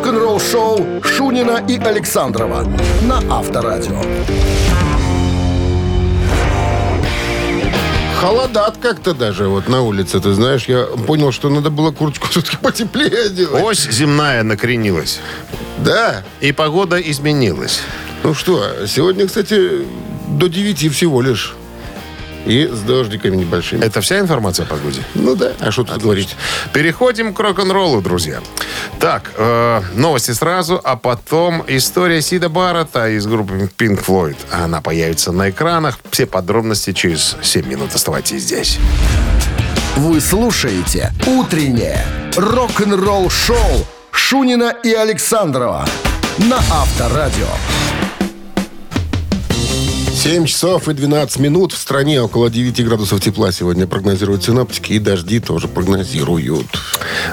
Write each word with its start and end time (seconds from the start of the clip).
Рок-н-ролл 0.00 0.40
шоу 0.40 1.02
Шунина 1.04 1.62
и 1.68 1.76
Александрова 1.76 2.64
на 3.02 3.18
Авторадио. 3.30 4.00
Холодат 8.18 8.78
как-то 8.80 9.12
даже 9.12 9.48
вот 9.48 9.68
на 9.68 9.82
улице, 9.82 10.18
ты 10.20 10.32
знаешь. 10.32 10.64
Я 10.64 10.84
понял, 11.06 11.32
что 11.32 11.50
надо 11.50 11.68
было 11.68 11.90
курточку 11.90 12.28
все-таки 12.30 12.56
потеплее 12.56 13.28
делать. 13.28 13.62
Ось 13.62 13.90
земная 13.90 14.42
накренилась. 14.42 15.20
Да. 15.76 16.22
И 16.40 16.52
погода 16.52 16.96
изменилась. 16.98 17.82
Ну 18.22 18.32
что, 18.32 18.86
сегодня, 18.86 19.26
кстати, 19.26 19.86
до 20.28 20.48
9 20.48 20.94
всего 20.94 21.20
лишь. 21.20 21.54
И 22.46 22.66
с 22.66 22.80
дождиками 22.80 23.36
небольшими. 23.36 23.84
Это 23.84 24.00
вся 24.00 24.18
информация 24.18 24.64
о 24.64 24.68
погоде? 24.68 25.02
Ну 25.14 25.36
да, 25.36 25.52
а 25.60 25.70
что 25.70 25.84
тут 25.84 26.02
говорить? 26.02 26.36
Переходим 26.72 27.34
к 27.34 27.40
рок-н-роллу, 27.40 28.00
друзья. 28.00 28.40
Так, 28.98 29.30
э, 29.36 29.82
новости 29.94 30.32
сразу, 30.32 30.80
а 30.82 30.96
потом 30.96 31.64
история 31.68 32.22
Сида 32.22 32.48
Баррета 32.48 33.08
из 33.10 33.26
группы 33.26 33.70
Pink 33.78 34.04
Floyd. 34.04 34.36
Она 34.50 34.80
появится 34.80 35.32
на 35.32 35.50
экранах. 35.50 35.98
Все 36.10 36.26
подробности 36.26 36.92
через 36.92 37.36
7 37.42 37.66
минут. 37.66 37.94
Оставайтесь 37.94 38.42
здесь. 38.42 38.78
Вы 39.96 40.20
слушаете 40.20 41.12
«Утреннее 41.26 42.04
рок-н-ролл-шоу» 42.36 43.86
Шунина 44.12 44.74
и 44.82 44.92
Александрова 44.92 45.86
на 46.38 46.56
Авторадио. 46.56 47.48
7 50.20 50.44
часов 50.44 50.86
и 50.86 50.92
12 50.92 51.38
минут. 51.38 51.72
В 51.72 51.78
стране 51.78 52.20
около 52.20 52.50
9 52.50 52.84
градусов 52.84 53.22
тепла 53.22 53.52
сегодня 53.52 53.86
прогнозируют 53.86 54.44
синоптики. 54.44 54.92
И 54.92 54.98
дожди 54.98 55.40
тоже 55.40 55.66
прогнозируют. 55.66 56.66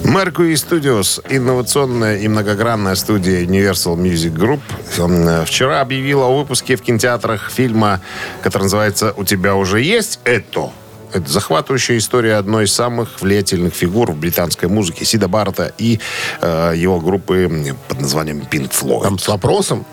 Mercury 0.03 0.53
Studios, 0.53 1.21
инновационная 1.29 2.19
и 2.19 2.29
многогранная 2.29 2.95
студия 2.95 3.43
Universal 3.43 3.97
Music 3.97 4.33
Group, 4.33 4.61
э, 4.97 5.43
вчера 5.45 5.81
объявила 5.81 6.27
о 6.27 6.37
выпуске 6.37 6.77
в 6.77 6.81
кинотеатрах 6.81 7.51
фильма, 7.51 7.99
который 8.41 8.63
называется 8.63 9.13
«У 9.17 9.25
тебя 9.25 9.55
уже 9.55 9.81
есть 9.81 10.21
это?» 10.23 10.71
Это 11.11 11.29
захватывающая 11.29 11.97
история 11.97 12.35
одной 12.35 12.65
из 12.65 12.73
самых 12.73 13.19
влиятельных 13.19 13.73
фигур 13.73 14.13
в 14.13 14.17
британской 14.17 14.69
музыке 14.69 15.03
Сида 15.03 15.27
Барта 15.27 15.73
и 15.77 15.99
э, 16.39 16.73
его 16.77 17.01
группы 17.01 17.75
под 17.89 17.99
названием 17.99 18.47
Pink 18.49 18.71
Floyd. 18.71 19.03
Там 19.03 19.19
с 19.19 19.27
вопросом. 19.27 19.85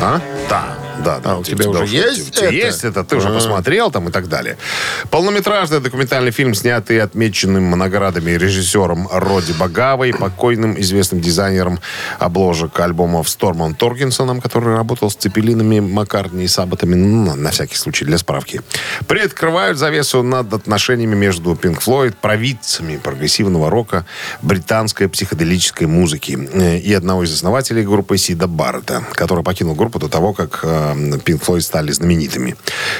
А? 0.00 0.20
Да, 0.48 0.76
да, 1.00 1.18
да. 1.18 1.32
А 1.32 1.38
у 1.38 1.44
тебя 1.44 1.68
уже 1.68 1.86
есть 1.86 2.32
тебя 2.32 2.46
это? 2.46 2.54
есть 2.54 2.84
это? 2.84 3.04
Ты 3.04 3.16
уже 3.16 3.28
посмотрел 3.28 3.90
там 3.90 4.08
и 4.08 4.12
так 4.12 4.28
далее. 4.28 4.56
Полнометражный 5.10 5.80
документальный 5.80 6.30
фильм, 6.30 6.54
снятый 6.54 7.00
отмеченным 7.00 7.70
наградами 7.70 8.32
режиссером 8.32 9.08
Роди 9.10 9.52
Багавой, 9.52 10.12
покойным 10.12 10.78
известным 10.80 11.20
дизайнером 11.20 11.80
обложек 12.18 12.78
альбомов 12.80 13.28
Стормом 13.28 13.74
Торгенсоном, 13.74 14.40
который 14.40 14.74
работал 14.76 15.10
с 15.10 15.14
Цепелинами, 15.14 15.80
Маккартни 15.80 16.44
и 16.44 16.48
Сабботами, 16.48 16.94
ну, 16.94 17.34
на 17.34 17.50
всякий 17.50 17.76
случай, 17.76 18.04
для 18.04 18.18
справки. 18.18 18.60
Приоткрывают 19.06 19.78
завесу 19.78 20.22
над 20.22 20.52
отношениями 20.52 21.14
между 21.14 21.52
Pink 21.54 21.82
Floyd, 21.84 22.14
провидцами 22.20 22.96
прогрессивного 22.96 23.70
рока, 23.70 24.06
британской 24.42 25.08
психоделической 25.08 25.86
музыки 25.86 26.38
э, 26.52 26.78
и 26.78 26.92
одного 26.92 27.24
из 27.24 27.32
основателей 27.32 27.82
группы 27.82 28.18
Сида 28.18 28.46
Баррета, 28.46 29.04
который 29.12 29.44
покинул 29.44 29.74
группу 29.74 29.98
до 29.98 30.08
того, 30.08 30.32
как 30.32 30.60
э, 30.62 30.89
Pink 30.92 31.40
Floyd 31.40 31.60
стали 31.60 31.92
знаменитыми. 31.92 32.56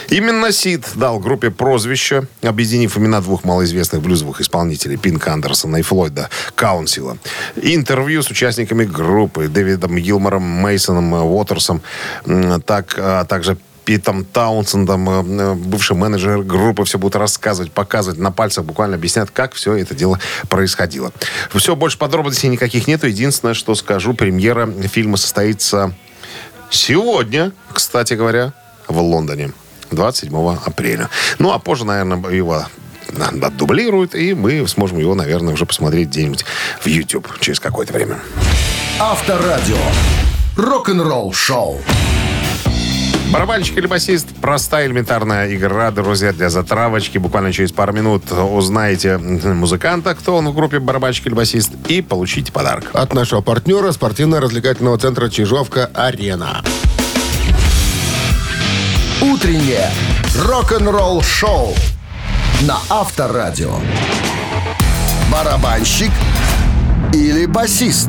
Именно 0.08 0.52
Сид 0.52 0.86
дал 0.94 1.19
группе 1.19 1.50
прозвище, 1.50 2.27
объединив 2.42 2.96
имена 2.96 3.20
двух 3.20 3.44
малоизвестных 3.44 4.02
блюзовых 4.02 4.41
исполнителей 4.41 4.96
Пинка 4.96 5.33
Андерсона 5.33 5.78
и 5.78 5.83
Флойда 5.83 6.28
Каунсила. 6.55 7.18
Интервью 7.56 8.22
с 8.22 8.30
участниками 8.30 8.84
группы 8.84 9.48
Дэвидом 9.48 9.96
Гилмором, 9.96 10.42
Мейсоном 10.42 11.12
Уотерсом, 11.12 11.83
так, 12.66 12.94
а 12.98 13.24
также 13.24 13.56
Питом 13.84 14.24
Таунсендом, 14.24 15.08
э, 15.11 15.55
бывший 15.55 15.96
менеджер 15.96 16.42
группы, 16.42 16.84
все 16.84 16.98
будут 16.98 17.17
рассказывать, 17.17 17.73
показывать, 17.73 18.20
на 18.20 18.30
пальцах 18.30 18.64
буквально 18.64 18.96
объяснят, 18.96 19.30
как 19.33 19.55
все 19.55 19.74
это 19.74 19.96
дело 19.96 20.20
происходило. 20.48 21.12
Все, 21.52 21.74
больше 21.74 21.98
подробностей 21.98 22.48
никаких 22.48 22.86
нету. 22.86 23.08
Единственное, 23.08 23.55
что 23.55 23.74
скажу, 23.74 24.14
премьера 24.14 24.70
фильма 24.89 25.17
состоится 25.17 25.92
сегодня, 26.70 27.53
кстати 27.73 28.14
говоря, 28.14 28.53
в 28.89 28.98
Лондоне. 29.01 29.53
27 29.91 30.57
апреля. 30.64 31.08
Ну, 31.39 31.53
а 31.53 31.58
позже, 31.58 31.85
наверное, 31.85 32.31
его 32.31 32.64
отдублируют, 33.19 34.14
и 34.14 34.35
мы 34.35 34.67
сможем 34.69 34.98
его, 34.98 35.14
наверное, 35.14 35.55
уже 35.55 35.67
посмотреть 35.67 36.09
где-нибудь 36.09 36.45
в 36.80 36.86
YouTube 36.86 37.29
через 37.41 37.59
какое-то 37.59 37.92
время. 37.92 38.20
Авторадио. 38.98 39.79
Рок-н-ролл 40.57 41.33
шоу. 41.33 41.80
Барабанщик 43.30 43.77
или 43.79 43.86
басист– 43.86 44.27
простая 44.41 44.86
элементарная 44.86 45.55
игра, 45.55 45.92
друзья, 45.92 46.33
для 46.33 46.51
затравочки. 46.51 47.17
Буквально 47.18 47.52
через 47.52 47.70
пару 47.70 47.92
минут 47.92 48.33
узнаете 48.33 49.18
музыканта, 49.18 50.17
кто 50.17 50.35
он 50.36 50.48
в 50.48 50.55
группе 50.55 50.80
барабанщик 50.80 51.29
или 51.29 51.35
басист, 51.35 51.70
и 51.86 52.02
получите 52.02 52.51
подарок. 52.51 52.91
От 52.92 53.14
нашего 53.14 53.41
партнера 53.41 53.92
спортивно-развлекательного 53.92 54.98
центра 54.98 55.29
«Чижовка-Арена». 55.29 56.64
Утреннее 59.23 59.89
рок-н-ролл 60.36 61.23
шоу 61.23 61.73
на 62.62 62.79
Авторадио. 62.89 63.77
Барабанщик 65.30 66.11
или 67.12 67.47
басист? 67.47 68.08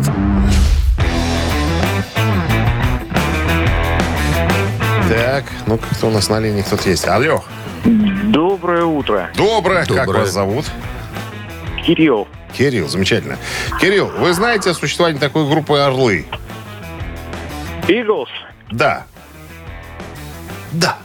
Так, 5.11 5.43
ну 5.67 5.77
кто 5.77 6.07
у 6.07 6.09
нас 6.09 6.29
на 6.29 6.39
линии, 6.39 6.61
кто-то 6.61 6.89
есть. 6.89 7.05
Алло. 7.05 7.43
Доброе 7.83 8.85
утро. 8.85 9.29
Доброе. 9.35 9.85
Как 9.85 10.05
Доброе. 10.05 10.21
вас 10.21 10.29
зовут? 10.29 10.65
Кирилл. 11.85 12.29
Кирилл, 12.53 12.87
замечательно. 12.87 13.37
Кирилл, 13.81 14.07
вы 14.07 14.31
знаете 14.31 14.69
о 14.69 14.73
существовании 14.73 15.19
такой 15.19 15.49
группы 15.49 15.77
«Орлы»? 15.79 16.25
Иглс. 17.89 18.29
Да. 18.71 19.03
Да. 20.71 20.97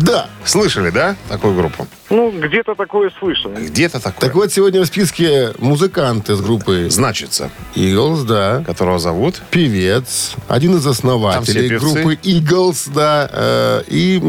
Да. 0.00 0.28
Слышали, 0.44 0.90
да, 0.90 1.16
такую 1.28 1.54
группу? 1.54 1.86
Ну, 2.10 2.30
где-то 2.30 2.74
такое 2.74 3.10
слышал. 3.18 3.50
Где-то 3.52 4.00
такое. 4.00 4.20
Так 4.28 4.34
вот, 4.34 4.52
сегодня 4.52 4.80
в 4.80 4.86
списке 4.86 5.52
музыкант 5.58 6.30
из 6.30 6.40
группы 6.40 6.88
Значится, 6.88 7.50
Eagles, 7.74 8.24
да. 8.24 8.62
которого 8.64 8.98
зовут? 8.98 9.42
Певец, 9.50 10.34
один 10.48 10.76
из 10.76 10.86
основателей 10.86 11.76
группы 11.78 12.14
Eagles, 12.22 12.90
да. 12.94 13.28
э, 13.32 13.82
и 13.88 14.20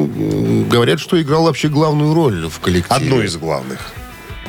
говорят, 0.69 0.99
что 0.99 1.21
играл 1.21 1.43
вообще 1.43 1.67
главную 1.67 2.13
роль 2.13 2.47
в 2.49 2.59
коллективе. 2.59 2.95
Одну 2.95 3.21
из 3.21 3.37
главных. 3.37 3.79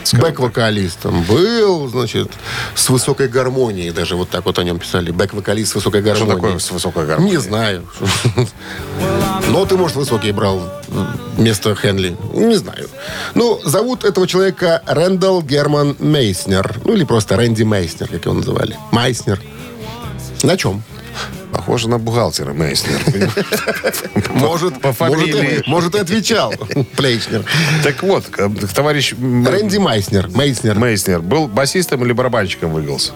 Скажем. 0.09 0.27
Бэк-вокалистом 0.27 1.23
был, 1.25 1.89
значит, 1.89 2.31
с 2.75 2.89
высокой 2.91 3.29
гармонией. 3.29 3.91
Даже 3.91 4.17
вот 4.17 4.29
так 4.31 4.45
вот 4.45 4.59
о 4.59 4.65
нем 4.65 4.79
писали. 4.79 5.11
Бэк-вокалист 5.11 5.73
с 5.73 5.75
высокой 5.77 6.01
Что 6.03 6.11
гармонией. 6.11 6.35
такое 6.37 6.59
с 6.59 6.71
высокой 6.71 7.07
гармонией? 7.07 7.37
Не 7.37 7.43
знаю. 7.43 7.89
Но 9.49 9.65
ты, 9.65 9.77
может, 9.77 9.97
высокий 9.97 10.33
брал 10.33 10.61
вместо 11.37 11.75
Хенли. 11.75 12.17
Не 12.35 12.57
знаю. 12.57 12.89
Ну, 13.35 13.61
зовут 13.65 14.05
этого 14.05 14.27
человека 14.27 14.83
Рэндалл 14.87 15.43
Герман 15.43 15.97
Мейснер. 15.99 16.81
Ну, 16.85 16.95
или 16.95 17.05
просто 17.05 17.37
Рэнди 17.37 17.63
Мейснер, 17.63 18.09
как 18.09 18.25
его 18.25 18.35
называли. 18.35 18.77
Майснер. 18.91 19.41
На 20.43 20.57
чем? 20.57 20.83
Похоже 21.53 21.89
на 21.89 21.99
бухгалтера 21.99 22.53
Мейснер. 22.53 23.01
Может, 24.31 24.81
по 24.81 24.93
фамилии. 24.93 25.63
может, 25.67 25.95
и 25.95 25.99
отвечал 25.99 26.53
Плейшнер. 26.97 27.45
Так 27.83 28.03
вот, 28.03 28.27
товарищ 28.75 29.13
Рэнди 29.13 29.79
Майснер. 29.79 30.29
Мейснер. 30.29 30.79
Мейснер 30.79 31.21
был 31.21 31.49
басистом 31.49 32.05
или 32.05 32.13
барабанщиком 32.13 32.73
в? 32.73 33.13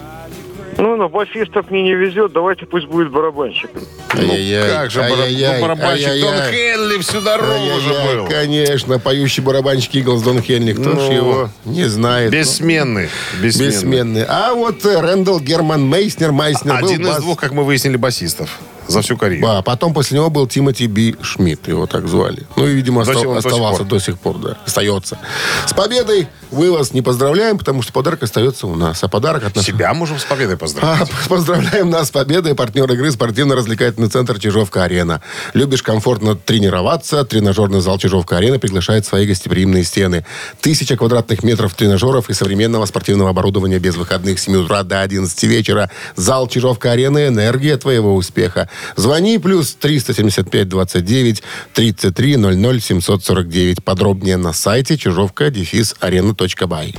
Ну, 0.78 0.96
на 0.96 1.08
басистов 1.08 1.70
мне 1.70 1.82
не 1.82 1.94
везет, 1.94 2.32
давайте 2.32 2.66
пусть 2.66 2.86
будет 2.86 3.10
барабанщиком. 3.10 3.82
Ай-яй-яй, 4.14 4.68
Как 4.70 4.90
же 4.90 5.00
бара- 5.00 5.22
ай-яй-яй, 5.22 5.54
ну, 5.56 5.62
барабанщик 5.62 6.06
Дон 6.06 6.34
ай-яй-яй. 6.34 6.52
Хенли 6.76 6.98
всю 7.00 7.20
дорогу 7.20 7.52
уже 7.76 7.90
Ай-яй-яй, 7.90 8.16
был. 8.16 8.26
Конечно, 8.28 8.98
поющий 8.98 9.42
барабанщик 9.42 9.94
Иглс 9.94 10.22
Дон 10.22 10.40
Хенли. 10.42 10.72
Кто 10.72 10.92
ж 10.92 10.94
Ну, 10.96 11.12
его 11.12 11.50
не 11.64 11.84
знает. 11.84 12.30
Бессменный. 12.32 13.08
Бессменный. 13.40 13.70
Бессменный. 13.72 14.24
А 14.28 14.54
вот 14.54 14.84
э, 14.84 15.00
Рэндалл 15.00 15.40
Герман 15.40 15.82
Мейснер, 15.86 16.32
Майснер 16.32 16.80
был 16.80 16.88
Один 16.88 17.02
из 17.02 17.08
бас- 17.08 17.20
двух, 17.22 17.38
как 17.38 17.52
мы 17.52 17.64
выяснили, 17.64 17.96
басистов. 17.96 18.58
За 18.88 19.00
всю 19.02 19.16
карьеру. 19.16 19.46
А 19.48 19.62
потом 19.62 19.94
после 19.94 20.18
него 20.18 20.28
был 20.30 20.46
Тимоти 20.46 20.86
Би 20.86 21.16
Шмидт, 21.22 21.68
его 21.68 21.86
так 21.86 22.08
звали. 22.08 22.46
Ну 22.56 22.66
и, 22.66 22.74
видимо, 22.74 23.04
До 23.04 23.10
оста- 23.12 23.20
сих- 23.22 23.28
до 23.34 23.40
сих 23.40 23.46
оставался 23.46 23.78
пор. 23.80 23.86
до 23.88 23.98
сих 24.00 24.18
пор, 24.18 24.38
да. 24.38 24.56
Остается. 24.66 25.18
С 25.66 25.72
победой 25.72 26.28
мы 26.50 26.70
вас 26.72 26.92
не 26.92 27.00
поздравляем, 27.00 27.58
потому 27.58 27.82
что 27.82 27.92
подарок 27.92 28.22
остается 28.22 28.66
у 28.66 28.74
нас. 28.76 29.02
А 29.02 29.08
подарок 29.08 29.44
от 29.44 29.56
нас... 29.56 29.64
Себя 29.64 29.94
можем 29.94 30.18
с 30.18 30.24
победой 30.24 30.56
поздравить. 30.56 31.08
А, 31.10 31.28
Поздравляем 31.28 31.88
нас 31.90 32.08
с 32.08 32.10
победой. 32.10 32.54
Партнер 32.54 32.90
игры 32.92 33.10
спортивно-развлекательный 33.12 34.08
центр 34.08 34.38
Чижовка-Арена. 34.38 35.22
Любишь 35.54 35.82
комфортно 35.82 36.36
тренироваться? 36.36 37.24
Тренажерный 37.24 37.80
зал 37.80 37.98
Чижовка-Арена 37.98 38.58
приглашает 38.58 39.06
свои 39.06 39.26
гостеприимные 39.26 39.84
стены. 39.84 40.26
Тысяча 40.60 40.96
квадратных 40.96 41.42
метров 41.42 41.74
тренажеров 41.74 42.28
и 42.30 42.34
современного 42.34 42.84
спортивного 42.86 43.30
оборудования 43.30 43.78
без 43.78 43.96
выходных 43.96 44.38
с 44.38 44.44
7 44.44 44.56
утра 44.64 44.82
до 44.82 45.00
11 45.00 45.42
вечера. 45.44 45.90
Зал 46.16 46.48
Чижовка-Арена– 46.48 47.26
энергия 47.28 47.76
твоего 47.76 48.14
успеха. 48.14 48.68
Звони 48.96 49.38
плюс 49.38 49.74
375 49.74 50.68
29 50.68 51.42
33 51.74 52.36
00 52.36 52.80
749. 52.80 53.84
Подробнее 53.84 54.36
на 54.36 54.52
сайте 54.52 54.96
чижовка-арена.бай. 54.96 56.94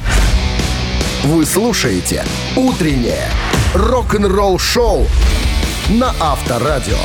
Вы 1.23 1.45
слушаете 1.45 2.25
«Утреннее 2.55 3.29
рок-н-ролл-шоу» 3.73 5.07
на 5.89 6.13
Авторадио. 6.19 6.97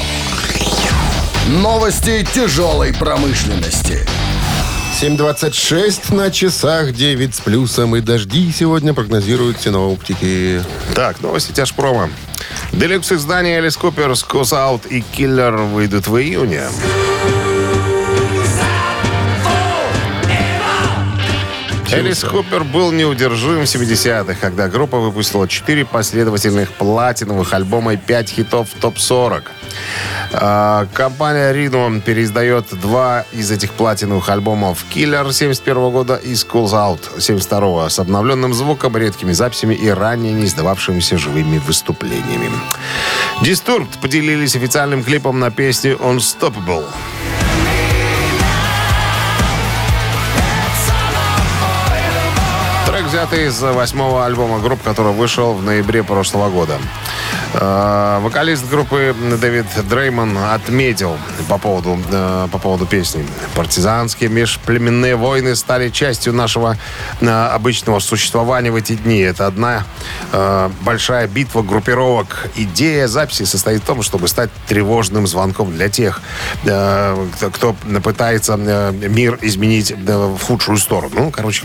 Новости 1.48 2.26
тяжелой 2.34 2.92
промышленности. 2.92 4.04
7.26 5.00 6.12
на 6.12 6.28
часах, 6.32 6.92
9 6.92 7.32
с 7.32 7.38
плюсом 7.38 7.94
и 7.94 8.00
дожди 8.00 8.50
сегодня 8.50 8.92
прогнозируют 8.92 9.60
синоптики. 9.60 10.60
Так, 10.92 11.20
новости 11.20 11.52
тяжпрома. 11.52 12.10
Делюкс 12.72 13.12
издания 13.12 13.58
Элис 13.58 13.76
Купер, 13.76 14.12
Аут 14.52 14.86
и 14.86 15.02
Киллер 15.02 15.56
выйдут 15.56 16.08
в 16.08 16.16
июне. 16.16 16.64
Элис 21.90 22.22
Купер 22.22 22.64
был 22.64 22.92
неудержим 22.92 23.60
в 23.60 23.62
70-х, 23.62 24.34
когда 24.40 24.68
группа 24.68 24.98
выпустила 24.98 25.48
4 25.48 25.86
последовательных 25.86 26.72
платиновых 26.72 27.54
альбома 27.54 27.94
и 27.94 27.96
5 27.96 28.28
хитов 28.28 28.68
в 28.70 28.80
топ-40. 28.80 29.42
А, 30.32 30.86
Компания 30.92 31.52
Rhino 31.52 32.00
переиздает 32.00 32.66
два 32.80 33.24
из 33.32 33.50
этих 33.50 33.72
платиновых 33.72 34.28
альбомов 34.28 34.84
«Killer» 34.94 35.32
71 35.32 35.90
года 35.90 36.16
и 36.16 36.32
«Schools 36.32 36.72
Out» 36.72 37.20
72 37.20 37.88
с 37.88 37.98
обновленным 37.98 38.52
звуком, 38.52 38.96
редкими 38.96 39.32
записями 39.32 39.74
и 39.74 39.88
ранее 39.88 40.34
не 40.34 40.44
издававшимися 40.44 41.16
живыми 41.16 41.58
выступлениями. 41.58 42.50
Disturbed 43.40 43.98
поделились 44.02 44.56
официальным 44.56 45.02
клипом 45.02 45.40
на 45.40 45.50
песню 45.50 45.96
«Unstoppable». 45.96 46.84
Взятый 53.08 53.46
из 53.46 53.60
восьмого 53.62 54.26
альбома 54.26 54.58
групп, 54.58 54.82
который 54.82 55.12
вышел 55.12 55.54
в 55.54 55.62
ноябре 55.62 56.02
прошлого 56.02 56.50
года. 56.50 56.78
Э, 57.54 58.18
Вокалист 58.20 58.68
группы 58.68 59.14
Дэвид 59.40 59.66
Дреймон 59.88 60.36
отметил 60.36 61.16
по 61.48 61.58
поводу, 61.58 61.98
э, 62.10 62.48
по 62.50 62.58
поводу 62.58 62.86
песни. 62.86 63.24
Партизанские 63.54 64.28
межплеменные 64.28 65.16
войны 65.16 65.56
стали 65.56 65.88
частью 65.88 66.32
нашего 66.34 66.76
э, 67.20 67.26
обычного 67.28 68.00
существования 68.00 68.70
в 68.70 68.76
эти 68.76 68.94
дни. 68.94 69.20
Это 69.20 69.46
одна 69.46 69.84
большая 70.82 71.26
битва 71.26 71.62
группировок. 71.62 72.48
Идея 72.56 73.06
записи 73.08 73.44
состоит 73.44 73.82
в 73.82 73.86
том, 73.86 74.02
чтобы 74.02 74.28
стать 74.28 74.50
тревожным 74.66 75.26
звонком 75.26 75.72
для 75.72 75.88
тех, 75.88 76.20
кто, 76.62 77.76
пытается 78.02 78.56
мир 78.56 79.38
изменить 79.42 79.92
в 79.92 80.38
худшую 80.38 80.78
сторону. 80.78 81.14
Ну, 81.14 81.30
короче, 81.30 81.64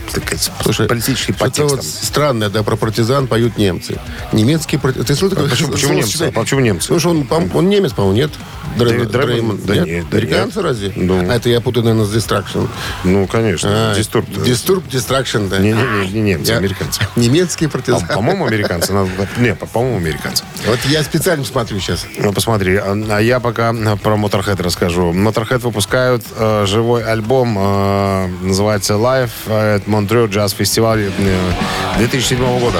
Слушай, 0.61 0.87
политический 0.87 1.33
подтекст. 1.33 1.75
вот 1.75 1.85
странное, 1.85 2.49
да, 2.49 2.63
про 2.63 2.75
партизан 2.75 3.27
поют 3.27 3.57
немцы. 3.57 3.99
Немецкий 4.31 4.77
партизан. 4.77 5.05
Ты 5.05 5.15
слышал 5.15 5.35
такое? 5.35 5.49
Почему- 5.73 5.93
немцы? 5.93 6.21
А 6.35 6.39
почему 6.39 6.59
немцы? 6.61 6.81
Потому 6.87 6.99
что 6.99 7.09
он, 7.09 7.23
по- 7.25 7.57
он 7.57 7.69
немец, 7.69 7.91
по-моему, 7.93 8.15
нет? 8.17 8.31
Дреймон? 8.77 9.07
Дреймон. 9.07 9.59
Да 9.65 9.75
нет, 9.77 10.05
да 10.09 10.17
Американцы 10.17 10.57
нет. 10.57 10.65
разве? 10.65 10.93
Ну. 10.95 11.29
А 11.29 11.35
это 11.35 11.47
я 11.49 11.61
путаю, 11.61 11.83
наверное, 11.85 12.05
с 12.07 12.15
Distraction. 12.15 12.67
Ну, 13.03 13.27
конечно. 13.27 13.69
А, 13.71 13.95
Дистурб. 13.95 14.27
Disturb, 14.29 14.83
Distraction, 14.89 15.47
да. 15.47 15.59
Не-не-не, 15.59 16.11
не 16.11 16.21
немцы, 16.21 16.51
Я- 16.53 16.57
американцы. 16.57 17.01
Немецкий 17.15 17.65
А, 17.67 17.69
партизан. 17.69 18.07
По-моему, 18.07 18.47
американцы. 18.47 18.91
Надо- 18.93 19.09
Не, 19.37 19.53
по- 19.53 19.67
по-моему, 19.67 19.97
американцы. 19.97 20.43
Вот 20.65 20.79
я 20.89 21.03
специально 21.03 21.45
смотрю 21.45 21.79
сейчас. 21.79 22.05
Ну, 22.17 22.33
посмотри. 22.33 22.77
А 22.77 22.93
а 23.09 23.19
я 23.19 23.39
пока 23.39 23.69
а, 23.69 23.95
про 23.97 24.15
Motorhead 24.15 24.61
расскажу. 24.63 25.11
Motorhead 25.13 25.59
выпускают 25.59 26.23
э, 26.35 26.65
живой 26.67 27.03
альбом, 27.03 27.55
э, 27.59 28.27
называется 28.41 28.93
Live 28.93 29.29
at 29.47 29.85
Montreux 29.85 30.29
Jazz 30.29 30.55
Festival 30.57 31.11
э, 31.19 31.97
2007 31.99 32.59
года. 32.59 32.79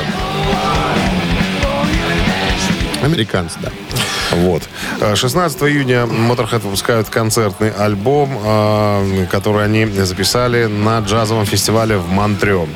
Американцы, 3.04 3.60
да. 3.62 3.70
Вот. 4.32 4.64
Э, 5.02 5.16
16 5.16 5.62
июня 5.64 6.06
Motorhead 6.06 6.60
выпускают 6.60 7.10
концертный 7.10 7.70
альбом, 7.72 8.40
э, 8.44 9.28
который 9.32 9.66
они 9.66 9.86
записали 9.86 10.66
на 10.66 11.00
джазовом 11.00 11.46
фестивале 11.46 11.98
в 11.98 12.10
Монтрё. 12.10 12.68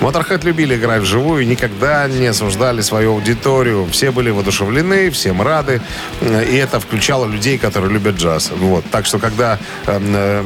Motorhead 0.00 0.44
любили 0.44 0.74
играть 0.76 1.02
вживую 1.02 1.42
и 1.42 1.46
никогда 1.46 2.08
не 2.08 2.26
осуждали 2.26 2.80
свою 2.80 3.12
аудиторию. 3.12 3.86
Все 3.90 4.10
были 4.10 4.30
воодушевлены, 4.30 5.10
всем 5.10 5.42
рады. 5.42 5.80
Э, 6.20 6.44
И 6.44 6.56
это 6.56 6.80
включало 6.80 7.26
людей, 7.26 7.58
которые 7.58 7.92
любят 7.92 8.16
джаз. 8.16 8.50
Вот. 8.56 8.84
Так 8.90 9.06
что, 9.06 9.18
когда 9.18 9.58
э, 9.86 10.00
э, 10.00 10.44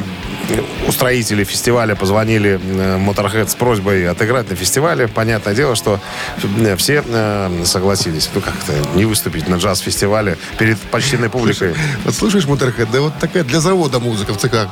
устроители 0.87 1.45
фестиваля 1.45 1.95
позвонили 1.95 2.61
э, 2.62 2.99
Motorhead 2.99 3.49
с 3.49 3.55
просьбой 3.55 4.09
отыграть 4.09 4.49
на 4.50 4.56
фестивале, 4.56 5.09
понятное 5.09 5.55
дело, 5.55 5.75
что 5.75 6.00
э, 6.43 6.77
все 6.77 7.03
э, 7.06 7.62
согласились. 7.65 8.31
Ну, 8.35 8.41
как-то 8.41 8.73
не 8.95 9.05
выступить 9.05 9.49
на 9.49 9.56
джаз-фестивале 9.56 10.39
перед 10.59 10.79
почтенной 10.79 11.31
публикой. 11.31 11.75
Вот 12.05 12.15
слушаешь, 12.15 12.47
Моторхед, 12.47 12.91
да 12.91 13.00
вот 13.00 13.19
такая 13.19 13.45
для 13.45 13.61
завода 13.61 13.99
музыка 13.99 14.33
в 14.33 14.39
ЦК. 14.39 14.69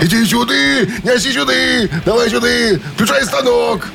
Иди 0.00 0.24
сюда, 0.24 0.54
неси 1.02 1.32
сюда, 1.32 1.52
давай 2.04 2.30
сюда, 2.30 2.48
включай 2.94 3.24
станок. 3.24 3.86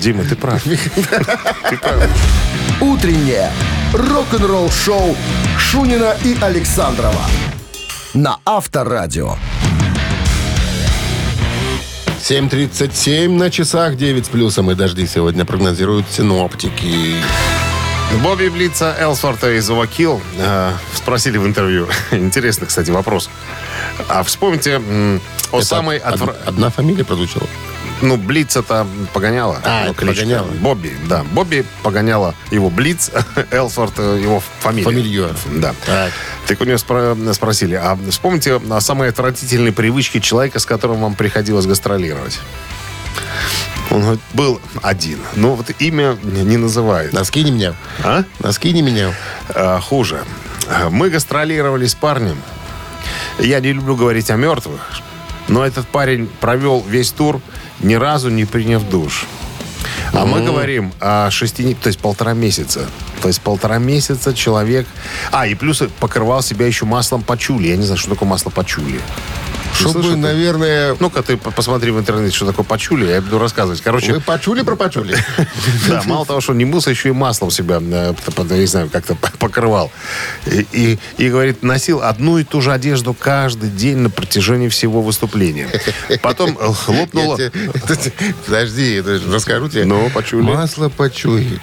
Дима, 0.00 0.24
ты 0.24 0.36
прав. 0.36 0.62
Ты 1.70 1.76
прав. 1.76 2.08
«Утреннее 2.80 3.50
рок-н-ролл-шоу» 3.92 5.16
Шунина 5.58 6.16
и 6.24 6.36
Александрова 6.40 7.22
на 8.18 8.38
Авторадио. 8.44 9.36
7.37 12.20 13.28
на 13.28 13.48
часах, 13.50 13.96
9 13.96 14.26
с 14.26 14.28
плюсом 14.28 14.70
и 14.72 14.74
дожди 14.74 15.06
сегодня 15.06 15.44
прогнозируют 15.44 16.06
синоптики. 16.10 17.14
Бобби 18.22 18.48
Блица 18.48 18.96
Элсворта 18.98 19.56
из 19.56 19.70
Overkill 19.70 20.20
э, 20.38 20.72
спросили 20.94 21.38
в 21.38 21.46
интервью. 21.46 21.86
Интересный, 22.10 22.66
кстати, 22.66 22.90
вопрос. 22.90 23.30
А 24.08 24.24
вспомните 24.24 24.78
о 24.78 25.20
Это 25.58 25.64
самой... 25.66 25.98
отвра- 25.98 26.34
Одна 26.44 26.70
фамилия 26.70 27.04
прозвучала. 27.04 27.46
Ну, 28.00 28.16
Блиц 28.16 28.56
это 28.56 28.86
погоняла. 29.12 29.60
А, 29.64 29.86
это. 29.88 29.94
Погоняло. 30.06 30.46
Бобби, 30.60 30.92
да. 31.08 31.24
Бобби 31.32 31.64
погоняла 31.82 32.34
его 32.50 32.70
Блиц, 32.70 33.10
Элсворт 33.50 33.94
э, 33.98 34.20
его 34.22 34.42
фамилия. 34.60 34.84
Фамилию. 34.84 35.36
Да. 35.56 35.74
Так. 35.86 36.12
Так 36.48 36.60
у 36.62 36.64
него 36.64 36.76
спро- 36.76 37.32
спросили, 37.34 37.74
а 37.74 37.96
вспомните 38.10 38.54
о 38.56 38.80
самой 38.80 39.10
отвратительной 39.10 39.70
привычке 39.72 40.20
человека, 40.20 40.58
с 40.58 40.64
которым 40.66 41.00
вам 41.02 41.14
приходилось 41.14 41.66
гастролировать. 41.66 42.40
Он 43.90 44.00
говорит, 44.00 44.20
был 44.32 44.60
один. 44.82 45.18
Но 45.36 45.54
вот 45.54 45.70
имя 45.78 46.16
не 46.22 46.56
называют. 46.56 47.12
Носки 47.12 47.44
не 47.44 47.50
менял. 47.50 47.74
А? 48.02 48.24
Носки 48.40 48.72
не 48.72 48.82
менял. 48.82 49.12
А, 49.50 49.78
хуже. 49.80 50.24
Мы 50.90 51.10
гастролировали 51.10 51.86
с 51.86 51.94
парнем. 51.94 52.38
Я 53.38 53.60
не 53.60 53.72
люблю 53.72 53.94
говорить 53.96 54.30
о 54.30 54.36
мертвых, 54.36 54.80
но 55.48 55.64
этот 55.64 55.86
парень 55.86 56.28
провел 56.40 56.82
весь 56.86 57.10
тур, 57.12 57.40
ни 57.80 57.94
разу 57.94 58.30
не 58.30 58.44
приняв 58.46 58.82
душ. 58.88 59.26
А 60.18 60.26
мы 60.26 60.42
говорим 60.42 60.92
о 61.00 61.30
шести, 61.30 61.74
то 61.74 61.86
есть 61.86 62.00
полтора 62.00 62.32
месяца. 62.32 62.88
То 63.22 63.28
есть 63.28 63.40
полтора 63.40 63.78
месяца 63.78 64.34
человек... 64.34 64.86
А, 65.30 65.46
и 65.46 65.54
плюс 65.54 65.82
покрывал 66.00 66.42
себя 66.42 66.66
еще 66.66 66.86
маслом 66.86 67.22
пачули. 67.22 67.68
Я 67.68 67.76
не 67.76 67.84
знаю, 67.84 67.98
что 67.98 68.10
такое 68.10 68.28
масло 68.28 68.50
пачули. 68.50 69.00
Чтобы, 69.78 70.02
слышал? 70.02 70.16
наверное... 70.16 70.96
Ну-ка, 70.98 71.22
ты 71.22 71.36
по- 71.36 71.50
посмотри 71.50 71.90
в 71.90 71.98
интернете, 71.98 72.34
что 72.34 72.46
такое 72.46 72.64
пачули, 72.64 73.06
я 73.06 73.20
буду 73.20 73.38
рассказывать. 73.38 73.80
Короче, 73.80 74.12
Вы 74.12 74.20
почули 74.20 74.62
про 74.62 74.76
почули? 74.76 75.16
да, 75.88 76.02
мало 76.06 76.26
того, 76.26 76.40
что 76.40 76.54
не 76.54 76.64
мылся, 76.64 76.90
еще 76.90 77.10
и 77.10 77.12
маслом 77.12 77.50
себя, 77.50 77.78
э, 77.80 78.14
не 78.50 78.66
знаю, 78.66 78.90
как-то 78.90 79.14
покрывал. 79.14 79.90
И, 80.46 80.98
говорит, 81.18 81.62
носил 81.62 82.02
одну 82.02 82.38
и 82.38 82.44
ту 82.44 82.60
же 82.60 82.72
одежду 82.72 83.14
каждый 83.14 83.70
день 83.70 83.98
на 83.98 84.10
протяжении 84.10 84.68
всего 84.68 85.02
выступления. 85.02 85.68
Потом 86.22 86.58
э, 86.58 86.72
хлопнуло... 86.72 87.38
Подожди, 88.46 89.00
расскажу 89.30 89.68
тебе. 89.68 89.84
Ну, 89.84 90.10
почули. 90.10 90.42
Масло 90.42 90.88
почули. 90.88 91.60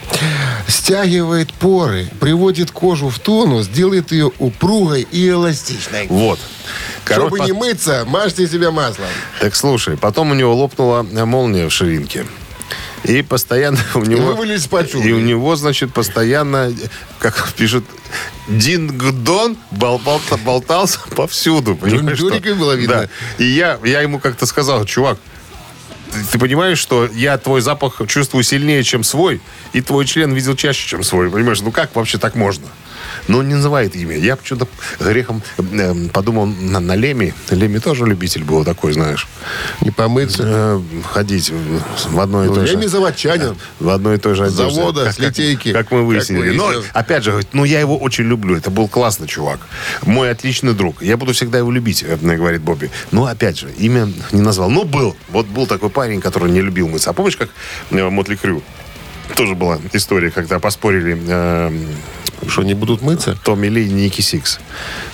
Стягивает 0.67 1.51
поры, 1.53 2.07
приводит 2.19 2.72
кожу 2.72 3.10
в 3.10 3.19
тонус, 3.19 3.67
делает 3.67 4.12
ее 4.12 4.31
упругой 4.39 5.07
и 5.12 5.29
эластичной. 5.29 6.07
Вот. 6.07 6.39
Чтобы 7.13 7.38
по- 7.38 7.43
не 7.43 7.51
мыться, 7.53 8.03
мажьте 8.07 8.47
себя 8.47 8.71
маслом. 8.71 9.07
Так 9.39 9.55
слушай, 9.55 9.97
потом 9.97 10.31
у 10.31 10.33
него 10.33 10.55
лопнула 10.55 11.03
молния 11.03 11.67
в 11.67 11.71
ширинке. 11.71 12.25
И 13.03 13.21
постоянно 13.21 13.77
у 13.93 14.00
него... 14.01 14.27
вывалились. 14.33 14.67
И 14.93 15.12
у 15.13 15.19
него, 15.19 15.55
значит, 15.55 15.93
постоянно, 15.93 16.74
как 17.19 17.53
пишут, 17.53 17.85
динг-дон 18.47 19.57
бол- 19.71 20.00
болта- 20.00 20.38
болтался 20.43 21.00
повсюду. 21.15 21.75
понимаешь, 21.75 22.17
что? 22.17 22.55
Было 22.55 22.74
видно. 22.74 23.07
Да. 23.38 23.43
И 23.43 23.47
я, 23.47 23.79
я 23.83 24.01
ему 24.01 24.19
как-то 24.19 24.45
сказал, 24.45 24.85
чувак, 24.85 25.19
ты, 26.12 26.24
ты 26.31 26.39
понимаешь, 26.39 26.79
что 26.79 27.07
я 27.13 27.38
твой 27.38 27.62
запах 27.62 28.01
чувствую 28.07 28.43
сильнее, 28.43 28.83
чем 28.83 29.03
свой, 29.03 29.41
и 29.74 29.81
твой 29.81 30.05
член 30.05 30.33
видел 30.33 30.55
чаще, 30.55 30.88
чем 30.88 31.03
свой. 31.03 31.29
Понимаешь, 31.29 31.62
ну 31.62 31.71
как 31.71 31.95
вообще 31.95 32.17
так 32.17 32.35
можно? 32.35 32.65
Но 33.27 33.39
он 33.39 33.48
не 33.48 33.55
называет 33.55 33.96
имя. 33.96 34.17
Я 34.17 34.36
почему-то 34.36 34.67
грехом 35.00 35.41
э, 35.58 35.96
подумал 36.13 36.46
на, 36.46 36.79
на 36.79 36.96
Леми. 36.96 37.34
Леми 37.50 37.79
тоже 37.79 38.05
любитель 38.05 38.44
был 38.44 38.63
такой, 38.63 38.94
знаешь. 38.94 39.27
Не 39.82 39.91
помыться. 39.91 40.44
Э, 40.46 40.82
ходить 41.12 41.51
в- 42.10 42.20
одной 42.20 42.48
и 42.50 42.53
той 42.53 42.67
же... 42.67 42.74
Леми 42.74 42.86
заводчанин. 42.86 43.55
В 43.79 43.89
одной 43.89 44.15
и 44.15 44.20
той 44.20 44.36
же 44.36 44.46
одежде. 44.46 44.63
завода, 44.74 45.05
Как- 45.05 45.13
с 45.15 45.20
литейки. 45.20 45.74
Как, 45.74 45.84
как 45.88 45.91
мы 45.91 46.05
выяснили. 46.05 46.50
Как 46.50 46.58
Но, 46.58 46.72
опять 46.94 47.24
же, 47.24 47.32
говорит, 47.32 47.50
ну, 47.53 47.63
я 47.63 47.79
его 47.79 47.98
очень 47.98 48.25
люблю. 48.25 48.55
Это 48.58 48.70
был 48.70 48.88
классный 48.88 49.27
чувак. 49.27 49.60
Мой 50.03 50.29
отличный 50.29 50.74
друг. 50.74 51.01
Я 51.01 51.17
буду 51.17 51.34
всегда 51.34 51.58
его 51.58 51.72
любить, 51.72 52.03
э, 52.08 52.15
говорит 52.17 52.62
Бобби. 52.62 52.91
Но, 53.12 53.25
опять 53.25 53.58
же, 53.60 53.70
имя 53.77 54.08
не 54.32 54.41
назвал. 54.41 54.70
Но 54.70 54.84
был. 54.84 55.15
Вот 55.29 55.48
был 55.48 55.65
такой 55.67 55.89
парень, 55.89 56.22
который 56.22 56.51
не 56.51 56.62
любил 56.62 56.88
мыться. 56.88 57.10
А 57.10 57.13
помнишь, 57.13 57.38
как 57.38 57.50
э, 57.91 58.10
Мотли 58.10 58.36
Крю? 58.36 58.62
Тоже 59.36 59.55
была 59.55 59.79
история, 59.94 60.29
когда 60.29 60.60
поспорили 60.60 61.17
э, 61.27 61.86
Что, 62.48 62.63
не 62.63 62.74
будут 62.74 63.01
мыться? 63.01 63.38
Томми 63.44 63.68
Ли 63.68 63.86
и 63.88 63.89
Ники 63.89 64.22
Сикс. 64.22 64.60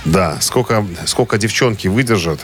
Да, 0.05 0.37
сколько, 0.41 0.85
сколько 1.05 1.37
девчонки 1.37 1.87
выдержат. 1.87 2.39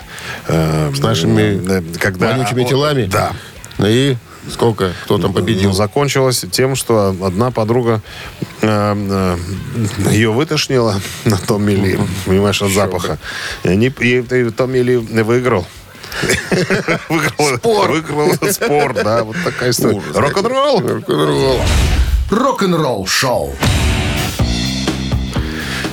э, 0.47 0.91
С 0.95 0.99
нашими 0.99 1.61
э, 1.69 1.81
когда, 1.99 2.31
вонючими 2.31 2.63
телами? 2.63 3.05
Да. 3.05 3.33
Ну 3.77 3.87
И 3.87 4.15
сколько? 4.51 4.93
Кто 5.03 5.17
там 5.17 5.33
победил? 5.33 5.69
Ну, 5.69 5.75
закончилось 5.75 6.45
тем, 6.51 6.75
что 6.75 7.15
одна 7.21 7.51
подруга 7.51 8.01
э, 8.61 8.95
э, 10.07 10.11
ее 10.11 10.31
вытошнила 10.31 10.99
на 11.25 11.37
Томми 11.37 11.73
Ли, 11.73 11.99
понимаешь, 12.25 12.61
от 12.61 12.71
запаха. 12.71 13.17
И, 13.63 13.69
они, 13.69 13.87
и, 13.99 14.19
и 14.19 14.49
Томми 14.51 14.79
Ли 14.79 14.97
выиграл. 14.97 15.67
Выиграл 17.09 17.57
спор. 17.57 17.91
Выиграл 17.91 18.31
спор, 18.51 18.93
да, 18.93 19.23
вот 19.23 19.35
такая 19.43 19.71
история. 19.71 20.01
Рок-н-ролл. 20.15 20.79
Рок-н-ролл. 20.79 21.61
Рок-н-ролл 22.31 23.05
шоу. 23.05 23.55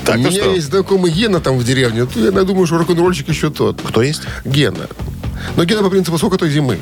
Так, 0.05 0.17
У 0.17 0.19
ну 0.23 0.29
меня 0.31 0.43
что? 0.43 0.51
есть 0.55 0.67
знакомый 0.67 1.11
Гена 1.11 1.41
там 1.41 1.59
в 1.59 1.65
деревне. 1.65 2.07
Я 2.15 2.31
думаю, 2.45 2.67
что 2.67 2.79
рок-н-ролльщик 2.79 3.29
еще 3.29 3.51
тот. 3.51 3.81
Кто 3.83 4.03
есть? 4.03 4.23
Гена. 4.45 4.87
Но 5.57 5.65
Гена 5.65 5.83
по 5.83 5.91
принципу 5.91 6.19
сколько 6.19 6.37
той 6.39 6.51
зимы. 6.51 6.79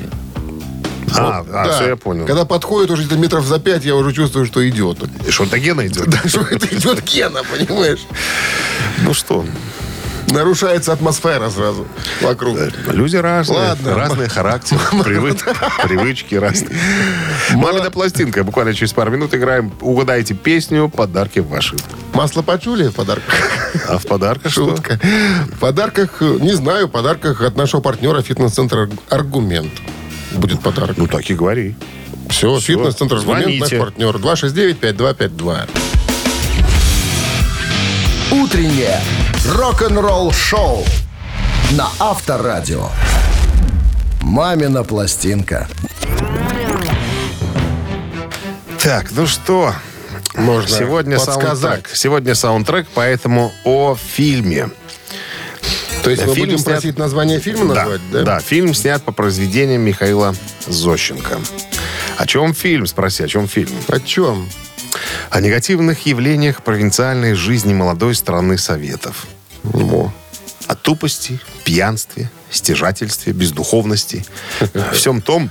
А, 1.15 1.39
а, 1.47 1.65
Да. 1.67 1.73
все, 1.75 1.87
я 1.89 1.95
понял. 1.95 2.25
Когда 2.25 2.43
подходит 2.43 2.89
уже 2.91 3.03
где-то 3.03 3.17
метров 3.21 3.45
за 3.45 3.59
пять, 3.59 3.85
я 3.85 3.95
уже 3.95 4.13
чувствую, 4.13 4.45
что 4.45 4.67
идет. 4.67 4.97
И 5.27 5.31
что, 5.31 5.45
до 5.45 5.59
Гена 5.59 5.85
идет? 5.87 6.05
Да, 6.09 6.21
что 6.27 6.41
это 6.41 6.65
идет 6.75 7.03
Гена, 7.03 7.41
понимаешь? 7.43 7.99
Ну 9.03 9.13
что, 9.13 9.45
Нарушается 10.33 10.93
атмосфера 10.93 11.49
сразу 11.51 11.87
вокруг. 12.21 12.57
люди 12.87 13.15
разные. 13.17 13.59
Ладно. 13.59 13.95
Разные 13.95 14.27
характеры, 14.29 14.81
привы- 15.03 15.37
привычки 15.87 16.33
разные. 16.35 16.75
Мамина 17.51 17.91
пластинка. 17.91 18.43
Буквально 18.43 18.73
через 18.73 18.93
пару 18.93 19.11
минут 19.11 19.33
играем. 19.35 19.71
Угадайте 19.79 20.33
песню, 20.33 20.89
подарки 20.89 21.37
ваши. 21.39 21.75
Масло 22.13 22.41
почули 22.41 22.87
в 22.87 22.93
подарках? 22.93 23.35
А 23.87 23.99
в 23.99 24.07
подарках 24.07 24.51
что? 24.51 24.69
Шутка. 24.75 24.99
В 25.55 25.59
подарках, 25.59 26.21
не 26.21 26.53
знаю, 26.53 26.87
в 26.87 26.91
подарках 26.91 27.41
от 27.41 27.55
нашего 27.55 27.81
партнера 27.81 28.21
фитнес-центр 28.23 28.89
«Аргумент». 29.09 29.71
Будет 30.31 30.61
подарок. 30.61 30.97
Ну, 30.97 31.05
так 31.07 31.29
и 31.29 31.35
говори. 31.35 31.75
Все, 32.29 32.55
всё. 32.57 32.77
фитнес-центр 32.77 33.17
«Аргумент» 33.17 33.59
наш 33.59 33.69
партнер. 33.69 34.15
269-5252. 34.15 35.69
Утреннее 38.31 38.99
рок-н-ролл 39.47 40.31
шоу 40.31 40.85
на 41.71 41.89
Авторадио. 41.99 42.89
Мамина 44.21 44.83
пластинка. 44.83 45.67
Так, 48.81 49.11
ну 49.11 49.27
что? 49.27 49.73
Можно 50.35 50.77
Сегодня 50.77 51.17
подсказать. 51.17 51.51
саундтрек. 51.85 51.89
Сегодня 51.95 52.35
саундтрек, 52.35 52.87
поэтому 52.93 53.53
о 53.63 53.95
фильме. 53.95 54.69
То 56.03 56.09
есть 56.09 56.25
мы 56.25 56.33
Фильм 56.33 56.47
будем 56.47 56.57
снят- 56.59 56.65
просить 56.81 56.97
название 56.97 57.39
фильма 57.39 57.73
назвать, 57.75 58.01
да? 58.11 58.23
да, 58.23 58.39
фильм 58.39 58.73
снят 58.73 59.01
по 59.03 59.13
произведениям 59.13 59.81
Михаила 59.81 60.35
Зощенко. 60.67 61.39
О 62.17 62.27
чем 62.27 62.53
фильм? 62.53 62.85
Спроси, 62.87 63.23
о 63.23 63.27
чем 63.27 63.47
фильм? 63.47 63.71
О 63.87 63.99
чем? 64.01 64.49
О 65.29 65.39
негативных 65.39 66.05
явлениях 66.05 66.61
провинциальной 66.61 67.35
жизни 67.35 67.73
молодой 67.73 68.15
страны 68.15 68.57
Советов. 68.57 69.27
Во. 69.63 70.13
О 70.67 70.75
тупости, 70.75 71.39
пьянстве, 71.63 72.29
стяжательстве, 72.49 73.33
бездуховности. 73.33 74.25
Всем 74.93 75.21
том, 75.21 75.49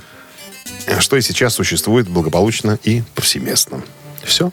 что 1.00 1.16
и 1.16 1.20
сейчас 1.20 1.54
существует 1.54 2.08
благополучно 2.08 2.78
и 2.84 3.02
повсеместно. 3.14 3.82
Все. 4.24 4.52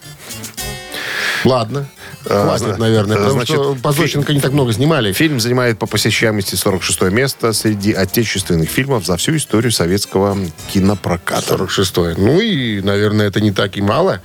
Ладно. 1.45 1.87
Хватит, 2.25 2.67
зна- 2.67 2.77
наверное, 2.77 3.15
потому 3.15 3.33
значит, 3.35 3.55
что 3.55 3.75
по 3.75 3.93
Зощенко 3.93 4.33
не 4.33 4.41
так 4.41 4.51
много 4.51 4.73
снимали. 4.73 5.13
Фильм 5.13 5.39
занимает 5.39 5.79
по 5.79 5.85
посещаемости 5.85 6.55
46 6.55 7.01
место 7.03 7.53
среди 7.53 7.93
отечественных 7.93 8.69
фильмов 8.69 9.05
за 9.05 9.15
всю 9.15 9.37
историю 9.37 9.71
советского 9.71 10.37
кинопроката. 10.73 11.55
46-й. 11.55 12.15
Ну 12.17 12.41
и, 12.41 12.81
наверное, 12.81 13.27
это 13.27 13.39
не 13.39 13.51
так 13.51 13.77
и 13.77 13.81
мало. 13.81 14.21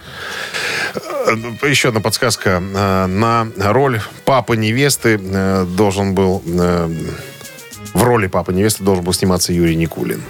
Э, 1.27 1.69
Еще 1.69 1.89
одна 1.89 2.01
подсказка. 2.01 2.63
Э, 2.75 3.07
На 3.07 3.47
роль 3.73 4.01
папы 4.25 4.57
невесты 4.57 5.21
э, 5.23 5.65
должен 5.77 6.15
был... 6.15 6.43
В 7.93 8.03
роли 8.03 8.27
папы 8.27 8.53
невесты 8.53 8.83
должен 8.83 9.05
был 9.05 9.13
сниматься 9.13 9.53
Юрий 9.53 9.77
Никулин. 9.77 10.21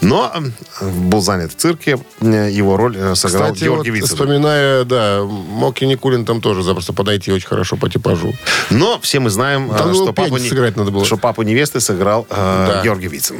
Но 0.00 0.32
был 0.80 1.20
занят 1.20 1.50
в 1.50 1.56
цирке. 1.56 1.98
Его 2.20 2.76
роль 2.76 2.92
сыграл 2.94 3.14
Кстати, 3.52 3.66
вот, 3.66 3.78
Георгий 3.78 3.90
Вицин. 3.90 4.06
вспоминая, 4.06 4.84
да, 4.84 5.24
мог 5.24 5.82
и 5.82 5.86
Никулин 5.86 6.24
там 6.24 6.40
тоже 6.40 6.62
запросто 6.62 6.92
подойти 6.92 7.32
очень 7.32 7.48
хорошо 7.48 7.76
по 7.76 7.90
типажу. 7.90 8.34
Но 8.70 9.00
все 9.00 9.18
мы 9.18 9.30
знаем, 9.30 9.68
Там 9.68 9.94
что, 9.94 10.12
папу, 10.12 10.38
сыграть 10.38 10.76
надо 10.76 10.92
было. 10.92 11.04
что 11.04 11.16
папу 11.16 11.42
невесты 11.42 11.80
сыграл 11.80 12.24
э, 12.30 12.66
Да. 12.68 12.82
Георгий 12.84 13.08
Вицин. 13.08 13.38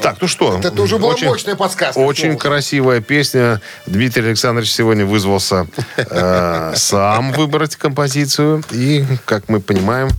Так, 0.00 0.16
ну 0.20 0.28
что? 0.28 0.58
Это 0.62 0.82
уже 0.82 0.98
была 0.98 1.16
мощная 1.22 1.56
подсказка. 1.56 1.98
Очень 1.98 2.36
красивая 2.38 3.00
песня. 3.00 3.60
Дмитрий 3.86 4.26
Александрович 4.26 4.72
сегодня 4.72 5.04
вызвался 5.06 5.66
э, 5.96 6.72
сам 6.76 7.32
выбрать 7.32 7.76
композицию. 7.76 8.62
И, 8.70 9.04
как 9.24 9.48
мы 9.48 9.60
понимаем, 9.60 10.10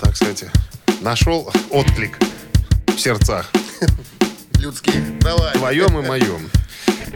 так 0.00 0.16
сказать, 0.16 0.44
нашел 1.00 1.52
отклик 1.70 2.18
в 2.86 2.98
сердцах. 2.98 3.50
Людские. 4.58 5.02
Давай. 5.20 5.52
Твоем 5.54 5.98
и 5.98 6.06
моем. 6.06 6.50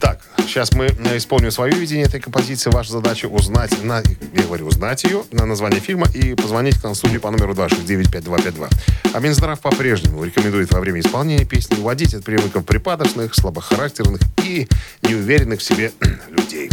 Так, 0.00 0.20
сейчас 0.38 0.72
мы 0.72 0.86
э, 0.86 1.16
исполним 1.16 1.50
свое 1.50 1.72
видение 1.72 2.06
этой 2.06 2.20
композиции. 2.20 2.70
Ваша 2.70 2.92
задача 2.92 3.26
узнать, 3.26 3.72
на, 3.82 4.02
я 4.32 4.42
говорю, 4.42 4.66
узнать 4.66 5.04
ее, 5.04 5.24
на 5.32 5.46
название 5.46 5.80
фильма 5.80 6.06
и 6.14 6.34
позвонить 6.34 6.78
к 6.78 6.84
нам 6.84 6.94
в 6.94 6.96
студию 6.96 7.20
по 7.20 7.30
номеру 7.30 7.54
269-5252. 7.54 8.70
А 9.12 9.20
Минздрав 9.20 9.60
по-прежнему 9.60 10.24
рекомендует 10.24 10.72
во 10.72 10.80
время 10.80 11.00
исполнения 11.00 11.44
песни 11.44 11.76
уводить 11.76 12.14
от 12.14 12.24
привыков 12.24 12.64
припадочных, 12.64 13.34
слабохарактерных 13.34 14.20
и 14.44 14.68
неуверенных 15.02 15.60
в 15.60 15.62
себе 15.62 15.92
людей. 16.30 16.70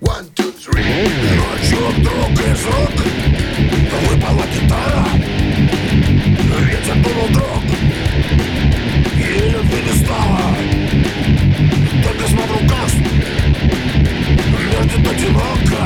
One, 0.00 0.26
two, 0.34 0.52
three. 0.54 1.08
Ночью 1.36 1.78
вдруг 1.96 2.30
из 2.32 2.64
рук 2.66 3.46
выпала 4.08 4.44
гитара 4.52 5.06
Ветер 6.60 6.96
был 6.96 7.26
вдруг 7.28 7.64
И 9.14 9.50
любви 9.50 9.82
не 9.82 10.04
стало 10.04 10.45
светит 14.86 15.08
одиноко. 15.08 15.82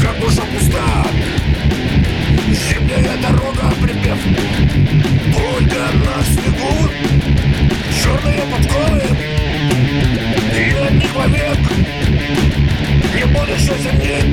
Как 0.00 0.20
душа 0.20 0.42
пуста 0.42 1.06
Зимняя 2.48 3.16
дорога 3.18 3.72
припев. 3.80 4.18
Пульга 5.32 5.86
на 6.04 6.24
снегу. 6.24 6.90
Черные 8.02 8.42
подковы. 8.42 9.16
И 10.54 10.86
от 10.86 10.92
них 10.92 11.14
вовек. 11.14 11.58
Не 13.14 13.24
будет 13.26 13.58
еще 13.58 13.74
зимней, 13.78 14.32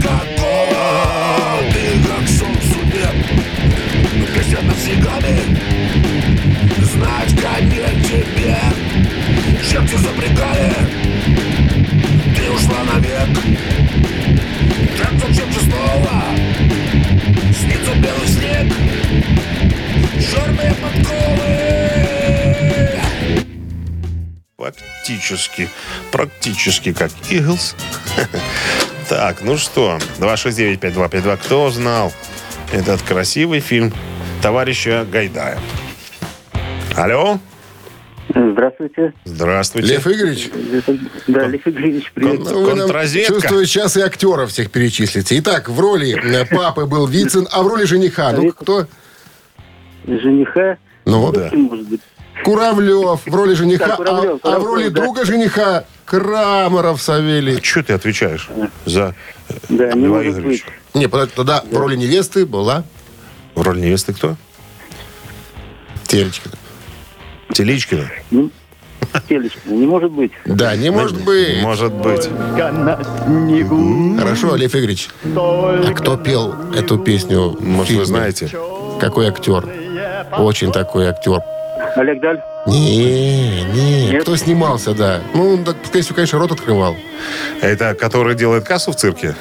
Практически. 25.30 25.70
Практически 26.12 26.94
как 26.94 27.12
Иглс. 27.30 27.76
Так, 29.10 29.42
ну 29.42 29.58
что, 29.58 29.98
269-5252. 30.20 31.38
Кто 31.38 31.72
знал 31.72 32.14
этот 32.72 33.02
красивый 33.02 33.60
фильм 33.60 33.92
товарища 34.44 35.04
Гайдая? 35.12 35.58
Алло? 36.96 37.40
Здравствуйте. 38.36 39.14
Здравствуйте. 39.26 39.88
Лев 39.96 40.06
Игоревич, 40.06 40.50
Да, 41.28 41.48
Лев 41.48 41.68
Игоревич, 41.68 42.12
привет. 42.14 42.40
ну, 42.42 42.62
вы 42.62 42.70
нам, 42.70 42.80
Контрразведка. 42.82 43.34
чувствую, 43.34 43.66
сейчас 43.66 43.98
и 43.98 44.02
актеров 44.02 44.52
всех 44.52 44.70
перечислите. 44.70 45.40
Итак, 45.40 45.70
в 45.70 45.80
роли 45.80 46.16
э, 46.16 46.46
папы 46.46 46.86
был 46.86 47.08
Вицин, 47.08 47.48
а 47.52 47.64
в 47.64 47.68
роли 47.68 47.86
жениха, 47.86 48.32
ну 48.34 48.52
кто? 48.52 48.86
Жениха. 50.06 50.78
Ну, 51.06 51.32
Да. 51.32 51.50
Может 51.52 51.88
быть. 51.88 52.02
Куравлев 52.50 53.22
в 53.28 53.36
роли 53.36 53.54
жениха, 53.54 53.88
Да, 53.88 53.96
Куравлев, 53.96 54.40
а, 54.42 54.56
а 54.56 54.60
в 54.60 54.64
роли 54.64 54.90
Куравлев, 54.90 54.94
да. 54.94 55.02
друга 55.02 55.26
жениха 55.26 55.84
Крамаров 56.06 57.00
Савелий. 57.00 57.62
Что 57.62 57.84
ты 57.84 57.94
отвечаешь 57.94 58.50
за 58.86 59.14
Да, 59.70 59.94
не 59.94 60.08
Льва 60.08 60.28
Игоревича? 60.28 60.66
Не, 60.96 61.08
подожди, 61.08 61.34
тогда 61.36 61.64
в 61.70 61.78
роли 61.78 61.96
невесты 61.96 62.48
была 62.48 62.84
В 63.54 63.62
роли 63.62 63.82
невесты 63.82 64.14
кто? 64.14 64.36
Телечкина. 66.08 66.56
Теличкина? 67.54 68.10
Телечка. 69.28 69.60
Не 69.66 69.86
может 69.86 70.12
быть. 70.12 70.32
Да, 70.46 70.76
не 70.76 70.90
может 70.90 71.22
быть. 71.22 71.62
Может 71.62 71.94
быть. 71.94 72.28
Хорошо, 74.20 74.56
Лев 74.56 74.74
Игоревич. 74.74 75.10
А 75.36 75.94
кто 75.94 76.18
пел 76.18 76.56
эту 76.74 76.98
песню? 76.98 77.56
Может, 77.60 77.96
вы 77.96 78.06
знаете? 78.06 78.50
Какой 79.00 79.28
актер? 79.28 79.70
Очень 80.36 80.72
такой 80.72 81.08
актер. 81.10 81.42
Олег 82.00 82.22
Даль. 82.22 82.42
Не, 82.66 83.64
не, 83.74 84.12
Нет? 84.12 84.22
кто 84.22 84.38
снимался, 84.38 84.94
да. 84.94 85.20
Ну, 85.34 85.56
он, 85.56 85.66
так, 85.66 85.76
скорее 85.84 86.02
всего, 86.04 86.16
конечно, 86.16 86.40
рот 86.40 86.54
открывал. 86.54 86.96
Это 87.62 87.94
который 87.94 88.36
делает 88.36 88.64
кассу 88.64 88.94
в 88.94 88.96
цирке? 88.96 89.36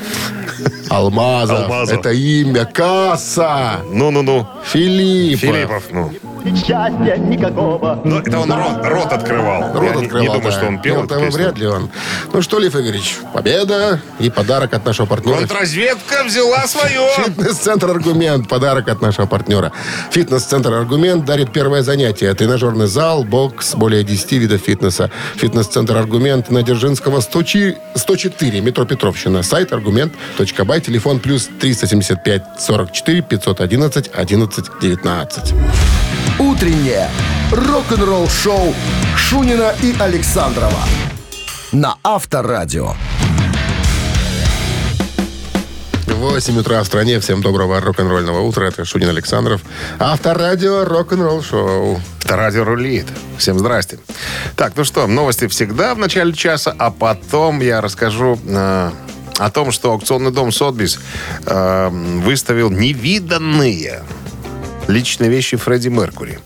Алмазов. 0.90 1.60
Алмазов. 1.60 2.00
Это 2.00 2.10
имя. 2.10 2.64
Касса. 2.64 3.80
Ну-ну-ну. 3.88 4.48
Филиппов. 4.64 5.40
Филиппов, 5.40 5.84
ну. 5.92 6.12
Счастья 6.44 7.16
никакого. 7.18 8.00
Ну, 8.04 8.18
это 8.20 8.38
он 8.38 8.50
рот, 8.52 8.78
рот 8.84 9.12
открывал. 9.12 9.72
Рот 9.72 9.82
Я 9.82 9.94
не- 9.94 10.02
открывал, 10.04 10.20
не, 10.22 10.26
думаю, 10.28 10.42
да. 10.42 10.50
что 10.52 10.66
он 10.66 10.80
пел 10.80 10.98
эту 11.00 11.08
Пел-то 11.08 11.24
песню. 11.26 11.42
вряд 11.42 11.58
ли 11.58 11.66
он. 11.66 11.90
Ну 12.32 12.42
что, 12.42 12.58
Лев 12.58 12.74
Игоревич, 12.74 13.16
победа 13.32 14.00
и 14.18 14.30
подарок 14.30 14.72
от 14.74 14.84
нашего 14.86 15.06
партнера. 15.06 15.38
Контрразведка 15.38 16.24
взяла 16.24 16.66
свое. 16.66 17.00
Фитнес-центр 17.24 17.90
«Аргумент». 17.90 18.48
Подарок 18.48 18.88
от 18.88 19.00
нашего 19.02 19.26
партнера. 19.26 19.72
Фитнес-центр 20.10 20.72
«Аргумент» 20.72 21.24
дарит 21.24 21.52
первое 21.52 21.82
занятие. 21.82 22.32
Тренажерный 22.34 22.86
зал, 22.86 23.24
бокс, 23.24 23.74
более 23.74 24.04
10 24.04 24.32
видов 24.32 24.60
фитнеса. 24.62 25.10
Фитнес-центр 25.36 25.96
«Аргумент» 25.96 26.50
на 26.50 26.62
Дзержинского 26.62 27.20
104, 27.20 27.76
104, 27.94 28.60
метро 28.60 28.84
Петровщина. 28.84 29.42
Сайт 29.42 29.72
аргумент.бай, 29.72 30.80
телефон 30.80 31.18
плюс 31.20 31.48
375 31.60 32.42
44 32.58 33.22
511 33.22 34.10
11 34.14 34.64
19. 34.80 35.54
Утреннее 36.38 37.08
рок-н-ролл-шоу 37.50 38.72
Шунина 39.16 39.74
и 39.82 39.92
Александрова 39.98 40.84
на 41.72 41.96
Авторадио. 42.04 42.92
8 46.06 46.58
утра 46.58 46.80
в 46.84 46.86
стране. 46.86 47.18
Всем 47.18 47.42
доброго 47.42 47.80
рок-н-ролльного 47.80 48.42
утра. 48.42 48.66
Это 48.66 48.84
Шунин 48.84 49.08
Александров. 49.08 49.62
Авторадио 49.98 50.84
рок-н-ролл 50.84 51.42
шоу. 51.42 52.00
Радио 52.24 52.62
рулит. 52.62 53.06
Всем 53.36 53.58
здрасте. 53.58 53.98
Так, 54.54 54.74
ну 54.76 54.84
что, 54.84 55.08
новости 55.08 55.48
всегда 55.48 55.96
в 55.96 55.98
начале 55.98 56.32
часа, 56.32 56.72
а 56.78 56.92
потом 56.92 57.60
я 57.60 57.80
расскажу 57.80 58.38
э, 58.46 58.90
о 59.38 59.50
том, 59.50 59.72
что 59.72 59.90
аукционный 59.90 60.30
дом 60.30 60.52
Сотбис 60.52 61.00
э, 61.46 61.88
выставил 61.90 62.70
невиданные 62.70 64.04
личные 64.88 65.30
вещи 65.30 65.56
Фредди 65.56 65.88
Меркури 65.88 66.38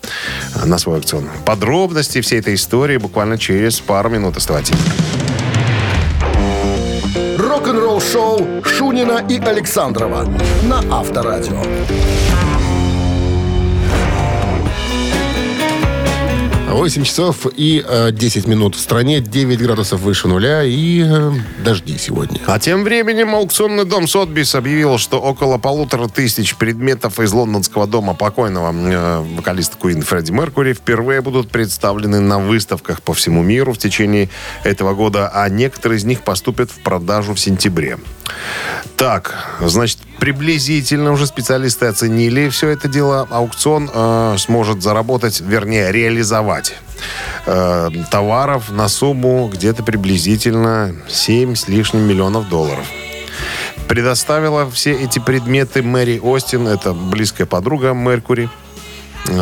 на 0.65 0.77
свой 0.77 0.97
аукцион. 0.97 1.29
Подробности 1.45 2.21
всей 2.21 2.39
этой 2.39 2.55
истории 2.55 2.97
буквально 2.97 3.37
через 3.37 3.79
пару 3.79 4.09
минут. 4.09 4.37
Оставайтесь. 4.37 4.75
Рок-н-ролл-шоу 7.37 8.63
Шунина 8.63 9.25
и 9.29 9.39
Александрова 9.39 10.27
на 10.63 10.79
Авторадио. 10.91 11.61
8 16.73 17.03
часов 17.03 17.47
и 17.55 17.83
э, 17.87 18.11
10 18.11 18.47
минут 18.47 18.75
в 18.75 18.79
стране, 18.79 19.19
9 19.19 19.61
градусов 19.61 20.01
выше 20.01 20.27
нуля 20.27 20.63
и 20.63 21.03
э, 21.05 21.31
дожди 21.63 21.97
сегодня. 21.97 22.39
А 22.45 22.59
тем 22.59 22.83
временем 22.83 23.35
аукционный 23.35 23.85
дом 23.85 24.07
Сотбис 24.07 24.55
объявил, 24.55 24.97
что 24.97 25.19
около 25.19 25.57
полутора 25.57 26.07
тысяч 26.07 26.55
предметов 26.55 27.19
из 27.19 27.31
лондонского 27.31 27.85
дома 27.85 28.13
покойного 28.15 28.73
э, 28.73 29.19
вокалиста 29.35 29.77
Куин 29.77 30.01
Фредди 30.01 30.31
Меркури 30.31 30.73
впервые 30.73 31.21
будут 31.21 31.49
представлены 31.49 32.19
на 32.19 32.39
выставках 32.39 33.01
по 33.01 33.13
всему 33.13 33.43
миру 33.43 33.73
в 33.73 33.77
течение 33.77 34.29
этого 34.63 34.93
года, 34.93 35.29
а 35.33 35.47
некоторые 35.49 35.99
из 35.99 36.05
них 36.05 36.23
поступят 36.23 36.71
в 36.71 36.79
продажу 36.79 37.33
в 37.33 37.39
сентябре. 37.39 37.97
Так, 38.97 39.57
значит, 39.61 39.99
приблизительно 40.23 41.11
уже 41.11 41.27
специалисты 41.27 41.87
оценили 41.87 42.47
все 42.47 42.69
это 42.69 42.87
дело. 42.87 43.27
Аукцион 43.29 43.91
э, 43.93 44.35
сможет 44.37 44.81
заработать, 44.81 45.41
вернее, 45.41 45.91
реализовать 45.91 46.75
э, 47.45 47.89
товаров 48.09 48.71
на 48.71 48.87
сумму 48.87 49.49
где-то 49.53 49.83
приблизительно 49.83 50.95
7 51.09 51.55
с 51.55 51.67
лишним 51.67 52.03
миллионов 52.03 52.47
долларов. 52.47 52.87
Предоставила 53.89 54.71
все 54.71 54.93
эти 54.93 55.19
предметы 55.19 55.83
Мэри 55.83 56.19
Остин, 56.19 56.69
это 56.69 56.93
близкая 56.93 57.45
подруга 57.45 57.91
Меркури, 57.91 58.49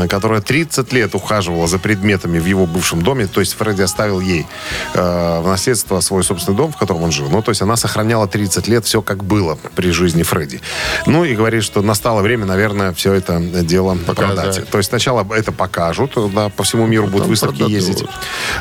которая 0.10 0.42
30 0.42 0.94
лет 0.94 1.16
ухаживала 1.16 1.68
за 1.68 1.80
предметами 1.80 2.40
в 2.40 2.46
его 2.46 2.66
бывшем 2.66 3.02
доме. 3.02 3.28
То 3.28 3.40
есть 3.40 3.54
Фредди 3.54 3.82
оставил 3.82 4.20
ей 4.20 4.46
э, 4.94 5.42
в 5.42 5.48
наследство 5.48 6.00
свой 6.02 6.24
собственный 6.24 6.58
дом, 6.58 6.72
в 6.72 6.78
котором 6.78 7.04
он 7.04 7.12
жил. 7.12 7.30
Ну, 7.30 7.42
то 7.42 7.50
есть 7.50 7.62
она 7.62 7.76
сохраняла 7.76 8.28
30 8.28 8.68
лет 8.68 8.86
все 8.86 9.02
как 9.02 9.24
было 9.24 9.58
при 9.76 9.92
жизни 9.92 10.24
Фредди. 10.24 10.62
Ну, 11.06 11.24
и 11.24 11.36
говорит, 11.36 11.64
что 11.64 11.82
настало 11.82 12.22
время, 12.22 12.46
наверное, 12.46 12.94
все 12.94 13.14
это 13.14 13.40
дело 13.40 13.98
Показать. 14.06 14.36
продать. 14.36 14.70
То 14.70 14.78
есть 14.78 14.90
сначала 14.90 15.26
это 15.34 15.52
покажут, 15.52 16.14
да, 16.34 16.50
по 16.50 16.64
всему 16.64 16.86
миру 16.86 17.08
будут 17.08 17.28
выставки 17.28 17.60
продадут. 17.60 17.76
ездить. 17.76 18.06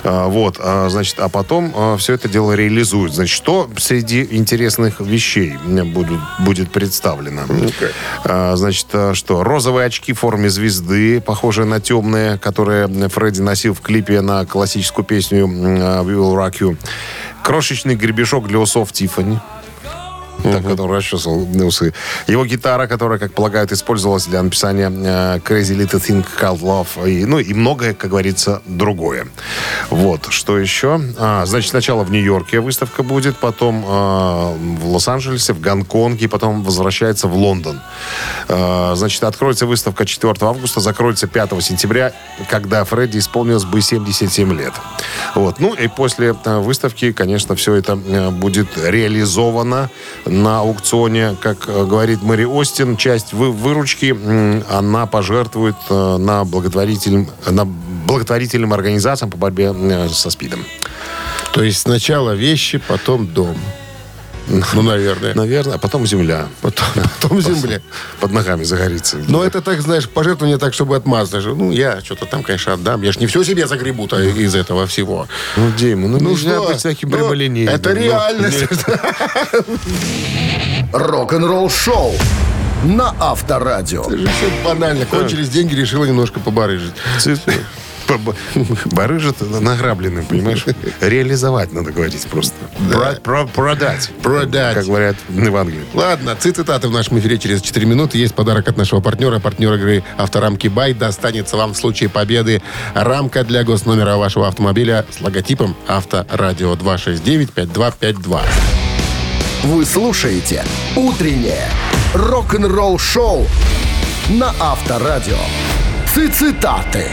А, 0.05 0.29
вот, 0.29 0.57
а, 0.59 0.89
значит, 0.89 1.19
а 1.19 1.29
потом 1.29 1.99
все 1.99 2.15
это 2.15 2.29
дело 2.29 2.53
реализуют. 2.53 3.15
Значит, 3.15 3.37
что 3.37 3.71
среди 3.77 4.27
интересных 4.31 5.01
вещей 5.01 5.57
будут, 5.67 6.21
будет 6.39 6.71
представлено? 6.71 7.43
А, 8.25 8.57
значит, 8.57 8.87
а, 8.93 9.15
что? 9.15 9.43
Розовые 9.43 9.87
очки 9.87 10.13
в 10.13 10.19
форме 10.19 10.49
звезды, 10.51 11.10
похожие 11.19 11.67
на 11.67 11.81
темные, 11.81 12.39
которые 12.39 12.87
Фредди 13.09 13.41
носил 13.41 13.75
в 13.75 13.81
клипе 13.81 14.21
на 14.21 14.47
классическую 14.47 15.05
песню 15.05 15.47
«We 15.47 16.05
Will 16.05 16.35
Rock 16.35 16.61
You». 16.61 16.77
Крошечный 17.43 17.97
гребешок 17.97 18.47
для 18.47 18.59
усов 18.59 18.93
Тиффани. 18.93 19.39
Так, 20.43 20.67
который 20.67 20.99
расчесывал 20.99 21.47
усы. 21.67 21.93
Его 22.27 22.45
гитара, 22.47 22.87
которая, 22.87 23.19
как 23.19 23.33
полагают, 23.33 23.73
использовалась 23.73 24.27
для 24.27 24.43
написания 24.43 24.91
э, 24.91 25.39
Crazy 25.39 25.77
Little 25.77 26.01
Thing 26.01 26.27
Called 26.41 26.61
Love. 26.61 27.11
И, 27.11 27.25
ну, 27.25 27.39
и 27.39 27.55
многое, 27.55 27.95
как 27.95 28.11
говорится, 28.11 28.63
другое. 28.67 29.27
Вот, 29.91 30.27
что 30.31 30.59
еще? 30.59 31.01
А, 31.19 31.45
значит, 31.47 31.71
сначала 31.71 32.05
в 32.05 32.11
Нью-Йорке 32.11 32.61
выставка 32.61 33.03
будет, 33.03 33.37
потом 33.37 33.85
э, 33.85 33.89
в 33.89 34.87
Лос-Анджелесе, 34.87 35.53
в 35.53 35.61
Гонконге, 35.61 36.29
потом 36.29 36.63
возвращается 36.63 37.29
в 37.29 37.35
Лондон. 37.35 37.81
Э, 38.49 38.95
значит, 38.97 39.23
откроется 39.25 39.67
выставка 39.67 40.07
4 40.07 40.35
августа, 40.41 40.81
закроется 40.81 41.27
5 41.27 41.63
сентября, 41.63 42.13
когда 42.49 42.85
Фредди 42.85 43.19
исполнилось 43.19 43.65
бы 43.65 43.81
77 43.81 44.53
лет. 44.59 44.73
Вот. 45.35 45.61
Ну, 45.61 45.75
и 45.75 45.89
после 45.89 46.33
выставки, 46.33 47.13
конечно, 47.13 47.55
все 47.55 47.75
это 47.75 47.97
будет 47.97 48.69
реализовано 48.77 49.91
на 50.31 50.61
аукционе. 50.61 51.37
Как 51.41 51.69
э, 51.69 51.85
говорит 51.85 52.23
Мэри 52.23 52.45
Остин, 52.45 52.97
часть 52.97 53.33
вы- 53.33 53.53
выручки 53.53 54.17
она 54.73 55.07
пожертвует 55.07 55.77
э, 55.91 56.17
на 56.17 56.45
благотворительным, 56.45 57.29
на 57.49 57.65
благотворительным 57.65 58.73
организациям 58.73 59.31
по 59.31 59.37
борьбе 59.37 59.75
э, 59.75 60.09
со 60.09 60.31
СПИДом. 60.31 60.65
То 61.53 61.63
есть 61.63 61.81
сначала 61.81 62.31
вещи, 62.31 62.79
потом 62.79 63.27
дом. 63.27 63.57
Ну, 64.75 64.83
наверное. 64.83 65.35
Наверное, 65.35 65.77
а 65.77 65.79
потом 65.79 66.07
земля. 66.07 66.49
Потом, 66.61 66.87
потом 67.21 67.41
земля. 67.41 67.81
Под 68.21 68.33
ногами 68.33 68.65
загорится. 68.65 69.17
Но 69.29 69.45
это 69.45 69.61
так, 69.61 69.81
знаешь, 69.81 70.09
пожертвование 70.09 70.59
так, 70.59 70.75
чтобы 70.75 70.97
отмазать. 70.97 71.43
же. 71.43 71.55
Ну, 71.55 71.71
я 71.71 72.01
что-то 72.01 72.27
там, 72.27 72.43
конечно, 72.43 72.73
отдам. 72.75 73.03
Я 73.03 73.13
ж 73.13 73.19
не 73.21 73.27
все 73.27 73.45
себе 73.45 73.67
загребу-то 73.67 74.21
из 74.21 74.55
этого 74.55 74.87
всего. 74.87 75.27
Ну, 75.57 75.71
Дима, 75.79 76.09
ну, 76.09 76.19
Ну 76.19 76.31
нельзя 76.31 76.57
что? 76.57 76.69
быть 76.69 76.83
таким 76.83 77.11
Ну, 77.11 77.17
прямолинейным. 77.17 77.75
Это 77.75 77.93
реальность. 77.93 78.65
Рок-н-ролл-шоу 80.93 82.15
на 82.85 83.15
Авторадио. 83.21 84.03
Это 84.03 84.19
же 84.19 84.27
все 84.27 84.51
банально. 84.65 85.07
Кончились 85.07 85.49
деньги, 85.49 85.75
решила 85.75 86.05
немножко 86.05 86.41
побарыжить. 86.41 86.93
Цифры. 88.19 88.35
Б- 88.65 88.77
Барыжат 88.97 89.37
награбленным, 89.61 90.25
понимаешь? 90.25 90.65
Реализовать 91.01 91.73
надо 91.73 91.93
говорить 91.93 92.27
просто. 92.31 92.55
Про- 92.91 93.15
про- 93.23 93.47
Продать. 93.47 94.11
Продать. 94.23 94.75
Как 94.75 94.85
говорят 94.87 95.17
в 95.29 95.57
Англии. 95.57 95.81
Ладно, 95.95 96.37
цитаты 96.39 96.89
в 96.89 96.93
нашем 96.93 97.19
эфире 97.19 97.39
через 97.39 97.61
4 97.63 97.87
минуты. 97.87 98.19
Есть 98.19 98.35
подарок 98.35 98.69
от 98.69 98.77
нашего 98.77 99.01
партнера. 99.01 99.39
Партнер 99.39 99.75
игры 99.75 100.05
«Авторамки 100.19 100.69
Бай». 100.69 100.95
Достанется 100.95 101.57
вам 101.57 101.73
в 101.75 101.77
случае 101.77 102.09
победы 102.09 102.63
рамка 102.95 103.45
для 103.45 103.65
госномера 103.65 104.17
вашего 104.17 104.49
автомобиля 104.49 105.05
с 105.11 105.21
логотипом 105.21 105.77
«Авторадио» 105.89 106.75
269-5252. 106.75 108.41
Вы 109.65 109.85
слушаете 109.85 110.65
«Утреннее 110.97 111.69
рок-н-ролл-шоу» 112.15 113.47
на 114.31 114.55
Авторадио. 114.59 115.37
Цитаты. 116.15 117.07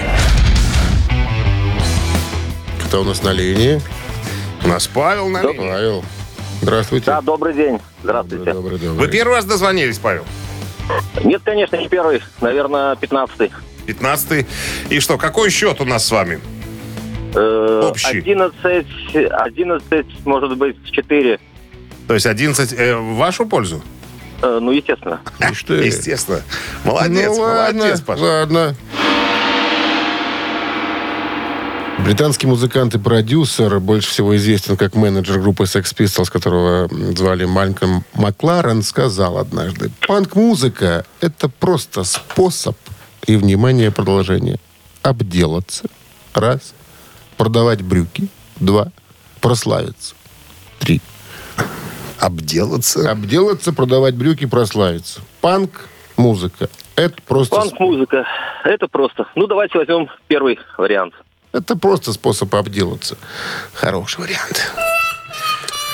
Кто 2.88 3.02
у 3.02 3.04
нас 3.04 3.22
на 3.22 3.34
линии? 3.34 3.82
У 4.64 4.70
нас 4.70 4.88
Павел 4.88 5.28
на 5.28 5.42
линии. 5.42 5.58
Павел. 5.58 6.06
Здравствуйте. 6.62 7.08
Да, 7.08 7.20
добрый 7.20 7.54
день. 7.54 7.80
Здравствуйте. 8.02 8.54
Добрый, 8.54 8.80
добрый. 8.80 8.98
Вы 8.98 9.08
первый 9.10 9.34
раз 9.34 9.44
дозвонились, 9.44 9.98
Павел? 9.98 10.24
Нет, 11.22 11.42
конечно, 11.44 11.76
не 11.76 11.90
первый. 11.90 12.22
Наверное, 12.40 12.96
пятнадцатый. 12.96 13.52
15 13.88 14.46
И 14.90 15.00
что, 15.02 15.18
какой 15.18 15.50
счет 15.50 15.82
у 15.82 15.86
нас 15.86 16.06
с 16.06 16.12
вами? 16.12 16.40
Э, 17.36 17.90
Общий. 17.90 18.20
11, 18.20 18.88
11, 19.16 20.26
может 20.26 20.58
быть, 20.58 20.78
4. 20.90 21.40
То 22.08 22.14
есть 22.14 22.26
11 22.26 22.72
э, 22.72 22.96
в 22.96 23.16
вашу 23.16 23.46
пользу? 23.46 23.84
Э, 24.42 24.60
ну, 24.62 24.72
естественно. 24.72 25.20
Естественно. 25.42 26.42
Молодец, 26.86 27.36
ну, 27.36 27.42
ладно, 27.42 27.80
молодец, 27.80 28.02
Паша. 28.02 28.22
ладно. 28.22 28.76
Британский 32.04 32.48
музыкант 32.48 32.96
и 32.96 33.00
продюсер, 33.00 33.80
больше 33.80 34.10
всего 34.10 34.36
известен 34.38 34.78
как 34.78 34.96
менеджер 34.96 35.40
группы 35.40 35.64
Sex 35.64 35.94
Pistols, 35.96 36.32
которого 36.32 36.88
звали 37.16 37.46
Малькольм 37.46 38.04
Макларен, 38.14 38.82
сказал 38.82 39.38
однажды, 39.38 39.92
панк-музыка— 40.08 41.06
это 41.22 41.50
просто 41.50 42.04
способ 42.04 42.78
и, 43.26 43.36
внимание, 43.36 43.92
продолжение, 43.92 44.58
обделаться. 45.02 45.88
Раз. 46.34 46.74
Продавать 47.36 47.82
брюки. 47.82 48.30
Два. 48.60 48.92
Прославиться. 49.42 50.16
Три. 50.80 51.02
Обделаться. 52.20 53.12
Обделаться, 53.12 53.74
продавать 53.74 54.16
брюки, 54.16 54.46
прославиться. 54.46 55.22
Панк-музыка— 55.42 56.70
это 56.96 57.16
просто... 57.28 57.56
Панк-музыка. 57.56 58.26
Это 58.64 58.88
просто. 58.88 59.28
Ну, 59.36 59.48
давайте 59.48 59.78
возьмем 59.78 60.10
первый 60.28 60.58
вариант. 60.78 61.14
Это 61.52 61.76
просто 61.76 62.14
способ 62.14 62.54
обделаться. 62.56 63.18
Хороший 63.74 64.22
вариант. 64.22 64.72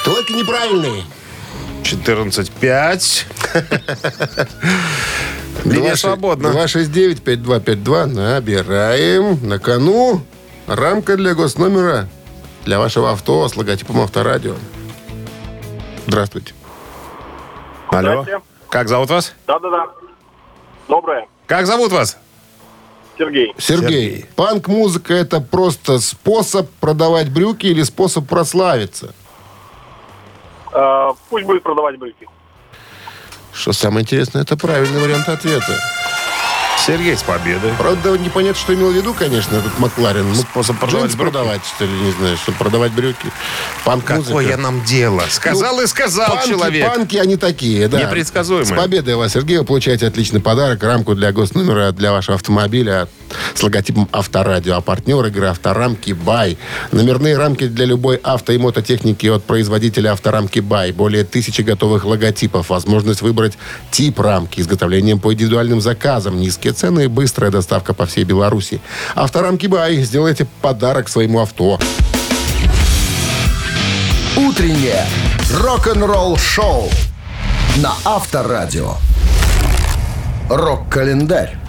Только 0.03 0.33
неправильный. 0.33 1.03
14-5. 1.83 3.25
Линия 5.65 5.95
свободна. 5.95 6.47
269-5252. 6.47 8.05
Набираем. 8.05 9.47
На 9.47 9.59
кону 9.59 10.21
рамка 10.67 11.15
для 11.15 11.33
госномера 11.35 12.09
для 12.65 12.79
вашего 12.79 13.11
авто 13.11 13.47
с 13.47 13.55
логотипом 13.55 14.01
Авторадио. 14.01 14.55
Здравствуйте. 16.07 16.53
Алло. 17.89 18.25
Как 18.69 18.89
зовут 18.89 19.09
вас? 19.09 19.33
Да-да-да. 19.47 19.85
Доброе. 20.87 21.27
Как 21.45 21.67
зовут 21.67 21.91
вас? 21.91 22.17
Сергей. 23.17 23.53
Сергей, 23.57 23.89
Сергей. 23.89 24.25
панк-музыка 24.35 25.13
это 25.13 25.39
просто 25.39 25.99
способ 25.99 26.69
продавать 26.79 27.29
брюки 27.31 27.67
или 27.67 27.83
способ 27.83 28.27
прославиться? 28.27 29.13
Э, 30.73 31.11
пусть 31.29 31.45
будет 31.45 31.63
продавать 31.63 31.97
брюки. 31.97 32.27
Что 33.53 33.71
самое 33.71 34.01
интересное, 34.01 34.41
это 34.41 34.57
правильный 34.57 34.99
вариант 34.99 35.29
ответа. 35.29 35.79
Сергей 36.85 37.15
с 37.15 37.23
победой. 37.23 37.71
Правда, 37.77 38.17
непонятно, 38.17 38.59
что 38.59 38.73
имел 38.73 38.91
в 38.91 38.93
виду, 38.93 39.13
конечно, 39.13 39.55
этот 39.55 39.79
Макларен. 39.79 40.27
Ну, 40.27 40.35
Способ 40.35 40.77
продавать 40.79 41.11
брюки. 41.11 41.21
продавать, 41.21 41.61
что 41.65 41.85
ли, 41.85 41.91
не 41.91 42.11
знаю, 42.11 42.35
чтобы 42.35 42.57
продавать 42.57 42.91
брюки. 42.91 43.31
Панк-музыка. 43.85 44.27
Какое 44.27 44.57
нам 44.57 44.83
дело? 44.83 45.23
Сказал 45.29 45.79
и 45.79 45.87
сказал 45.87 46.31
Панки, 46.31 46.49
человек. 46.49 46.93
панки, 46.93 47.15
они 47.15 47.37
такие, 47.37 47.87
да. 47.87 48.01
Непредсказуемые. 48.01 48.65
С 48.65 48.77
победой 48.77 49.15
вас, 49.15 49.31
Сергей, 49.31 49.59
вы 49.59 49.63
получаете 49.63 50.07
отличный 50.07 50.41
подарок, 50.41 50.83
рамку 50.83 51.15
для 51.15 51.31
госномера 51.31 51.93
для 51.93 52.11
вашего 52.11 52.35
автомобиля 52.35 53.07
с 53.55 53.63
логотипом 53.63 54.09
Авторадио. 54.11 54.75
А 54.75 54.81
партнер 54.81 55.25
игры 55.27 55.47
Авторамки 55.47 56.11
Бай. 56.11 56.57
Номерные 56.91 57.37
рамки 57.37 57.65
для 57.67 57.85
любой 57.85 58.17
авто 58.17 58.51
и 58.51 58.57
мототехники 58.57 59.27
от 59.27 59.45
производителя 59.45 60.11
Авторамки 60.11 60.59
Бай. 60.59 60.91
Более 60.91 61.23
тысячи 61.23 61.61
готовых 61.61 62.03
логотипов. 62.03 62.69
Возможность 62.69 63.21
выбрать 63.21 63.57
тип 63.89 64.19
рамки. 64.19 64.59
Изготовлением 64.59 65.19
по 65.21 65.33
индивидуальным 65.33 65.79
заказам. 65.79 66.41
Низкие 66.41 66.72
цены 66.73 67.05
и 67.05 67.07
быстрая 67.07 67.51
доставка 67.51 67.93
по 67.93 68.05
всей 68.05 68.23
Беларуси. 68.23 68.81
Авторамки 69.15 69.67
Бай. 69.67 69.97
Сделайте 70.03 70.45
подарок 70.61 71.09
своему 71.09 71.39
авто. 71.39 71.79
Утреннее 74.35 75.05
рок-н-ролл-шоу 75.61 76.89
на 77.77 77.93
Авторадио. 78.03 78.95
Рок-календарь. 80.49 81.62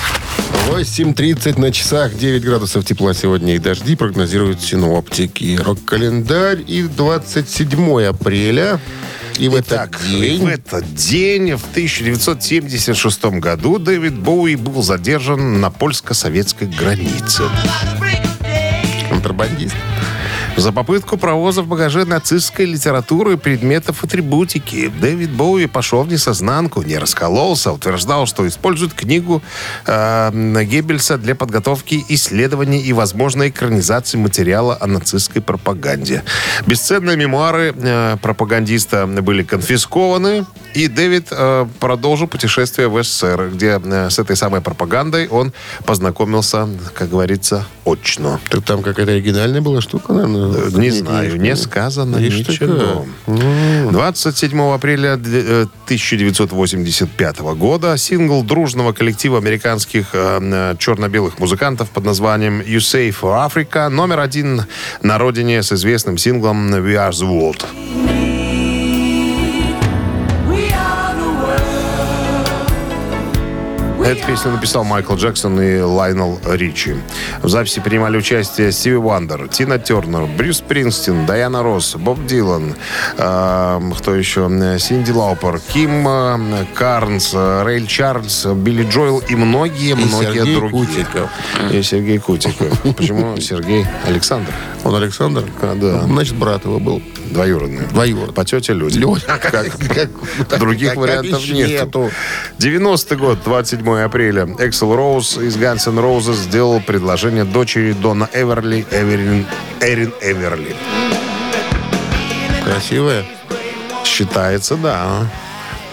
8.30 0.68 1.60
на 1.60 1.70
часах, 1.70 2.16
9 2.16 2.42
градусов 2.44 2.84
тепла 2.84 3.14
сегодня 3.14 3.56
и 3.56 3.58
дожди 3.58 3.96
прогнозируют 3.96 4.60
синоптики. 4.62 5.58
Рок-календарь 5.62 6.64
и 6.66 6.82
27 6.82 8.02
апреля. 8.04 8.80
И 9.38 9.48
в 9.48 9.58
Итак, 9.60 9.96
этот 9.96 10.20
день... 10.20 10.42
в 10.42 10.46
этот 10.46 10.94
день, 10.94 11.52
в 11.54 11.64
1976 11.70 13.24
году, 13.24 13.78
Дэвид 13.78 14.14
Боуи 14.14 14.54
был 14.54 14.82
задержан 14.82 15.60
на 15.60 15.70
польско-советской 15.70 16.68
границе. 16.68 17.44
Контрабандист. 19.10 19.74
За 20.56 20.70
попытку 20.70 21.16
провоза 21.16 21.62
в 21.62 21.66
багаже 21.66 22.04
нацистской 22.04 22.64
литературы 22.64 23.36
предметов 23.36 24.04
атрибутики 24.04 24.88
Дэвид 25.00 25.30
Боуи 25.30 25.66
пошел 25.66 26.04
в 26.04 26.08
несознанку, 26.08 26.82
не 26.82 26.96
раскололся, 26.96 27.72
утверждал, 27.72 28.26
что 28.26 28.46
использует 28.46 28.94
книгу 28.94 29.42
э, 29.84 30.30
Геббельса 30.64 31.18
для 31.18 31.34
подготовки 31.34 32.04
исследований 32.08 32.80
и 32.80 32.92
возможной 32.92 33.48
экранизации 33.48 34.16
материала 34.16 34.78
о 34.80 34.86
нацистской 34.86 35.42
пропаганде. 35.42 36.22
Бесценные 36.66 37.16
мемуары 37.16 37.74
э, 37.76 38.16
пропагандиста 38.22 39.08
были 39.08 39.42
конфискованы, 39.42 40.46
и 40.74 40.86
Дэвид 40.86 41.28
э, 41.32 41.66
продолжил 41.80 42.28
путешествие 42.28 42.86
в 42.86 43.02
СССР, 43.02 43.50
где 43.52 43.80
э, 43.84 44.08
с 44.08 44.20
этой 44.20 44.36
самой 44.36 44.60
пропагандой 44.60 45.26
он 45.26 45.52
познакомился, 45.84 46.68
как 46.94 47.10
говорится, 47.10 47.66
очно. 47.84 48.38
Так 48.50 48.64
там 48.64 48.82
какая-то 48.82 49.10
оригинальная 49.10 49.60
была 49.60 49.80
штука, 49.80 50.12
наверное? 50.12 50.43
Не 50.78 50.90
знаю, 50.90 51.40
не 51.40 51.56
сказано 51.56 52.16
ничего. 52.16 53.06
27 53.26 54.60
апреля 54.72 55.20
э, 55.24 55.66
1985 55.84 57.40
года 57.40 57.96
сингл 57.96 58.42
дружного 58.42 58.92
коллектива 58.92 59.38
американских 59.38 60.10
э, 60.12 60.38
э, 60.40 60.76
черно-белых 60.78 61.38
музыкантов 61.38 61.90
под 61.90 62.04
названием 62.04 62.60
«You 62.60 62.78
Say 62.78 63.10
for 63.10 63.48
Africa» 63.48 63.88
номер 63.88 64.20
один 64.20 64.62
на 65.02 65.18
родине 65.18 65.62
с 65.62 65.72
известным 65.72 66.18
синглом 66.18 66.74
«We 66.74 66.94
Are 66.94 67.10
the 67.10 67.28
World». 67.28 68.13
Эту 74.04 74.26
песню 74.26 74.52
написал 74.52 74.84
Майкл 74.84 75.14
Джексон 75.14 75.58
и 75.60 75.80
Лайонел 75.80 76.38
Ричи. 76.44 76.94
В 77.42 77.48
записи 77.48 77.80
принимали 77.80 78.18
участие 78.18 78.70
Стиви 78.70 78.96
Вандер, 78.96 79.48
Тина 79.48 79.78
Тернер, 79.78 80.26
Брюс 80.26 80.58
Спрингстин, 80.58 81.24
Дайана 81.24 81.62
Росс, 81.62 81.96
Боб 81.96 82.24
Дилан, 82.26 82.74
э, 83.16 83.80
кто 83.98 84.14
еще, 84.14 84.42
Синди 84.78 85.10
Лаупер, 85.10 85.58
Ким 85.72 86.06
э, 86.06 86.66
Карнс, 86.74 87.32
Рэй 87.32 87.86
Чарльз, 87.86 88.44
Билли 88.46 88.86
Джоэл 88.88 89.20
и 89.20 89.34
многие-многие 89.34 90.34
Сергей 90.34 90.54
другие. 90.56 90.86
Кутиков. 90.86 91.30
И 91.72 91.82
Сергей 91.82 92.18
Кутиков. 92.18 92.80
Почему 92.96 93.38
Сергей 93.40 93.86
Александр? 94.06 94.52
Он 94.84 94.94
Александр? 94.96 95.44
А, 95.62 95.74
да. 95.74 96.02
Значит, 96.02 96.34
брат 96.36 96.64
его 96.66 96.78
был. 96.78 97.00
Двоюродный. 97.30 97.86
Двоюродный. 97.86 98.34
По 98.34 98.44
тете 98.44 98.74
люди. 98.74 99.02
Как- 99.26 100.58
Других 100.58 100.90
как- 100.90 100.98
вариантов 100.98 101.40
как 101.40 101.48
нет. 101.54 101.68
нету. 101.70 102.10
90 102.58 103.16
год, 103.16 103.38
27 103.44 103.93
апреля. 104.02 104.48
Эксел 104.58 104.94
Роуз 104.96 105.36
из 105.38 105.56
Guns 105.56 105.88
N' 105.88 105.98
Roses 105.98 106.34
сделал 106.34 106.80
предложение 106.80 107.44
дочери 107.44 107.92
Дона 107.92 108.28
Эверли, 108.32 108.84
Эверин, 108.90 109.46
Эрин 109.80 110.12
Эверли. 110.20 110.74
Красивая. 112.64 113.24
Считается, 114.04 114.76
да. 114.76 115.26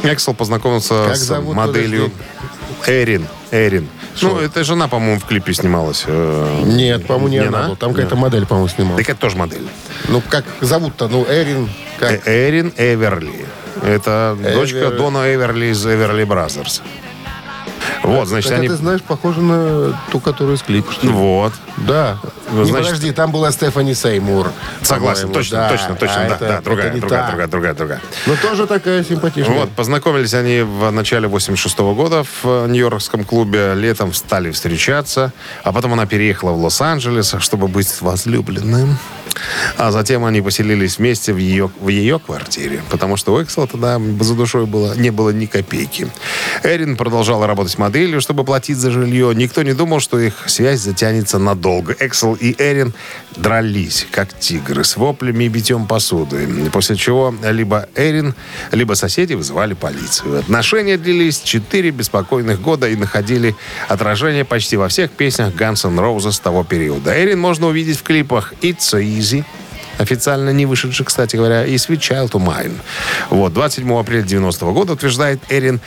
Эксел 0.04 0.34
познакомился 0.34 1.06
Как 1.08 1.16
с 1.16 1.30
моделью 1.42 2.12
Эрин. 2.88 3.28
Эрин. 3.52 3.88
Ну, 4.22 4.40
это 4.40 4.64
жена, 4.64 4.88
по-моему, 4.88 5.20
в 5.20 5.26
клипе 5.26 5.54
снималась. 5.54 6.04
э, 6.06 6.62
Нет, 6.66 7.06
по-моему, 7.08 7.28
не, 7.30 7.40
Не 7.40 7.46
она. 7.48 7.66
она? 7.66 7.76
Там 7.76 7.94
какая-то 7.94 8.16
модель, 8.16 8.46
по-моему, 8.46 8.68
снимала. 8.68 8.98
Так 8.98 9.10
это 9.10 9.20
тоже 9.20 9.38
модель. 9.38 9.66
Ну, 10.10 10.22
как 10.28 10.44
зовут-то? 10.60 11.08
Ну, 11.08 11.26
Эрин. 11.30 11.70
Как? 12.00 12.28
Э, 12.28 12.50
Эрин 12.50 12.74
Эверли. 12.78 13.46
Это 13.84 14.38
Эвер- 14.40 14.54
дочка 14.54 14.92
Дона 14.92 15.34
Эверли 15.34 15.68
из 15.68 15.86
Эверли 15.86 16.24
Бразерс. 16.26 16.82
Вот, 18.04 18.28
значит, 18.28 18.50
Хотя 18.50 18.60
они... 18.60 18.68
ты 18.70 18.76
знаешь, 18.76 19.02
похоже 19.02 19.42
на 19.42 20.00
ту, 20.12 20.20
которую 20.20 20.56
из 20.58 20.62
клипа. 20.62 20.92
что. 20.92 21.08
Вот. 21.08 21.54
Да. 21.78 22.18
Ну, 22.52 22.64
Не, 22.64 22.70
значит- 22.72 22.88
подожди, 22.88 23.12
там 23.12 23.32
была 23.32 23.52
Стефани 23.52 23.94
Сеймур. 23.94 24.52
Согласен, 24.82 25.32
точно, 25.32 25.58
Да, 25.58 25.70
точно, 25.70 25.96
точно, 25.96 26.16
а 26.26 26.30
да, 26.30 26.36
это- 26.36 26.48
да, 26.48 26.62
другая, 26.62 26.88
это 26.90 26.98
другая, 27.00 27.28
другая, 27.30 27.48
другая, 27.48 27.74
другая. 27.74 28.02
Но 28.26 28.36
тоже 28.42 28.66
такая 28.68 29.04
симпатичная. 29.04 29.56
Вот, 29.60 29.70
познакомились 29.72 30.34
они 30.34 30.62
в 30.62 30.90
начале 30.92 31.28
86 31.28 31.78
года 31.94 32.24
в 32.24 32.46
э, 32.46 32.68
Нью-Йоркском 32.68 33.24
клубе. 33.24 33.74
Летом 33.76 34.14
стали 34.14 34.52
встречаться. 34.52 35.32
А 35.64 35.72
потом 35.72 35.94
она 35.94 36.06
переехала 36.06 36.52
в 36.52 36.62
Лос-Анджелес, 36.64 37.36
чтобы 37.40 37.68
быть 37.68 38.02
возлюбленным. 38.02 38.98
А 39.78 39.92
затем 39.92 40.26
они 40.26 40.42
поселились 40.42 40.98
вместе 40.98 41.34
в 41.34 41.38
ее, 41.38 41.72
в 41.80 41.88
ее 41.88 42.20
квартире. 42.20 42.82
Потому 42.90 43.18
что 43.18 43.34
у 43.34 43.42
Эксела 43.42 43.68
тогда 43.68 44.00
за 44.20 44.36
душой 44.36 44.66
было, 44.66 44.96
не 44.96 45.10
было 45.10 45.30
ни 45.32 45.46
копейки. 45.46 46.08
Эрин 46.64 46.98
продолжала 46.98 47.48
работать 47.48 47.78
моделью, 47.78 48.22
чтобы 48.22 48.44
платить 48.44 48.78
за 48.78 48.92
жилье. 48.92 49.34
Никто 49.36 49.64
не 49.64 49.74
думал, 49.74 50.00
что 50.00 50.20
их 50.20 50.44
связь 50.48 50.82
затянется 50.82 51.40
надолго. 51.40 51.96
Эксел 52.00 52.34
и 52.34 52.56
Эрин 52.58 52.94
дрались, 53.36 54.08
как 54.12 54.38
тигры, 54.38 54.84
с 54.84 54.98
воплями 54.98 55.46
и 55.46 55.48
битьем 55.48 55.88
посуды. 55.88 56.48
После 56.72 56.96
чего 56.96 57.34
либо 57.44 57.88
Эрин, 57.96 58.36
либо 58.72 58.94
соседи 58.94 59.34
вызывали 59.34 59.74
полицию. 59.74 60.40
Отношения 60.40 60.98
длились 60.98 61.42
4 61.42 61.92
беспокойных 61.92 62.62
года 62.62 62.88
и 62.88 62.96
находили 62.96 63.56
отражение 63.88 64.46
почти 64.46 64.78
во 64.78 64.88
всех 64.88 65.12
песнях 65.12 65.54
Guns 65.54 65.88
N' 65.88 66.00
Roses 66.00 66.42
того 66.42 66.64
периода. 66.64 67.18
Эрин 67.20 67.40
можно 67.40 67.68
увидеть 67.68 67.98
в 67.98 68.04
клипах 68.04 68.54
«It's 68.62 68.80
so 68.80 69.02
easy», 69.22 69.46
официально 69.98 70.50
не 70.50 70.66
вышедший, 70.66 71.06
кстати 71.06 71.36
говоря, 71.36 71.66
и 71.66 71.76
«Sweet 71.76 72.00
Child 72.00 72.32
of 72.32 72.46
Mine». 72.46 72.78
Вот, 73.30 73.54
27 73.54 73.94
апреля 73.94 74.24
90 74.24 74.66
года, 74.72 74.94
утверждает 74.94 75.40
Эрин, 75.50 75.80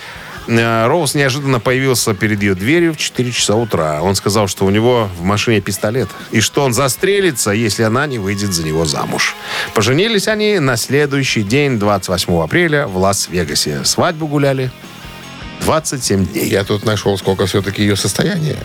э, 0.46 0.86
Роуз 0.86 1.14
неожиданно 1.14 1.60
появился 1.60 2.14
перед 2.14 2.42
ее 2.42 2.54
дверью 2.54 2.94
в 2.94 2.96
4 2.96 3.32
часа 3.32 3.56
утра. 3.56 4.00
Он 4.02 4.14
сказал, 4.14 4.46
что 4.48 4.64
у 4.64 4.70
него 4.70 5.08
в 5.18 5.22
машине 5.22 5.60
пистолет, 5.60 6.08
и 6.30 6.40
что 6.40 6.64
он 6.64 6.72
застрелится, 6.72 7.50
если 7.50 7.82
она 7.82 8.06
не 8.06 8.18
выйдет 8.18 8.52
за 8.52 8.62
него 8.62 8.84
замуж. 8.84 9.34
Поженились 9.74 10.28
они 10.28 10.58
на 10.58 10.76
следующий 10.76 11.42
день, 11.42 11.78
28 11.78 12.42
апреля, 12.42 12.86
в 12.86 12.96
Лас-Вегасе. 12.96 13.84
Свадьбу 13.84 14.26
гуляли 14.26 14.70
27 15.60 16.26
дней. 16.26 16.48
Я 16.48 16.64
тут 16.64 16.84
нашел, 16.84 17.16
сколько 17.16 17.46
все-таки 17.46 17.82
ее 17.82 17.96
состояние. 17.96 18.56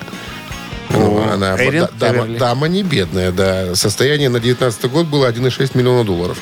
Ну, 0.90 1.22
она 1.32 1.56
Эрин 1.58 1.88
да- 2.00 2.12
дама, 2.14 2.26
дама 2.38 2.68
не 2.68 2.84
бедная, 2.84 3.32
да. 3.32 3.76
Состояние 3.76 4.30
на 4.30 4.40
19 4.40 4.86
год 4.90 5.08
было 5.08 5.28
1,6 5.28 5.76
миллиона 5.76 6.04
долларов. 6.04 6.38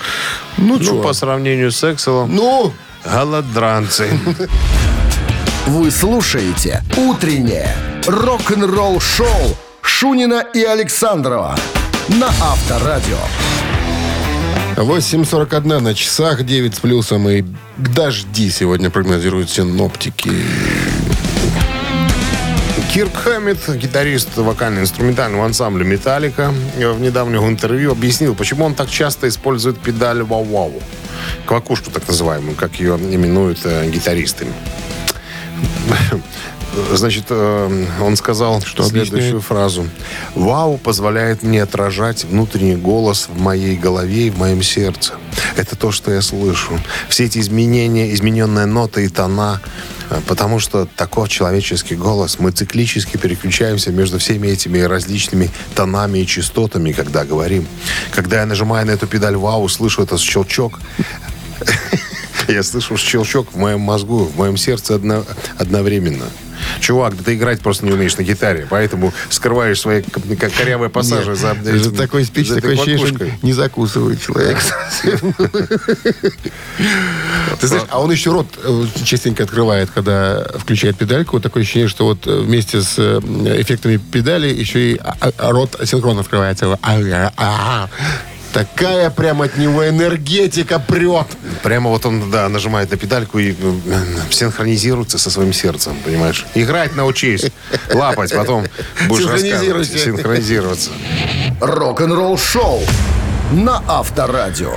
Ну, 0.57 0.77
Ну, 0.77 0.83
чё? 0.83 1.01
по 1.01 1.13
сравнению 1.13 1.71
с 1.71 1.83
Экселом, 1.83 2.33
Ну, 2.35 2.73
голодранцы. 3.05 4.07
Вы 5.67 5.91
слушаете 5.91 6.81
«Утреннее 6.95 7.75
рок-н-ролл-шоу» 8.07 9.57
Шунина 9.81 10.43
и 10.53 10.63
Александрова 10.63 11.57
на 12.07 12.27
Авторадио. 12.27 13.17
8.41 14.77 15.79
на 15.81 15.93
часах, 15.95 16.43
9 16.45 16.75
с 16.75 16.79
плюсом 16.79 17.27
и 17.27 17.43
дожди 17.77 18.49
сегодня 18.51 18.89
прогнозируют 18.89 19.49
синоптики. 19.49 20.31
Кирк 22.93 23.13
Хэммит, 23.15 23.57
гитарист 23.75 24.37
вокально-инструментального 24.37 25.45
ансамбля 25.45 25.83
«Металлика», 25.83 26.53
в 26.75 26.99
недавнем 26.99 27.47
интервью 27.47 27.91
объяснил, 27.91 28.33
почему 28.33 28.65
он 28.65 28.73
так 28.73 28.89
часто 28.89 29.27
использует 29.27 29.79
педаль 29.79 30.23
«Вау-Вау». 30.23 30.81
Квакушку, 31.45 31.91
так 31.91 32.07
называемую, 32.07 32.55
как 32.55 32.79
ее 32.79 32.95
именуют 32.95 33.59
э, 33.65 33.89
гитаристы. 33.89 34.47
Значит, 36.93 37.25
э, 37.29 37.85
он 38.01 38.15
сказал 38.15 38.61
Что 38.61 38.83
следующую 38.83 39.17
объясняет? 39.17 39.43
фразу. 39.43 39.87
«Вау 40.35 40.77
позволяет 40.77 41.43
мне 41.43 41.61
отражать 41.63 42.23
внутренний 42.25 42.75
голос 42.75 43.27
в 43.29 43.39
моей 43.39 43.75
голове 43.75 44.27
и 44.27 44.29
в 44.29 44.37
моем 44.37 44.61
сердце. 44.63 45.13
Это 45.55 45.75
то, 45.75 45.91
что 45.91 46.11
я 46.11 46.21
слышу. 46.21 46.79
Все 47.09 47.25
эти 47.25 47.39
изменения, 47.39 48.13
измененные 48.13 48.65
ноты 48.65 49.05
и 49.05 49.09
тона, 49.09 49.61
э, 50.09 50.19
потому 50.27 50.59
что 50.59 50.87
таков 50.95 51.29
человеческий 51.29 51.95
голос. 51.95 52.39
Мы 52.39 52.51
циклически 52.51 53.17
переключаемся 53.17 53.91
между 53.91 54.19
всеми 54.19 54.47
этими 54.47 54.79
различными 54.79 55.49
тонами 55.75 56.19
и 56.19 56.27
частотами, 56.27 56.91
когда 56.91 57.25
говорим. 57.25 57.67
Когда 58.13 58.39
я 58.41 58.45
нажимаю 58.45 58.85
на 58.87 58.91
эту 58.91 59.07
педаль 59.07 59.35
«Вау», 59.35 59.67
слышу 59.67 60.03
этот 60.03 60.19
щелчок, 60.19 60.79
я 62.47 62.63
слышу 62.63 62.97
щелчок 62.97 63.51
в 63.53 63.57
моем 63.57 63.81
мозгу, 63.81 64.25
в 64.25 64.37
моем 64.37 64.57
сердце 64.57 64.95
одно- 64.95 65.25
одновременно. 65.57 66.25
Чувак, 66.79 67.17
да 67.17 67.23
ты 67.23 67.35
играть 67.35 67.61
просто 67.61 67.85
не 67.85 67.91
умеешь 67.91 68.17
на 68.17 68.23
гитаре, 68.23 68.67
поэтому 68.69 69.13
скрываешь 69.29 69.79
свои 69.79 70.01
как 70.01 70.53
корявые 70.53 70.89
пассажи 70.89 71.35
за, 71.35 71.55
за 71.63 71.91
такой 71.91 72.25
спич, 72.25 72.47
такое 72.49 72.73
ощущение, 72.73 73.07
что 73.07 73.45
не 73.45 73.53
закусывает 73.53 74.21
человек. 74.21 74.57
Ты 77.59 77.67
знаешь, 77.67 77.85
а 77.89 78.01
он 78.01 78.11
еще 78.11 78.31
рот 78.31 78.47
э, 78.63 78.85
частенько 79.03 79.43
открывает, 79.43 79.89
когда 79.93 80.43
включает 80.57 80.97
педальку. 80.97 81.39
Такое 81.39 81.63
ощущение, 81.63 81.87
что 81.87 82.05
вот 82.05 82.27
э, 82.27 82.39
вместе 82.39 82.81
с 82.81 82.95
э, 82.97 83.19
эффектами 83.61 83.97
педали 83.97 84.47
еще 84.47 84.91
и 84.93 84.97
а- 84.97 85.31
а- 85.37 85.51
рот 85.51 85.79
синхронно 85.85 86.21
открывается. 86.21 86.77
Такая 88.53 89.09
прям 89.09 89.41
от 89.41 89.57
него 89.57 89.87
энергетика 89.87 90.79
прет. 90.79 91.27
Прямо 91.63 91.89
вот 91.89 92.05
он, 92.05 92.31
да, 92.31 92.49
нажимает 92.49 92.91
на 92.91 92.97
педальку 92.97 93.39
и 93.39 93.51
э, 93.51 93.73
синхронизируется 94.29 95.17
со 95.17 95.29
своим 95.29 95.53
сердцем, 95.53 95.95
понимаешь? 96.03 96.45
Играть 96.55 96.95
научись, 96.95 97.51
лапать, 97.93 98.33
потом 98.33 98.65
будешь 99.07 99.27
рассказывать, 99.27 99.87
синхронизироваться. 99.87 100.91
Рок-н-ролл-шоу 101.59 102.81
на 103.51 103.83
Авторадио. 103.87 104.75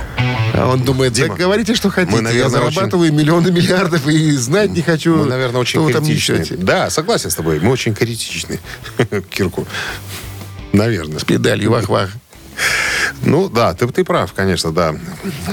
А 0.53 0.67
он 0.67 0.83
думает, 0.83 1.13
да 1.13 1.23
Дима, 1.23 1.35
говорите, 1.35 1.75
что 1.75 1.89
хотите. 1.89 2.15
мы, 2.15 2.21
наверное, 2.21 2.43
Я 2.43 2.49
зарабатываю 2.49 3.11
миллионы 3.13 3.51
миллиардов 3.51 4.07
и 4.07 4.31
знать 4.31 4.71
не 4.71 4.81
хочу, 4.81 5.15
Мы, 5.15 5.25
наверное, 5.25 5.61
очень 5.61 5.79
что 5.79 5.83
вы 5.83 5.93
там 5.93 6.05
критичны. 6.05 6.57
Да, 6.57 6.89
согласен 6.89 7.29
с 7.29 7.35
тобой. 7.35 7.59
Мы 7.59 7.71
очень 7.71 7.93
критичны 7.93 8.59
к 8.97 9.21
Кирку. 9.29 9.67
Наверное. 10.73 11.19
Педалью 11.19 11.71
вах-вах. 11.71 12.11
Ну, 13.23 13.49
да, 13.49 13.73
ты, 13.73 13.87
ты 13.87 14.03
прав, 14.03 14.33
конечно, 14.33 14.71
да. 14.71 14.95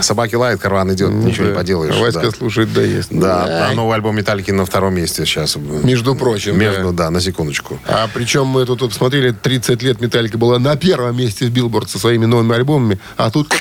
Собаки 0.01 0.35
лают, 0.35 0.61
карван 0.61 0.93
идет, 0.95 1.11
ничего 1.11 1.47
не 1.47 1.53
Да. 1.53 1.59
поделаешь. 1.59 1.97
Васька 1.97 2.23
да. 2.23 2.31
слушает, 2.31 2.73
да 2.73 2.83
ест. 2.83 3.09
Да, 3.11 3.69
а 3.71 3.75
новый 3.75 3.95
альбом 3.95 4.17
Металлики 4.17 4.51
на 4.51 4.65
втором 4.65 4.95
месте 4.95 5.25
сейчас. 5.27 5.57
Между 5.57 6.15
прочим, 6.15 6.59
Между, 6.59 6.93
да. 6.93 7.05
да, 7.05 7.11
на 7.11 7.21
секундочку. 7.21 7.79
А 7.87 8.09
причем 8.13 8.47
мы 8.47 8.65
тут 8.65 8.81
вот 8.83 8.95
смотрели, 8.95 9.33
30 9.33 9.83
лет 9.83 10.01
Металлика 10.01 10.39
была 10.39 10.59
на 10.59 10.77
первом 10.77 11.17
месте 11.17 11.47
в 11.47 11.51
Билборд 11.51 11.91
со 11.91 11.99
своими 11.99 12.25
новыми 12.27 12.55
альбомами, 12.55 12.99
а 13.17 13.31
тут 13.31 13.53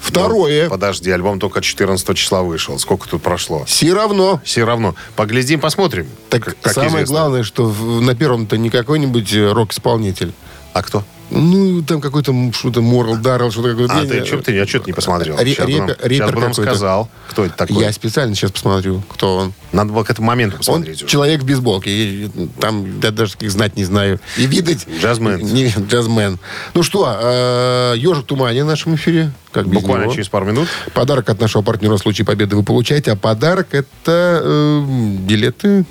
второе. 0.00 0.68
Подожди, 0.68 1.10
альбом 1.10 1.38
только 1.38 1.60
14 1.60 2.16
числа 2.16 2.42
вышел. 2.42 2.78
Сколько 2.78 3.08
тут 3.08 3.22
прошло? 3.22 3.64
Все 3.66 3.92
равно. 3.92 4.40
Все 4.44 4.64
равно. 4.64 4.94
Поглядим, 5.16 5.60
посмотрим. 5.60 6.06
Так 6.30 6.44
как- 6.44 6.56
как 6.62 6.72
самое 6.72 6.90
известно. 7.04 7.14
главное, 7.14 7.42
что 7.42 7.66
в- 7.66 8.00
на 8.00 8.14
первом-то 8.14 8.56
не 8.56 8.70
какой-нибудь 8.70 9.32
э, 9.34 9.52
рок-исполнитель. 9.52 10.32
А 10.72 10.82
кто? 10.82 11.04
Ну, 11.30 11.82
там 11.82 12.00
какой-то 12.00 12.34
что-то 12.52 12.80
Морл, 12.82 13.16
Даррелл, 13.16 13.50
что-то 13.50 13.70
такое. 13.70 13.88
А 13.88 14.06
ты, 14.06 14.24
что 14.24 14.40
ты, 14.42 14.52
я 14.54 14.66
что-то 14.66 14.86
не 14.86 14.92
посмотрел. 14.92 15.36
Ре- 15.36 15.52
Сейчас 15.54 15.66
репер- 15.68 15.96
сейчас 15.96 16.06
репер 16.10 16.32
нам 16.34 16.50
какой-то. 16.50 16.62
сказал, 16.62 17.08
кто 17.30 17.44
это 17.46 17.56
такой. 17.56 17.76
Я 17.82 17.92
специально 17.92 18.34
сейчас 18.34 18.50
посмотрю, 18.52 19.02
кто 19.08 19.36
он. 19.36 19.52
Надо 19.72 19.92
было 19.92 20.04
к 20.04 20.10
этому 20.10 20.26
моменту 20.28 20.56
Он 20.56 20.58
посмотреть 20.58 21.02
уже. 21.02 21.10
человек 21.10 21.40
в 21.40 21.44
бейсболке. 21.46 21.90
И, 21.90 22.30
Там 22.60 23.00
я 23.00 23.10
даже 23.10 23.32
таких 23.32 23.50
знать 23.50 23.76
не 23.76 23.84
знаю. 23.84 24.20
И 24.36 24.46
видать... 24.46 24.86
Джазмен. 25.00 25.40
Не, 25.40 25.72
джазмен. 25.88 26.38
Ну 26.74 26.82
что, 26.82 27.16
э, 27.20 27.94
ежик 27.96 28.24
в 28.24 28.26
тумане 28.26 28.62
в 28.64 28.66
нашем 28.66 28.94
эфире. 28.94 29.32
Как 29.50 29.66
Буквально 29.66 30.04
него. 30.04 30.14
через 30.14 30.28
пару 30.28 30.46
минут. 30.46 30.68
Подарок 30.92 31.30
от 31.30 31.40
нашего 31.40 31.62
партнера 31.62 31.94
в 31.96 31.98
случае 31.98 32.26
победы 32.26 32.54
вы 32.56 32.62
получаете. 32.62 33.12
А 33.12 33.16
подарок 33.16 33.68
это 33.72 34.40
э, 34.44 34.82
билеты 35.20 35.84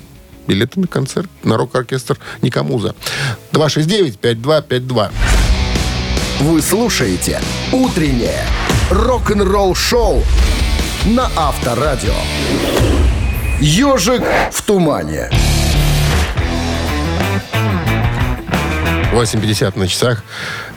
билеты 0.46 0.80
на 0.80 0.86
концерт 0.86 1.28
на 1.42 1.56
рок-оркестр 1.56 2.18
Никамуза. 2.42 2.94
269-5252. 3.52 5.10
Вы 6.40 6.62
слушаете 6.62 7.40
«Утреннее 7.72 8.44
рок-н-ролл-шоу» 8.90 10.22
на 11.06 11.30
Авторадио. 11.36 12.14
«Ежик 13.60 14.22
в 14.52 14.62
тумане». 14.62 15.30
8.50 19.14 19.78
на 19.78 19.86
часах. 19.88 20.22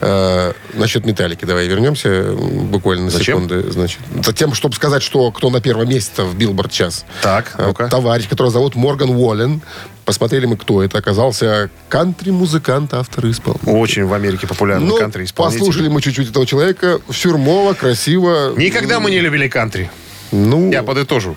Э, 0.02 0.54
насчет 0.74 1.06
металлики 1.06 1.46
давай 1.46 1.68
вернемся 1.68 2.32
буквально 2.34 3.06
на 3.06 3.10
Зачем? 3.12 3.38
секунды. 3.48 3.72
Значит, 3.72 4.00
затем, 4.24 4.54
чтобы 4.54 4.76
сказать, 4.76 5.02
что 5.04 5.32
кто 5.32 5.50
на 5.50 5.60
первом 5.62 5.90
месте 5.90 6.24
в 6.24 6.36
Билборд 6.36 6.72
сейчас. 6.72 7.06
Так, 7.22 7.56
Э, 7.58 7.68
ну-ка. 7.68 7.88
Товарищ, 7.88 8.28
которого 8.28 8.52
зовут 8.52 8.76
Морган 8.76 9.10
Уоллен. 9.10 9.62
Посмотрели 10.06 10.46
мы, 10.46 10.56
кто 10.56 10.84
это. 10.84 11.00
Оказался 11.00 11.70
кантри-музыкант, 11.90 12.94
автор 12.94 13.26
исполнитель. 13.30 13.70
Очень 13.72 14.06
в 14.06 14.14
Америке 14.14 14.48
популярный 14.48 14.88
Ну, 14.88 14.98
кантри 14.98 15.26
исполнитель. 15.26 15.60
послушали 15.60 15.88
мы 15.90 16.02
чуть-чуть 16.02 16.30
этого 16.30 16.46
человека. 16.46 17.00
Фирмово, 17.10 17.74
красиво. 17.74 18.54
Никогда 18.56 19.00
мы 19.00 19.10
не 19.12 19.20
любили 19.20 19.48
кантри. 19.50 19.90
Ну, 20.32 20.72
Я 20.72 20.84
подытожу. 20.84 21.36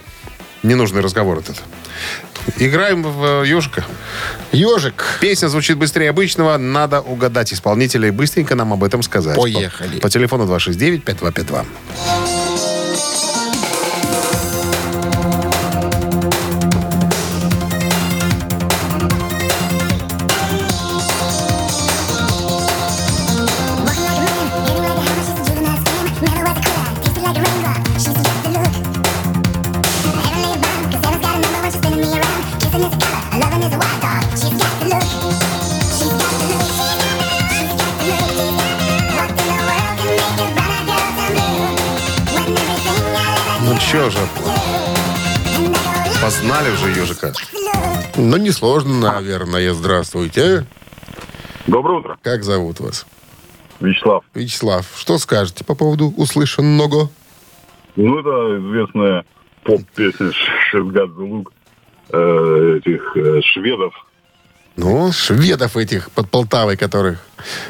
Ненужный 0.62 1.00
разговор 1.00 1.38
этот. 1.38 1.56
Играем 2.59 3.03
в 3.03 3.42
э, 3.42 3.46
ежика. 3.46 3.85
ежик. 4.53 5.18
Песня 5.20 5.48
звучит 5.48 5.79
быстрее 5.79 6.11
обычного. 6.11 6.57
Надо 6.57 7.00
угадать 7.00 7.53
исполнителя 7.53 8.09
и 8.09 8.11
быстренько 8.11 8.55
нам 8.55 8.72
об 8.72 8.85
этом 8.85 9.03
сказать. 9.03 9.37
Поехали. 9.37 9.96
По, 9.96 10.03
по 10.03 10.11
телефону 10.11 10.44
269-5252. 10.44 12.39
Ну, 48.20 48.37
несложно, 48.37 49.12
наверное. 49.12 49.72
Здравствуйте. 49.72 50.66
Доброе 51.66 52.00
утро, 52.00 52.18
Как 52.22 52.44
зовут 52.44 52.78
вас? 52.80 53.06
Вячеслав. 53.80 54.24
Вячеслав, 54.35 54.87
что 54.96 55.16
скажете 55.18 55.64
по 55.64 55.74
поводу 55.74 56.12
услышанного? 56.16 57.09
Ну, 57.96 58.18
это 58.18 58.59
известная 58.59 59.24
поп-песня 59.64 60.33
«Шергат 60.70 61.11
Лук» 61.16 61.52
э, 62.11 62.78
этих 62.78 63.16
э, 63.16 63.40
шведов. 63.42 63.94
Ну, 64.76 65.11
шведов 65.12 65.78
этих 65.78 66.11
под 66.11 66.30
Полтавой, 66.30 66.76
которых. 66.76 67.20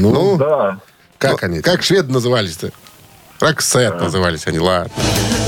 Ну, 0.00 0.36
Да, 0.36 0.80
Как 1.18 1.42
ну, 1.42 1.48
они? 1.48 1.60
Как 1.60 1.82
шведы 1.84 2.12
назывались-то? 2.12 2.72
Роксет 3.38 4.00
назывались 4.00 4.48
они, 4.48 4.58
ладно. 4.58 4.92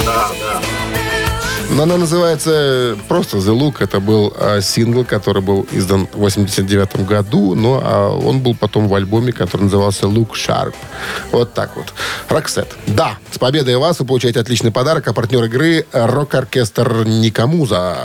Но 0.05 0.82
она 1.81 1.97
называется 1.97 2.97
просто 3.09 3.39
The 3.39 3.59
Look. 3.59 3.77
Это 3.79 4.01
был 4.01 4.33
а, 4.37 4.61
сингл, 4.61 5.05
который 5.05 5.43
был 5.43 5.67
издан 5.73 6.07
в 6.13 6.19
89 6.19 7.07
году, 7.07 7.55
но 7.55 7.81
а, 7.83 8.11
он 8.11 8.41
был 8.41 8.55
потом 8.55 8.89
в 8.89 8.95
альбоме, 8.95 9.33
который 9.33 9.63
назывался 9.63 10.07
Look 10.07 10.33
Sharp. 10.33 10.75
Вот 11.31 11.55
так 11.55 11.77
вот. 11.77 11.93
Роксет. 12.29 12.69
Да, 12.87 13.19
с 13.31 13.39
победой 13.39 13.77
вас 13.77 14.01
вы 14.01 14.07
получаете 14.07 14.41
отличный 14.41 14.71
подарок, 14.71 15.09
а 15.09 15.13
партнер 15.13 15.45
игры— 15.45 15.87
рок-оркестр 15.93 17.05
Никамуза. 17.07 17.99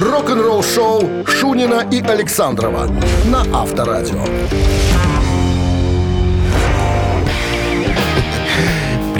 Рок-н-ролл 0.00 0.62
шоу 0.62 1.26
Шунина 1.26 1.86
и 1.90 2.02
Александрова 2.02 2.90
на 3.24 3.44
Авторадио. 3.52 4.24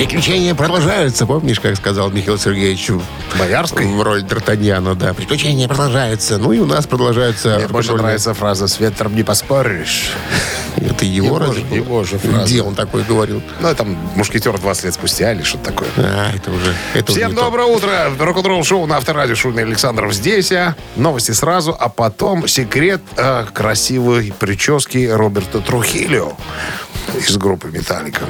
Приключения 0.01 0.55
продолжаются. 0.55 1.27
Помнишь, 1.27 1.61
как 1.61 1.77
сказал 1.77 2.09
Михаил 2.11 2.39
Сергеевич 2.39 2.91
Боярской? 3.39 3.85
в 3.85 4.01
роли 4.01 4.25
Д'Артаньяна, 4.25 4.95
да. 4.95 5.13
Приключения 5.13 5.69
продолжаются. 5.69 6.39
Ну 6.39 6.53
и 6.53 6.59
у 6.59 6.65
нас 6.65 6.87
продолжаются... 6.87 7.59
Мне 7.59 7.69
больше 7.69 7.93
нравится 7.93 8.33
фраза 8.33 8.67
«С 8.67 8.81
ветром 8.81 9.15
не 9.15 9.25
поспоришь». 9.25 10.13
Это 10.81 11.05
его, 11.05 11.37
Его 11.37 11.53
же- 11.53 11.61
его 11.71 12.05
же 12.05 12.19
фраза. 12.19 12.45
Где 12.47 12.63
он 12.63 12.75
такой 12.75 13.03
говорил? 13.05 13.43
Ну, 13.61 13.69
это 13.69 13.77
там 13.85 13.97
«Мушкетер» 14.17 14.59
20 14.59 14.85
лет 14.85 14.95
спустя 14.95 15.33
или 15.33 15.43
что-то 15.43 15.65
такое. 15.67 15.89
А, 15.97 16.33
это 16.35 16.51
уже... 16.51 16.75
Это 16.95 17.13
уже 17.13 17.21
Всем 17.21 17.35
то. 17.35 17.43
доброе 17.43 17.67
утро. 17.67 18.11
Рок-н-ролл 18.19 18.65
шоу 18.65 18.87
на 18.87 18.97
Авторадио 18.97 19.35
Шурный 19.35 19.65
Александров 19.65 20.13
здесь. 20.15 20.51
А. 20.53 20.75
Новости 20.97 21.33
сразу, 21.33 21.77
а 21.79 21.89
потом 21.89 22.49
секрет 22.49 23.03
э, 23.17 23.45
красивой 23.53 24.33
прически 24.39 25.07
Роберта 25.07 25.61
Трухилио 25.61 26.33
из 27.15 27.37
группы 27.37 27.69
«Металлика». 27.69 28.23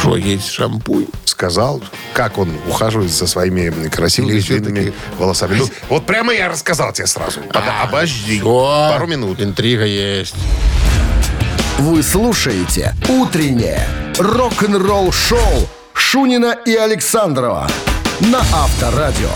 Что, 0.00 0.16
есть 0.16 0.50
шампунь? 0.50 1.06
Сказал, 1.24 1.82
как 2.14 2.38
он 2.38 2.50
ухаживает 2.68 3.10
за 3.10 3.26
своими 3.26 3.88
красивыми 3.88 4.32
Или 4.32 4.40
длинными 4.40 4.92
волосами. 5.18 5.56
Ну, 5.56 5.68
вот 5.90 6.06
прямо 6.06 6.32
я 6.32 6.48
рассказал 6.48 6.92
тебе 6.92 7.06
сразу. 7.06 7.40
Под- 7.40 7.62
Обожди. 7.82 8.38
Всё. 8.40 8.88
Пару 8.90 9.06
минут. 9.06 9.40
Интрига 9.42 9.84
есть. 9.84 10.34
Вы 11.78 12.02
слушаете 12.02 12.94
«Утреннее 13.06 13.86
рок-н-ролл-шоу» 14.18 15.68
Шунина 15.92 16.56
и 16.64 16.74
Александрова 16.74 17.68
на 18.20 18.38
Авторадио. 18.38 19.28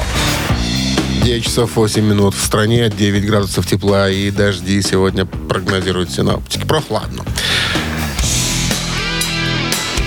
9 1.22 1.44
часов 1.44 1.76
8 1.76 2.02
минут 2.02 2.34
в 2.34 2.42
стране, 2.42 2.88
9 2.88 3.26
градусов 3.26 3.66
тепла 3.66 4.08
и 4.08 4.30
дожди 4.30 4.80
сегодня 4.80 5.26
прогнозируют 5.26 6.10
синоптики. 6.12 6.64
Прохладно. 6.64 7.24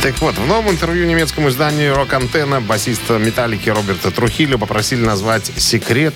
Так 0.01 0.19
вот, 0.19 0.35
в 0.35 0.47
новом 0.47 0.71
интервью 0.71 1.05
немецкому 1.05 1.49
изданию 1.49 1.95
«Рок-антенна» 1.95 2.61
басиста 2.61 3.19
«Металлики» 3.19 3.69
Роберта 3.69 4.09
Трухилио 4.09 4.57
попросили 4.57 5.05
назвать 5.05 5.51
секрет 5.57 6.15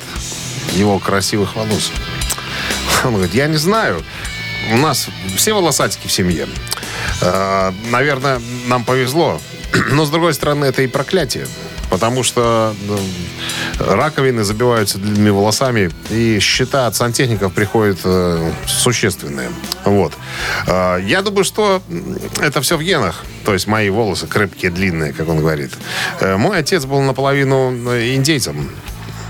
его 0.74 0.98
красивых 0.98 1.56
волос. 1.56 1.92
Он 3.06 3.14
говорит, 3.14 3.36
я 3.36 3.46
не 3.46 3.58
знаю. 3.58 4.04
У 4.72 4.78
нас 4.78 5.08
все 5.36 5.54
волосатики 5.54 6.08
в 6.08 6.12
семье. 6.12 6.48
Э, 7.22 7.72
Наверное, 7.90 8.42
нам 8.68 8.84
повезло. 8.84 9.40
Но, 9.92 10.06
с 10.06 10.10
другой 10.10 10.34
стороны, 10.34 10.66
это 10.66 10.82
и 10.82 10.88
проклятие. 10.88 11.48
Потому 11.90 12.22
что 12.24 12.76
ну, 12.86 13.00
раковины 13.80 14.44
забиваются 14.44 14.98
длинными 14.98 15.30
волосами, 15.30 15.90
и 16.10 16.38
счета 16.40 16.86
от 16.88 16.96
сантехников 16.96 17.54
приходят 17.54 18.00
э, 18.04 18.52
существенные. 18.66 19.50
Вот. 19.86 20.14
Э, 20.68 21.00
я 21.02 21.22
думаю, 21.22 21.46
что 21.46 21.82
это 22.42 22.62
все 22.62 22.78
в 22.78 22.82
генах. 22.82 23.24
То 23.46 23.54
есть 23.54 23.68
мои 23.68 23.90
волосы 23.90 24.28
крепкие, 24.28 24.70
длинные, 24.70 25.14
как 25.14 25.30
он 25.30 25.40
говорит. 25.40 25.72
Э, 26.20 26.36
мой 26.36 26.58
отец 26.58 26.84
был 26.84 27.00
наполовину 27.02 27.72
э, 27.92 28.16
индейцем. 28.16 28.70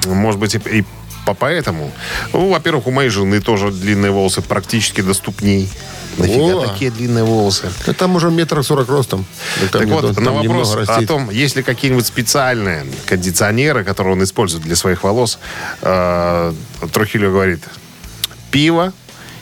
Может 0.06 0.40
быть, 0.40 0.56
и, 0.56 0.80
и 0.80 0.86
поэтому. 1.34 1.92
Ну, 2.34 2.50
во-первых, 2.50 2.88
у 2.88 2.92
моей 2.92 3.10
жены 3.10 3.42
тоже 3.42 3.72
длинные 3.72 4.12
волосы 4.12 4.42
практически 4.42 5.02
доступней. 5.02 5.70
Нафига 6.18 6.64
О. 6.64 6.68
такие 6.68 6.90
длинные 6.90 7.24
волосы? 7.24 7.70
Да 7.86 7.94
там 7.94 8.16
уже 8.16 8.32
метр 8.32 8.64
сорок 8.64 8.90
ростом. 8.90 9.26
Да 9.62 9.68
там 9.68 9.82
Так 9.82 9.86
не- 9.86 9.94
вот, 9.94 10.16
там 10.16 10.24
на 10.24 10.32
вопрос 10.32 10.76
о 10.76 11.06
том, 11.06 11.30
есть 11.30 11.56
ли 11.56 11.64
какие-нибудь 11.64 12.06
специальные 12.08 12.86
кондиционеры, 13.06 13.84
которые 13.84 14.14
он 14.14 14.24
использует 14.24 14.64
для 14.64 14.76
своих 14.76 15.04
волос, 15.04 15.38
э, 15.82 16.54
Трухилио 16.92 17.32
говорит, 17.32 17.64
пиво 18.50 18.94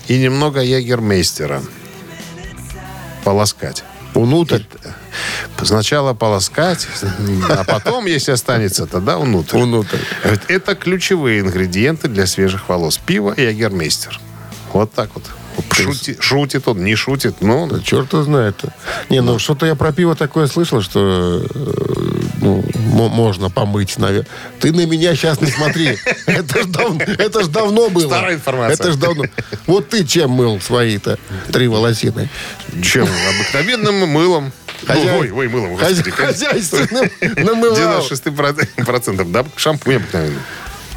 и 0.08 0.18
немного 0.18 0.62
ягермейстера. 0.62 1.62
Полоскать. 3.24 3.84
Внутрь. 4.16 4.62
Сначала 5.62 6.14
полоскать, 6.14 6.88
а 7.50 7.64
потом, 7.64 8.06
если 8.06 8.32
останется, 8.32 8.86
тогда. 8.88 9.18
Внутрь. 9.18 9.58
Говорит, 10.24 10.42
Это 10.48 10.76
ключевые 10.76 11.42
ингредиенты 11.42 12.08
для 12.08 12.26
свежих 12.26 12.68
волос. 12.70 12.98
Пиво 12.98 13.32
и 13.34 13.44
ягермейстер. 13.44 14.20
Вот 14.74 14.92
так 14.94 15.10
вот. 15.14 15.24
Шути- 15.72 16.18
шутит 16.20 16.68
он, 16.68 16.84
не 16.84 16.96
шутит, 16.96 17.42
но 17.42 17.68
Да 17.68 17.80
черт 17.80 18.12
знает. 18.12 18.56
Не, 19.10 19.22
ну 19.22 19.40
что-то 19.40 19.66
я 19.66 19.76
про 19.76 19.94
пиво 19.94 20.16
такое 20.16 20.48
слышал, 20.48 20.82
что 20.82 21.42
э, 21.54 22.15
ну, 22.46 22.64
мо- 22.76 23.10
можно 23.10 23.50
помыть, 23.50 23.98
наверное. 23.98 24.28
Ты 24.60 24.72
на 24.72 24.86
меня 24.86 25.16
сейчас 25.16 25.42
не 25.42 25.50
смотри. 25.50 25.98
Это 26.28 26.62
ж 26.62 26.66
давно, 26.68 27.02
это 27.18 27.44
ж 27.44 27.48
давно 27.48 27.90
было. 27.90 28.08
Старая 28.08 28.36
информация. 28.36 28.74
Это 28.76 28.92
ж 28.92 28.96
давно. 28.98 29.24
Вот 29.66 29.90
ты 29.90 30.06
чем 30.06 30.30
мыл 30.32 30.62
свои-то 30.62 31.18
три 31.52 31.68
волосины? 31.68 32.30
чем? 32.84 33.08
Обыкновенным 33.40 34.08
мылом. 34.08 34.52
Хозяй- 34.86 35.06
Ну, 35.06 35.18
ой, 35.20 35.32
ой, 35.32 35.48
мылом, 35.48 35.76
господи. 35.76 36.12
Хозяйственным 36.12 37.10
намывал. 37.38 38.02
96% 38.02 39.32
да, 39.32 39.46
шампунь 39.56 39.96
обыкновенный. 39.96 40.40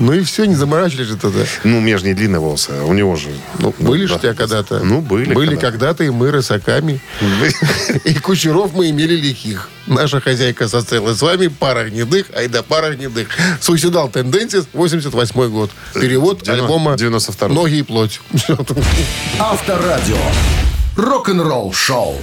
Ну 0.01 0.13
и 0.13 0.23
все, 0.23 0.45
не 0.45 0.55
заморачивались 0.55 1.09
же 1.09 1.17
тогда. 1.17 1.41
Ну, 1.65 1.79
у 1.79 1.81
меня 1.81 1.99
же 1.99 2.05
не 2.05 2.15
длинные 2.15 2.39
волосы, 2.41 2.71
а 2.71 2.85
у 2.85 2.93
него 2.93 3.17
же. 3.17 3.31
Ну, 3.59 3.75
были 3.79 4.07
же 4.07 4.15
да. 4.15 4.17
у 4.17 4.19
тебя 4.21 4.35
когда-то. 4.35 4.81
Ну, 4.81 5.01
были. 5.01 5.33
Были 5.35 5.57
когда-то. 5.57 6.05
и 6.05 6.11
мы 6.11 6.31
рысаками. 6.31 7.01
И 8.05 8.15
кучеров 8.15 8.73
мы 8.75 8.91
имели 8.91 9.17
лихих. 9.17 9.71
Наша 9.87 10.21
хозяйка 10.21 10.69
состояла 10.69 11.15
с 11.15 11.23
вами 11.23 11.49
пара 11.49 11.85
гнедых, 11.89 12.27
ай 12.37 12.49
да 12.49 12.63
пара 12.63 12.95
гнедых. 12.95 13.29
Суседал 13.61 14.09
Тенденсис, 14.09 14.67
88 14.73 15.49
год. 15.51 15.71
Перевод 15.95 16.47
альбома 16.49 16.93
92-й. 16.93 17.53
«Ноги 17.53 17.77
и 17.79 17.83
плоть». 17.83 18.21
Авторадио. 19.39 20.17
Рок-н-ролл 20.97 21.73
шоу. 21.73 22.17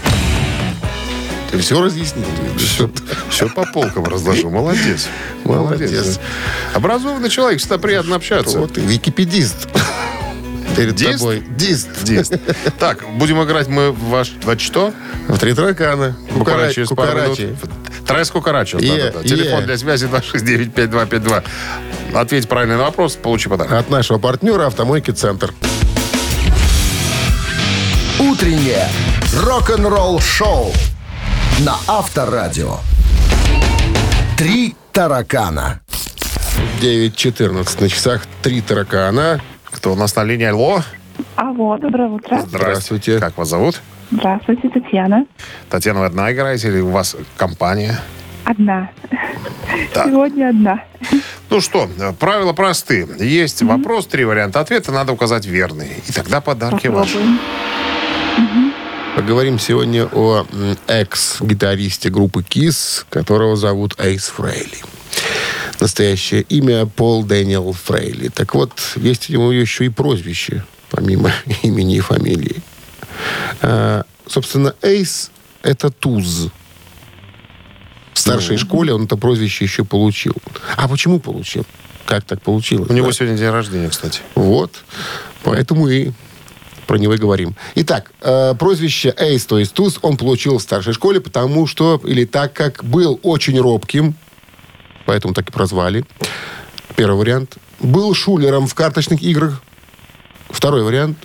Ты 1.55 1.61
все 1.61 1.81
разъяснил. 1.81 2.25
Все, 2.57 2.89
все 3.29 3.47
по 3.47 3.65
полкам 3.65 4.03
разложу. 4.03 4.49
Молодец. 4.49 5.07
Молодец. 5.45 6.19
Образованный 6.73 7.29
человек, 7.29 7.59
всегда 7.59 7.77
приятно 7.77 8.17
общаться. 8.17 8.59
Вот 8.59 8.73
ты 8.73 8.81
википедист. 8.81 9.69
Перед 10.75 10.95
Дист? 10.95 11.19
тобой. 11.19 11.43
Дист. 11.51 12.03
Дист. 12.03 12.33
Так, 12.77 13.05
будем 13.13 13.41
играть 13.41 13.69
мы 13.69 13.91
в 13.91 14.09
ваш... 14.09 14.33
Во 14.43 14.59
что? 14.59 14.93
В 15.29 15.37
три 15.37 15.53
таракана. 15.53 16.17
Буквально 16.35 16.73
через 16.73 16.89
пару 16.89 17.11
Кукарачи. 17.11 17.41
минут. 17.43 17.59
Трес 18.05 18.29
Кукарачо. 18.29 18.77
Е, 18.79 18.97
да-да-да. 18.97 19.23
Телефон 19.27 19.61
е. 19.61 19.65
для 19.65 19.77
связи 19.77 20.07
269-5252. 20.07 21.43
Ответь 22.13 22.49
правильно 22.49 22.75
на 22.77 22.83
вопрос, 22.83 23.15
получи 23.15 23.47
подарок. 23.47 23.71
От 23.71 23.89
нашего 23.89 24.17
партнера 24.17 24.67
«Автомойки 24.67 25.11
Центр». 25.11 25.53
Утреннее 28.19 28.89
рок-н-ролл 29.33 30.19
шоу 30.19 30.73
на 31.59 31.75
Авторадио. 31.87 32.77
Три 34.37 34.75
таракана. 34.91 35.79
9.14 36.81 37.81
на 37.81 37.89
часах. 37.89 38.25
Три 38.41 38.61
таракана. 38.61 39.39
Кто 39.71 39.93
у 39.93 39.95
нас 39.95 40.15
на 40.15 40.23
линии? 40.23 40.45
Алло. 40.47 40.81
Алло, 41.35 41.77
доброе 41.77 42.09
утро. 42.09 42.41
Здравствуйте. 42.45 43.19
Как 43.19 43.37
вас 43.37 43.49
зовут? 43.49 43.81
Здравствуйте, 44.11 44.69
Татьяна. 44.69 45.25
Татьяна, 45.69 46.01
вы 46.01 46.05
одна 46.07 46.31
играете 46.31 46.67
или 46.67 46.81
у 46.81 46.89
вас 46.89 47.15
компания? 47.37 47.99
Одна. 48.43 48.89
Так. 49.93 50.07
Сегодня 50.07 50.49
одна. 50.49 50.83
Ну 51.49 51.61
что, 51.61 51.89
правила 52.19 52.53
просты. 52.53 53.07
Есть 53.19 53.63
вопрос, 53.63 54.07
три 54.07 54.25
варианта 54.25 54.59
ответа, 54.59 54.91
надо 54.91 55.13
указать 55.13 55.45
верный. 55.45 56.03
И 56.07 56.11
тогда 56.11 56.41
подарки 56.41 56.87
ваши. 56.87 57.17
Попробуем. 57.17 58.64
Поговорим 59.15 59.59
сегодня 59.59 60.07
о 60.11 60.45
экс-гитаристе 60.87 62.09
группы 62.09 62.41
KISS, 62.41 63.05
которого 63.09 63.55
зовут 63.55 63.95
Эйс 63.97 64.27
Фрейли. 64.27 64.83
Настоящее 65.79 66.41
имя 66.41 66.85
Пол 66.85 67.23
Дэниел 67.23 67.71
Фрейли. 67.71 68.27
Так 68.27 68.55
вот, 68.55 68.73
есть 68.97 69.29
у 69.29 69.33
него 69.33 69.53
еще 69.53 69.85
и 69.85 69.89
прозвище, 69.89 70.65
помимо 70.89 71.31
имени 71.63 71.95
и 71.95 71.99
фамилии. 72.01 72.61
А, 73.61 74.03
собственно, 74.27 74.75
Эйс— 74.81 75.31
это 75.63 75.89
туз. 75.91 76.49
В 78.13 78.19
старшей 78.19 78.57
школе 78.57 78.93
он 78.93 79.05
это 79.05 79.15
прозвище 79.15 79.63
еще 79.63 79.85
получил. 79.85 80.35
А 80.75 80.89
почему 80.89 81.21
получил? 81.21 81.65
Как 82.05 82.25
так 82.25 82.41
получилось? 82.41 82.89
У 82.89 82.93
него 82.93 83.07
да? 83.07 83.13
сегодня 83.13 83.37
день 83.37 83.49
рождения, 83.49 83.89
кстати. 83.89 84.19
Вот. 84.35 84.83
Поэтому 85.43 85.87
и 85.87 86.11
про 86.87 86.97
него 86.97 87.13
и 87.13 87.17
говорим. 87.17 87.55
Итак, 87.75 88.11
э, 88.21 88.53
прозвище 88.55 89.13
Эйс, 89.17 89.45
то 89.45 89.57
есть 89.59 89.73
Туз, 89.73 89.99
он 90.01 90.17
получил 90.17 90.57
в 90.57 90.61
старшей 90.61 90.93
школе, 90.93 91.19
потому 91.19 91.67
что, 91.67 91.99
или 92.05 92.25
так 92.25 92.53
как 92.53 92.83
был 92.83 93.19
очень 93.23 93.59
робким, 93.59 94.15
поэтому 95.05 95.33
так 95.33 95.49
и 95.49 95.51
прозвали. 95.51 96.05
Первый 96.95 97.17
вариант. 97.17 97.57
Был 97.79 98.13
шулером 98.13 98.67
в 98.67 98.73
карточных 98.73 99.21
играх. 99.21 99.61
Второй 100.49 100.83
вариант. 100.83 101.17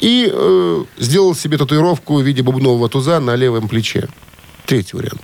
И 0.00 0.30
э, 0.30 0.84
сделал 0.98 1.34
себе 1.34 1.56
татуировку 1.56 2.16
в 2.18 2.22
виде 2.22 2.42
бубнового 2.42 2.88
туза 2.88 3.18
на 3.20 3.34
левом 3.34 3.68
плече. 3.68 4.08
Третий 4.66 4.96
вариант. 4.96 5.22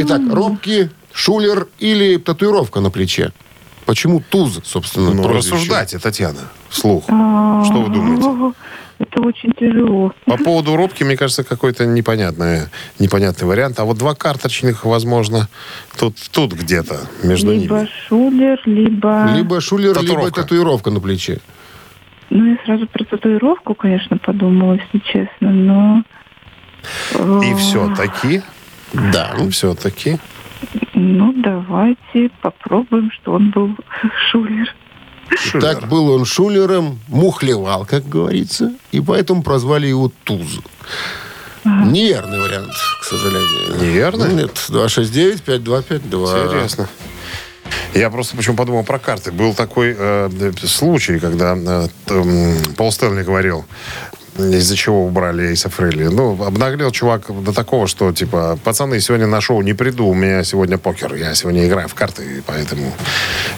Итак, 0.00 0.22
робкий, 0.30 0.88
шулер 1.12 1.68
или 1.78 2.16
татуировка 2.16 2.80
на 2.80 2.90
плече. 2.90 3.32
Почему 3.84 4.22
туз, 4.28 4.60
собственно, 4.64 5.12
Ну, 5.12 5.22
прозвище? 5.22 5.54
рассуждайте, 5.54 5.98
Татьяна, 5.98 6.50
вслух. 6.68 7.04
А, 7.08 7.64
Что 7.64 7.82
вы 7.82 7.94
думаете? 7.94 8.54
Это 8.98 9.20
очень 9.22 9.52
тяжело. 9.52 10.12
По 10.24 10.36
поводу 10.36 10.74
робки, 10.74 11.04
мне 11.04 11.16
кажется, 11.16 11.44
какой-то 11.44 11.86
непонятный, 11.86 12.62
непонятный 12.98 13.46
вариант. 13.46 13.78
А 13.78 13.84
вот 13.84 13.96
два 13.96 14.16
карточных, 14.16 14.84
возможно, 14.84 15.48
тут, 15.96 16.16
тут 16.32 16.52
где-то 16.54 16.96
между 17.22 17.52
либо 17.52 17.76
ними. 17.76 17.88
шулер, 18.08 18.60
либо... 18.64 19.26
Либо 19.36 19.60
шулер, 19.60 19.90
либо 19.90 20.00
Татуировка. 20.00 20.42
татуировка 20.42 20.90
на 20.90 20.98
плече. 21.00 21.38
Ну, 22.30 22.44
я 22.44 22.56
сразу 22.64 22.88
про 22.88 23.04
татуировку, 23.04 23.74
конечно, 23.74 24.18
подумала, 24.18 24.74
если 24.74 24.98
честно, 25.06 25.50
но... 25.52 26.02
И 27.14 27.52
э, 27.52 27.56
все-таки, 27.56 28.42
Да. 28.92 29.30
все-таки, 29.52 30.18
Ну, 30.94 31.32
давайте 31.36 32.30
попробуем, 32.42 33.12
что 33.12 33.34
он 33.34 33.50
был 33.50 33.76
шулер. 34.30 34.74
Шулер. 35.36 35.62
Так 35.62 35.88
был 35.88 36.10
он 36.10 36.24
шулером, 36.24 37.00
мухлевал, 37.08 37.84
как 37.84 38.08
говорится, 38.08 38.72
и 38.92 39.00
поэтому 39.00 39.42
прозвали 39.42 39.86
его 39.86 40.10
Туз. 40.24 40.60
Неверный 41.64 42.40
вариант, 42.40 42.72
к 43.00 43.04
сожалению. 43.04 43.80
Неверный? 43.80 44.32
Нет, 44.34 44.52
269-5252. 44.68 46.46
Интересно. 46.46 46.88
Я 47.94 48.10
просто 48.10 48.36
почему 48.36 48.56
подумал 48.56 48.84
про 48.84 48.98
карты. 48.98 49.32
Был 49.32 49.54
такой 49.54 49.94
э, 49.98 50.52
случай, 50.64 51.18
когда 51.18 51.56
э, 51.56 51.88
Пол 52.76 52.92
Стэнли 52.92 53.22
говорил, 53.22 53.66
из-за 54.38 54.76
чего 54.76 55.04
убрали 55.04 55.48
Эйса 55.48 55.68
Фрейли. 55.68 56.04
Ну, 56.06 56.42
обнаглел 56.42 56.90
чувак 56.90 57.22
до 57.42 57.52
такого, 57.52 57.86
что, 57.86 58.12
типа, 58.12 58.58
пацаны, 58.62 59.00
сегодня 59.00 59.26
на 59.26 59.40
шоу 59.40 59.62
не 59.62 59.74
приду, 59.74 60.06
у 60.06 60.14
меня 60.14 60.44
сегодня 60.44 60.78
покер, 60.78 61.14
я 61.14 61.34
сегодня 61.34 61.66
играю 61.66 61.88
в 61.88 61.94
карты, 61.94 62.42
поэтому 62.46 62.92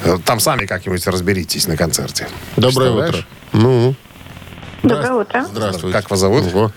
э, 0.04 0.16
там 0.24 0.40
сами 0.40 0.66
как-нибудь 0.66 1.06
разберитесь 1.06 1.68
на 1.68 1.76
концерте. 1.76 2.26
Доброе 2.56 2.90
утро. 2.90 3.18
Ну, 3.52 3.94
Доброе 4.82 5.12
утро. 5.12 5.44
здравствуйте. 5.44 5.96
Как 5.98 6.10
вас 6.10 6.20
зовут? 6.20 6.44
Ого. 6.54 6.72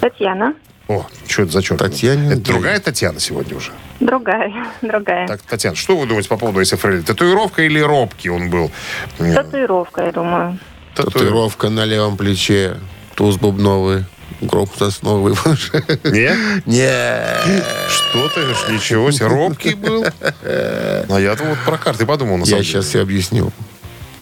Татьяна. 0.00 0.54
О, 0.88 1.04
что 1.26 1.42
это 1.42 1.52
за 1.52 1.62
черт? 1.62 1.80
Татьяне 1.80 2.34
Это 2.34 2.42
другая 2.42 2.78
Татьяна 2.78 3.18
сегодня 3.18 3.56
уже? 3.56 3.72
Другая. 3.98 4.52
Другая. 4.82 5.26
Так, 5.26 5.42
Татьяна, 5.42 5.74
что 5.74 5.96
вы 5.96 6.06
думаете 6.06 6.28
по 6.28 6.36
поводу 6.36 6.60
Эйса 6.60 6.76
Фрейли? 6.76 7.02
Татуировка 7.02 7.62
или 7.62 7.80
робкий 7.80 8.30
он 8.30 8.50
был? 8.50 8.70
Татуировка, 9.18 10.04
я 10.04 10.12
думаю. 10.12 10.58
Татуировка 10.94 11.68
на 11.70 11.84
левом 11.84 12.16
плече, 12.16 12.76
туз 13.16 13.36
бубновый, 13.36 14.04
гроб 14.40 14.70
сосновый. 14.76 15.34
Нет? 16.04 16.36
Не. 16.66 17.88
Что 17.88 18.28
ты, 18.28 18.42
ж, 18.54 18.68
ничего 18.70 19.10
себе, 19.10 19.26
робкий 19.26 19.74
был. 19.74 20.04
А 20.42 21.18
я-то 21.18 21.44
вот 21.44 21.58
про 21.64 21.78
карты 21.78 22.06
подумал, 22.06 22.36
на 22.36 22.40
Я 22.44 22.46
самом 22.46 22.62
сейчас 22.64 22.84
деле. 22.84 22.88
все 22.90 23.02
объясню, 23.02 23.52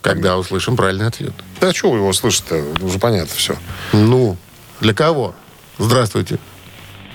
когда 0.00 0.38
услышим 0.38 0.76
правильный 0.76 1.06
ответ. 1.06 1.32
Да 1.60 1.72
что 1.72 1.90
вы 1.90 1.98
его 1.98 2.12
слышите 2.12 2.62
Уже 2.80 2.98
понятно 2.98 3.34
все. 3.34 3.56
Ну, 3.92 4.36
для 4.80 4.94
кого? 4.94 5.34
Здравствуйте. 5.78 6.38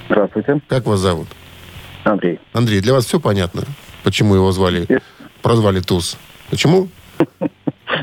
Здравствуйте, 0.10 0.62
Как 0.68 0.86
вас 0.86 1.00
зовут? 1.00 1.28
Андрей. 2.04 2.40
Андрей, 2.54 2.82
для 2.82 2.94
вас 2.94 3.06
все 3.06 3.20
понятно? 3.20 3.64
Почему 4.04 4.36
его 4.36 4.52
звали? 4.52 4.88
Прозвали 5.42 5.80
Туз. 5.82 6.18
Почему? 6.50 6.90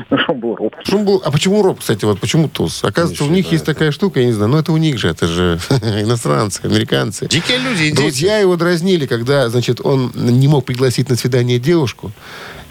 Ну, 0.09 0.55
робкий. 0.55 0.77
Почему 0.77 1.03
был- 1.03 1.21
а 1.25 1.31
почему 1.31 1.61
Роб, 1.63 1.79
кстати, 1.79 2.05
вот 2.05 2.19
почему 2.19 2.49
Туз? 2.49 2.83
Оказывается, 2.83 3.23
у 3.23 3.29
них 3.29 3.51
есть 3.51 3.65
такая 3.65 3.91
штука, 3.91 4.19
я 4.19 4.25
не 4.27 4.33
знаю, 4.33 4.51
но 4.51 4.59
это 4.59 4.71
у 4.71 4.77
них 4.77 4.97
же, 4.97 5.07
это 5.09 5.27
же 5.27 5.59
иностранцы, 5.69 6.61
американцы. 6.63 7.27
Дикие 7.27 7.57
люди, 7.59 7.83
индейцы. 7.89 7.95
Друзья 8.01 8.37
его 8.39 8.55
дразнили, 8.57 9.05
когда, 9.05 9.49
значит, 9.49 9.79
он 9.83 10.11
не 10.15 10.47
мог 10.47 10.65
пригласить 10.65 11.09
на 11.09 11.15
свидание 11.15 11.59
девушку. 11.59 12.11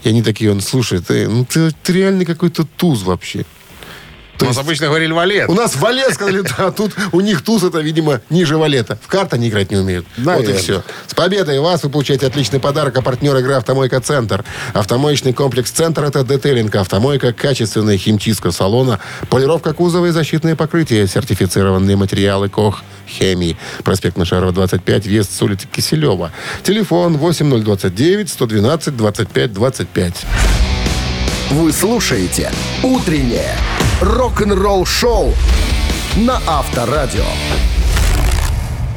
И 0.03 0.09
они 0.09 0.21
такие, 0.21 0.51
он, 0.51 0.61
слушай, 0.61 0.99
ты, 0.99 1.27
ну, 1.27 1.43
ты, 1.45 1.71
ты 1.83 1.93
реальный 1.93 2.25
какой-то 2.25 2.65
туз 2.77 3.01
вообще. 3.03 3.45
У 4.41 4.45
нас 4.45 4.57
обычно 4.57 4.87
говорили 4.87 5.11
валет. 5.11 5.49
У 5.49 5.53
нас 5.53 5.75
валет, 5.75 6.13
сказали, 6.13 6.41
да, 6.41 6.67
а 6.67 6.71
тут 6.71 6.93
у 7.11 7.21
них 7.21 7.41
туз 7.41 7.63
это, 7.63 7.79
видимо, 7.79 8.21
ниже 8.29 8.57
валета. 8.57 8.97
В 9.01 9.07
карты 9.07 9.35
они 9.35 9.49
играть 9.49 9.71
не 9.71 9.77
умеют. 9.77 10.05
Вот 10.17 10.23
и 10.23 10.25
Наверное. 10.25 10.57
все. 10.57 10.83
С 11.07 11.13
победой 11.13 11.59
вас 11.59 11.83
вы 11.83 11.89
получаете 11.89 12.27
отличный 12.27 12.59
подарок, 12.59 12.97
а 12.97 13.01
партнер 13.01 13.35
игры 13.37 13.53
«Автомойка 13.53 13.99
Центр». 13.99 14.43
Автомоечный 14.73 15.33
комплекс 15.33 15.71
«Центр»— 15.71 16.03
это 16.05 16.23
детейлинг, 16.23 16.75
автомойка, 16.75 17.33
качественная 17.33 17.97
химчистка 17.97 18.51
салона, 18.51 18.99
полировка 19.29 19.73
кузова 19.73 20.07
и 20.07 20.11
защитные 20.11 20.55
покрытия, 20.55 21.07
сертифицированные 21.07 21.95
материалы 21.95 22.49
КОХ 22.49 22.83
хемии. 23.07 23.57
Проспект 23.83 24.17
Машарова, 24.17 24.51
25, 24.51 25.05
въезд 25.05 25.35
с 25.35 25.41
улицы 25.41 25.67
Киселева. 25.71 26.31
Телефон 26.63 27.17
8029 27.17 28.29
112 28.29 28.95
25 28.95 29.53
25. 29.53 30.13
Вы 31.51 31.71
слушаете 31.71 32.51
«Утреннее 32.83 33.55
рок-н-ролл-шоу» 34.01 35.33
на 36.17 36.39
Авторадио. 36.47 37.25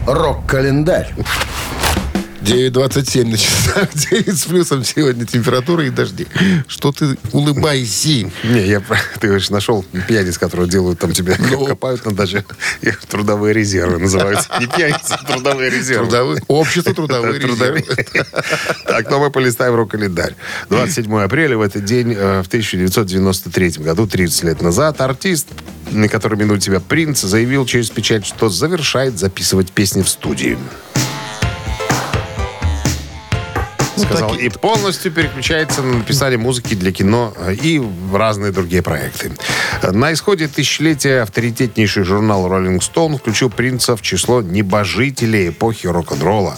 Рок-календарь. 0.07 1.13
9.27 2.43 3.25
на 3.31 3.37
часах, 3.39 3.89
9 4.11 4.39
с 4.39 4.45
плюсом 4.45 4.83
сегодня 4.85 5.27
температура 5.27 5.85
и 5.85 5.91
дожди. 5.91 6.27
Что 6.69 6.91
ты 6.91 7.17
улыбайся? 7.33 8.09
Не, 8.45 8.67
я, 8.67 8.81
ты 9.21 9.27
говоришь, 9.27 9.51
нашел 9.51 9.85
пьяниц, 10.09 10.39
которые 10.39 10.69
делают 10.69 10.99
там 10.99 11.13
тебе, 11.13 11.37
Ну. 11.39 11.67
копают 11.67 12.05
на 12.07 12.13
даче. 12.13 12.45
Их 12.81 13.01
Трудовые 13.07 13.53
резервы 13.53 13.99
называются. 13.99 14.49
Не 14.59 14.67
пьяницы, 14.67 15.11
а 15.13 15.25
трудовые 15.25 15.71
резервы. 15.71 16.07
Трудовые- 16.07 16.43
общество 16.49 16.95
трудовые 16.95 17.41
Трудовые. 17.41 17.85
Так, 18.87 19.11
но 19.11 19.21
мы 19.21 19.31
полистаем 19.31 19.75
рок-календарь. 19.75 20.35
27 20.71 21.21
апреля 21.23 21.59
в 21.59 21.61
этот 21.61 21.85
день, 21.85 22.15
э, 22.17 22.43
в 22.43 22.49
1993 22.49 23.83
году, 23.83 24.07
30 24.07 24.45
лет 24.45 24.63
назад, 24.63 25.01
артист, 25.01 25.49
на 25.91 26.09
который 26.09 26.39
минует 26.39 26.63
себя 26.63 26.81
принц, 26.81 27.21
заявил 27.21 27.67
через 27.67 27.91
печать, 27.91 28.25
что 28.27 28.49
завершает 28.49 29.19
записывать 29.19 29.73
песни 29.73 30.03
в 30.03 30.09
студии. 30.09 30.57
Сказал, 34.07 34.35
и 34.35 34.49
полностью 34.49 35.13
переключается 35.13 35.83
на 35.83 35.99
написание 35.99 36.39
музыки 36.39 36.75
для 36.75 36.93
кино 36.93 37.33
э, 37.37 37.55
и 37.55 37.83
разные 38.13 38.53
другие 38.53 38.83
проекты. 38.83 39.33
Э, 39.83 39.91
На 39.93 40.13
исходе 40.13 40.49
тысячелетия 40.49 41.23
авторитетнейший 41.23 42.05
журнал 42.05 42.47
Rolling 42.47 42.79
Stone 42.81 43.19
включил 43.19 43.51
принца 43.51 43.97
в 43.97 44.03
число 44.03 44.43
небожителей 44.43 45.49
эпохи 45.51 45.87
рок-н-ролла. 45.87 46.57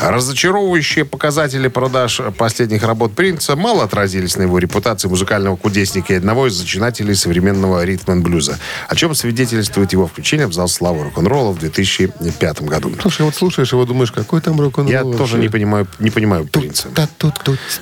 Разочаровывающие 0.00 1.04
показатели 1.04 1.68
продаж 1.68 2.20
последних 2.36 2.82
работ 2.82 3.14
принца 3.14 3.56
мало 3.56 3.84
отразились 3.84 4.36
на 4.36 4.42
его 4.42 4.58
репутации 4.58 5.08
музыкального 5.08 5.56
кудесника 5.56 6.14
и 6.14 6.16
одного 6.16 6.46
из 6.46 6.54
зачинателей 6.54 7.14
современного 7.14 7.84
ритма 7.84 8.16
и 8.16 8.20
блюза, 8.20 8.58
о 8.88 8.94
чем 8.94 9.14
свидетельствует 9.14 9.92
его 9.92 10.06
включение 10.06 10.46
в 10.46 10.52
зал 10.52 10.68
славы 10.68 11.04
рок-н-ролла 11.04 11.52
в 11.52 11.58
2005 11.58 12.62
году. 12.62 12.92
Слушай, 13.00 13.22
вот 13.22 13.34
слушаешь 13.34 13.72
его, 13.72 13.84
думаешь, 13.84 14.12
какой 14.12 14.40
там 14.40 14.60
рок-н-ролл 14.60 14.90
Я 14.90 15.02
тоже 15.02 15.38
не 15.38 15.48
понимаю, 15.48 15.86
не 15.98 16.10
понимаю 16.10 16.46
принца. 16.46 16.77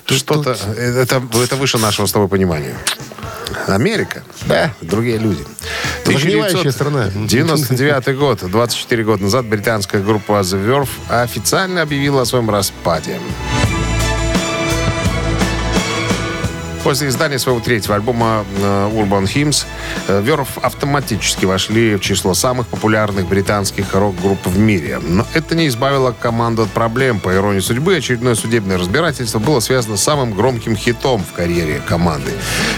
Тут, 0.05 0.19
Что-то, 0.19 0.57
это, 0.77 1.23
это 1.35 1.57
выше 1.57 1.79
нашего 1.79 2.07
с 2.07 2.13
тобой 2.13 2.29
понимания. 2.29 2.75
Америка. 3.67 4.23
Да. 4.47 4.73
Другие 4.81 5.19
люди. 5.19 5.45
Загнивающая 6.05 6.71
страна. 6.71 7.11
99 7.15 8.17
год. 8.19 8.41
24 8.43 9.05
года 9.05 9.23
назад 9.25 9.47
британская 9.47 10.03
группа 10.03 10.33
The 10.33 10.65
Verve 10.65 10.89
официально 11.09 11.83
объявила 11.83 12.23
о 12.23 12.25
своем 12.27 12.51
распаде. 12.51 13.19
После 16.87 17.09
издания 17.09 17.41
своего 17.41 17.59
третьего 17.59 17.97
альбома 17.97 18.45
э, 18.61 18.91
Urban 18.95 19.25
Hymns 19.25 19.67
э, 20.07 20.23
Verve 20.23 20.47
автоматически 20.63 21.45
вошли 21.45 21.97
в 21.97 22.01
число 22.01 22.33
самых 22.33 22.69
популярных 22.69 23.27
британских 23.27 23.93
рок-групп 23.93 24.39
в 24.47 24.57
мире. 24.57 25.01
Но 25.03 25.27
это 25.35 25.57
не 25.57 25.67
избавило 25.67 26.13
команду 26.13 26.63
от 26.63 26.71
проблем. 26.71 27.19
По 27.19 27.35
иронии 27.35 27.59
судьбы, 27.59 27.97
очередное 27.97 28.37
судебное 28.37 28.79
разбирательство 28.79 29.41
было 29.41 29.59
связано 29.59 29.97
с 29.97 30.05
самым 30.05 30.33
громким 30.33 30.77
хитом 30.77 31.25
в 31.25 31.33
карьере 31.33 31.83
команды. 31.89 32.31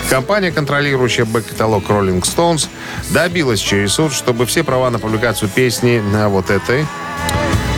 Компания, 0.08 0.52
контролирующая 0.52 1.26
бэк-каталог 1.26 1.84
Rolling 1.86 2.22
Stones, 2.22 2.66
добилась 3.10 3.60
через 3.60 3.92
суд, 3.92 4.14
чтобы 4.14 4.46
все 4.46 4.64
права 4.64 4.88
на 4.88 4.98
публикацию 4.98 5.50
песни 5.50 6.00
на 6.00 6.30
вот 6.30 6.48
этой 6.48 6.86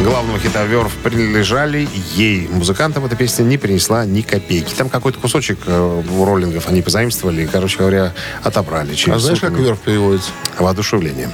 главного 0.03 0.39
хита 0.39 0.65
Верф 0.65 0.95
принадлежали 1.03 1.89
ей. 2.15 2.49
Музыкантам 2.49 3.05
эта 3.05 3.17
песня 3.17 3.45
не 3.45 3.59
принесла 3.59 4.05
ни 4.05 4.23
копейки. 4.23 4.75
Там 4.75 4.89
какой-то 4.89 5.19
кусочек 5.19 5.59
э, 5.67 6.03
у 6.11 6.25
роллингов 6.25 6.69
они 6.69 6.83
позаимствовали 6.83 7.43
и, 7.43 7.47
короче 7.47 7.79
говоря, 7.79 8.13
отобрали. 8.43 8.95
Через 8.95 9.17
А 9.17 9.21
знаешь, 9.21 9.41
как 9.41 9.53
верх 9.53 9.79
переводится? 9.79 10.31
Воодушевление. 10.59 11.31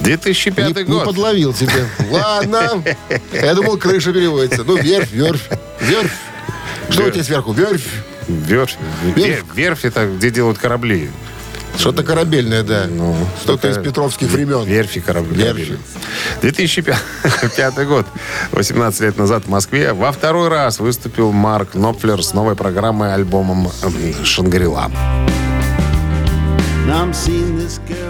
2005 0.00 0.76
Не, 0.76 0.82
не 0.82 0.84
год. 0.84 1.04
подловил 1.04 1.52
тебя. 1.52 1.86
Ладно. 2.10 2.82
Я 3.32 3.54
думал, 3.54 3.76
крыша 3.76 4.12
переводится. 4.12 4.64
Ну, 4.64 4.76
верфь, 4.76 5.12
верфь, 5.12 5.48
верфь. 5.80 6.12
Что 6.90 7.04
у 7.04 7.10
тебя 7.10 7.24
сверху? 7.24 7.52
Верфь. 7.52 7.86
Верфь. 8.28 8.76
Верфь. 9.14 9.44
Верфь 9.54 9.84
это 9.84 10.06
где 10.06 10.30
делают 10.30 10.58
корабли. 10.58 11.10
Что-то 11.78 12.02
корабельное, 12.04 12.62
да. 12.62 12.86
Ну, 12.88 13.16
Что-то 13.42 13.68
из 13.68 13.78
петровских 13.78 14.28
времен. 14.28 14.64
Верфи. 14.64 15.02
Верфи. 15.30 15.78
2005 16.42 17.74
год. 17.88 18.06
18 18.52 19.00
лет 19.00 19.18
назад 19.18 19.44
в 19.44 19.48
Москве 19.48 19.92
во 19.92 20.12
второй 20.12 20.48
раз 20.48 20.78
выступил 20.78 21.32
Марк 21.32 21.74
Нопфлер 21.74 22.22
с 22.22 22.34
новой 22.34 22.56
программой 22.56 23.14
альбомом 23.14 23.70
«Шангрила». 24.24 24.90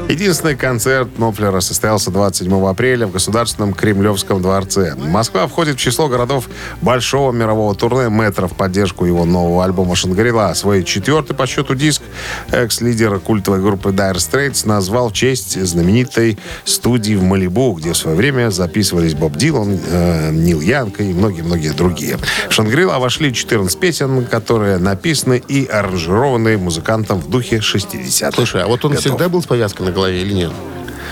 Единственный 0.08 0.56
концерт 0.56 1.18
Нопфлера 1.18 1.60
состоялся 1.60 2.10
27 2.10 2.66
апреля 2.66 3.06
в 3.06 3.12
Государственном 3.12 3.74
Кремлевском 3.74 4.40
дворце. 4.40 4.94
Москва 4.96 5.46
входит 5.46 5.76
в 5.76 5.78
число 5.78 6.08
городов 6.08 6.48
большого 6.80 7.32
мирового 7.32 7.74
турне 7.74 8.08
«Метро» 8.08 8.48
в 8.48 8.54
поддержку 8.54 9.04
его 9.04 9.24
нового 9.24 9.64
альбома 9.64 9.94
«Шангрила». 9.94 10.52
Свой 10.54 10.84
четвертый 10.84 11.34
по 11.34 11.46
счету 11.46 11.74
диск 11.74 12.02
экс-лидер 12.50 13.20
культовой 13.20 13.60
группы 13.60 13.90
Dire 13.90 14.16
Straits 14.16 14.66
назвал 14.66 15.10
в 15.10 15.12
честь 15.12 15.62
знаменитой 15.62 16.38
студии 16.64 17.14
в 17.14 17.22
Малибу, 17.22 17.72
где 17.72 17.92
в 17.92 17.96
свое 17.96 18.16
время 18.16 18.50
записывались 18.50 19.14
Боб 19.14 19.36
Дилан, 19.36 19.78
э, 19.86 20.30
Нил 20.32 20.60
Янг 20.60 21.00
и 21.00 21.12
многие-многие 21.12 21.72
другие. 21.72 22.18
В 22.48 22.52
«Шангрила» 22.52 22.98
вошли 22.98 23.34
14 23.34 23.78
песен, 23.78 24.24
которые 24.24 24.78
написаны 24.78 25.42
и 25.46 25.66
аранжированы 25.66 26.56
музыкантом 26.58 27.18
в 27.18 27.28
духе 27.28 27.56
60-х. 27.56 28.32
Слушай, 28.34 28.61
а 28.62 28.66
вот 28.66 28.84
он 28.84 28.92
годов. 28.92 29.04
всегда 29.04 29.28
был 29.28 29.42
с 29.42 29.46
повязкой 29.46 29.82
на 29.82 29.92
голове 29.92 30.22
или 30.22 30.32
нет? 30.32 30.52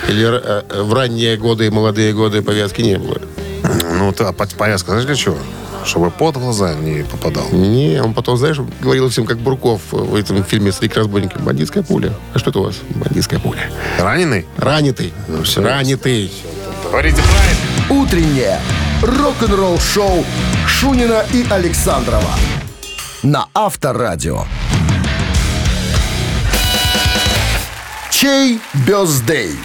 Или 0.09 0.27
э, 0.27 0.63
э, 0.69 0.83
в 0.83 0.93
ранние 0.95 1.37
годы 1.37 1.67
и 1.67 1.71
молодые 1.71 2.13
годы 2.13 2.43
повязки 2.43 2.81
не 2.81 2.99
было? 2.99 3.19
Ну, 3.93 4.15
а 4.19 4.33
повязка, 4.33 4.91
знаешь, 4.91 5.07
для 5.07 5.15
чего? 5.15 5.37
Чтобы 5.85 6.11
под 6.11 6.37
глаза 6.37 6.75
не 6.75 7.05
попадал. 7.05 7.49
Не, 7.53 8.03
он 8.03 8.13
потом, 8.13 8.37
знаешь, 8.37 8.59
говорил 8.81 9.09
всем, 9.09 9.25
как 9.25 9.39
Бурков 9.39 9.81
в 9.91 10.15
этом 10.15 10.45
фильме 10.45 10.73
«Стрик 10.73 10.97
разбойники». 10.97 11.39
Бандитская 11.39 11.83
пуля. 11.83 12.13
А 12.35 12.39
что 12.39 12.51
это 12.51 12.59
у 12.61 12.63
вас? 12.65 12.77
Бандитская 12.91 13.41
пуля. 13.41 13.71
Раненый? 13.99 14.47
Ранитый. 14.59 15.13
всё. 15.45 15.63
Ранитый. 15.63 16.31
Говорите 16.85 17.23
правильно. 17.23 18.03
Утреннее 18.03 18.61
рок-н-ролл-шоу 19.03 20.25
Шунина 20.67 21.25
и 21.33 21.47
Александрова 21.51 22.35
на 23.23 23.47
Авторадио. 23.55 24.45
Чей 28.21 28.61
бездей? 28.87 29.57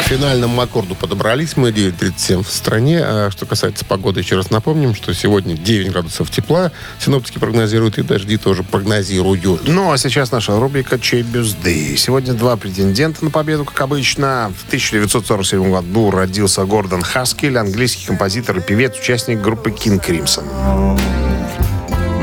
К 0.00 0.08
финальному 0.08 0.60
аккорду 0.60 0.96
подобрались 0.96 1.56
мы 1.56 1.68
9.37 1.70 2.42
в 2.42 2.50
стране. 2.50 2.98
А 3.00 3.30
что 3.30 3.46
касается 3.46 3.84
погоды, 3.84 4.18
еще 4.18 4.34
раз 4.34 4.50
напомним, 4.50 4.92
что 4.92 5.14
сегодня 5.14 5.56
9 5.56 5.92
градусов 5.92 6.32
тепла. 6.32 6.72
Синоптики 6.98 7.38
прогнозируют 7.38 7.98
и 7.98 8.02
дожди 8.02 8.38
тоже 8.38 8.64
прогнозируют. 8.64 9.68
Ну, 9.68 9.92
а 9.92 9.98
сейчас 9.98 10.32
наша 10.32 10.58
рубрика 10.58 10.98
«Чей 10.98 11.22
бюзды». 11.22 11.96
Сегодня 11.96 12.34
два 12.34 12.56
претендента 12.56 13.24
на 13.24 13.30
победу, 13.30 13.64
как 13.64 13.80
обычно. 13.82 14.52
В 14.58 14.66
1947 14.66 15.70
году 15.70 16.10
родился 16.10 16.64
Гордон 16.64 17.02
Хаскель, 17.02 17.56
английский 17.56 18.06
композитор 18.06 18.58
и 18.58 18.60
певец, 18.60 18.98
участник 18.98 19.40
группы 19.40 19.70
King 19.70 20.04
Crimson. 20.04 20.98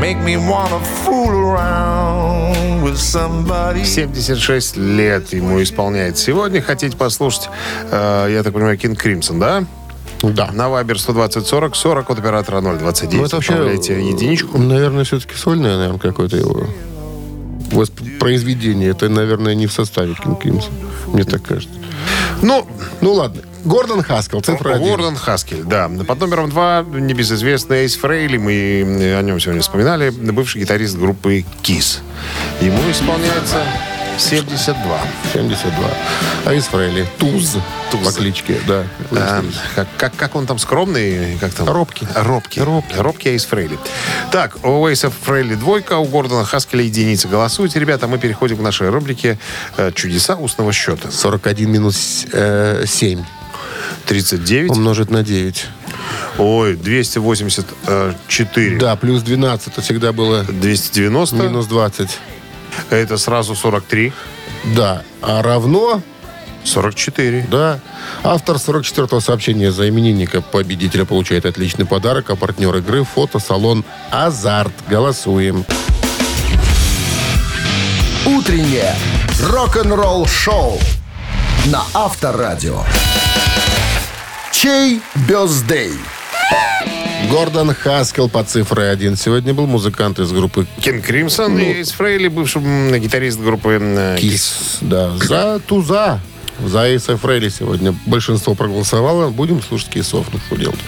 Make 0.01 0.21
me 0.25 0.35
wanna 0.35 0.81
fool 1.05 1.29
around. 1.29 2.22
76 3.85 4.77
лет 4.77 5.33
ему 5.33 5.61
исполняет 5.61 6.17
сегодня. 6.17 6.61
Хотите 6.61 6.95
послушать, 6.95 7.49
э, 7.91 8.29
я 8.31 8.43
так 8.43 8.53
понимаю, 8.53 8.77
King 8.77 8.95
Crimson, 8.95 9.39
да? 9.39 9.65
Да. 10.23 10.51
На 10.53 10.69
Вайбер 10.69 10.99
120 10.99 11.45
40 11.45 11.75
40 11.75 12.09
от 12.09 12.19
оператора 12.19 12.61
029. 12.61 13.13
Ну, 13.13 13.25
это 13.25 13.35
вообще, 13.35 13.53
единичку. 13.75 14.57
Наверное, 14.57 15.03
все-таки 15.03 15.35
сольное, 15.35 15.75
наверное, 15.77 15.99
какое-то 15.99 16.37
его 16.37 16.67
воспроизведение. 17.71 18.91
Это, 18.91 19.09
наверное, 19.09 19.55
не 19.55 19.67
в 19.67 19.73
составе 19.73 20.13
King 20.13 20.41
Crimson. 20.41 20.71
Мне 21.07 21.23
так 21.23 21.43
кажется. 21.43 21.75
Ну, 22.43 22.67
Ну 23.01 23.13
ладно. 23.13 23.41
Гордон 23.65 24.03
Хаскел, 24.03 24.41
цифра 24.41 24.75
один. 24.75 24.87
Гордон 24.87 25.15
Хаскель, 25.15 25.63
да. 25.63 25.89
Под 26.07 26.19
номером 26.19 26.49
два 26.49 26.83
небезызвестный 26.83 27.83
Эйс 27.83 27.95
Фрейли. 27.95 28.37
Мы 28.37 29.15
о 29.17 29.21
нем 29.21 29.39
сегодня 29.39 29.61
вспоминали. 29.61 30.09
Бывший 30.09 30.61
гитарист 30.61 30.97
группы 30.97 31.45
KISS. 31.63 31.99
Ему 32.59 32.79
исполняется 32.91 33.63
72. 34.17 34.99
72. 35.33 35.73
А 36.45 36.53
из 36.53 36.65
Фрейли 36.65 37.07
Туз. 37.17 37.57
По 38.03 38.11
кличке, 38.11 38.59
да. 38.67 38.83
А, 39.11 39.43
как, 39.75 39.87
как, 39.97 40.15
как 40.15 40.35
он 40.35 40.47
там 40.47 40.57
скромный? 40.57 41.37
Как 41.39 41.53
там? 41.53 41.67
Робкий. 41.67 42.07
Робкий. 42.15 42.61
Робкий. 42.61 42.97
Робкий 42.97 43.29
Эйс 43.29 43.45
Фрейли. 43.45 43.77
Так, 44.31 44.65
у 44.65 44.87
Эйса 44.87 45.11
Фрейли 45.11 45.55
двойка, 45.55 45.97
у 45.97 46.05
Гордона 46.05 46.43
Хаскеля 46.43 46.83
единица. 46.83 47.27
Голосуйте, 47.27 47.79
ребята. 47.79 48.07
Мы 48.07 48.17
переходим 48.17 48.57
к 48.57 48.61
нашей 48.61 48.89
рубрике 48.89 49.37
э, 49.77 49.91
«Чудеса 49.93 50.35
устного 50.35 50.73
счета». 50.73 51.11
41 51.11 51.69
минус 51.69 52.25
э, 52.31 52.85
7 52.87 53.23
39. 54.05 54.71
умножить 54.71 55.11
на 55.11 55.23
9. 55.23 55.67
Ой, 56.37 56.75
284. 56.75 58.77
Да, 58.77 58.95
плюс 58.95 59.21
12. 59.21 59.67
Это 59.67 59.81
всегда 59.81 60.11
было 60.11 60.43
290. 60.43 61.35
минус 61.35 61.67
20. 61.67 62.09
Это 62.89 63.17
сразу 63.17 63.55
43. 63.55 64.13
Да. 64.75 65.03
А 65.21 65.41
равно 65.41 66.01
44. 66.63 67.47
Да. 67.49 67.79
Автор 68.23 68.55
44-го 68.55 69.19
сообщения 69.19 69.71
за 69.71 69.89
именинника 69.89 70.41
победителя 70.41 71.05
получает 71.05 71.45
отличный 71.45 71.85
подарок, 71.85 72.29
а 72.29 72.35
партнер 72.35 72.75
игры– 72.77 73.03
фотосалон 73.15 73.83
«Азарт». 74.11 74.73
Голосуем. 74.87 75.65
Утреннее 78.25 78.95
рок-н-ролл-шоу 79.41 80.79
на 81.65 81.83
Авторадио. 81.93 82.83
Чей 84.51 85.01
бездей? 85.27 85.93
Гордон 87.33 87.73
Хаскел 87.73 88.29
по 88.29 88.43
цифре 88.43 88.89
один 88.89 89.15
сегодня 89.15 89.55
был 89.55 89.65
музыкант 89.65 90.19
из 90.19 90.31
группы 90.31 90.67
Кен 90.79 91.01
Кримсон 91.01 91.57
и 91.57 91.63
Эйс 91.63 91.89
Фрейли, 91.89 92.27
бывший 92.27 92.61
гитарист 92.99 93.39
группы 93.39 94.15
Кис. 94.19 94.77
Да, 94.81 95.17
за 95.17 95.59
туза. 95.65 96.19
За 96.63 96.85
Эйса 96.85 97.17
Фрейли 97.17 97.49
сегодня 97.49 97.95
большинство 98.05 98.53
проголосовало. 98.53 99.31
Будем 99.31 99.63
слушать 99.63 99.89
Кисов. 99.89 100.27
Ну, 100.31 100.39
что 100.45 100.57
делать. 100.57 100.79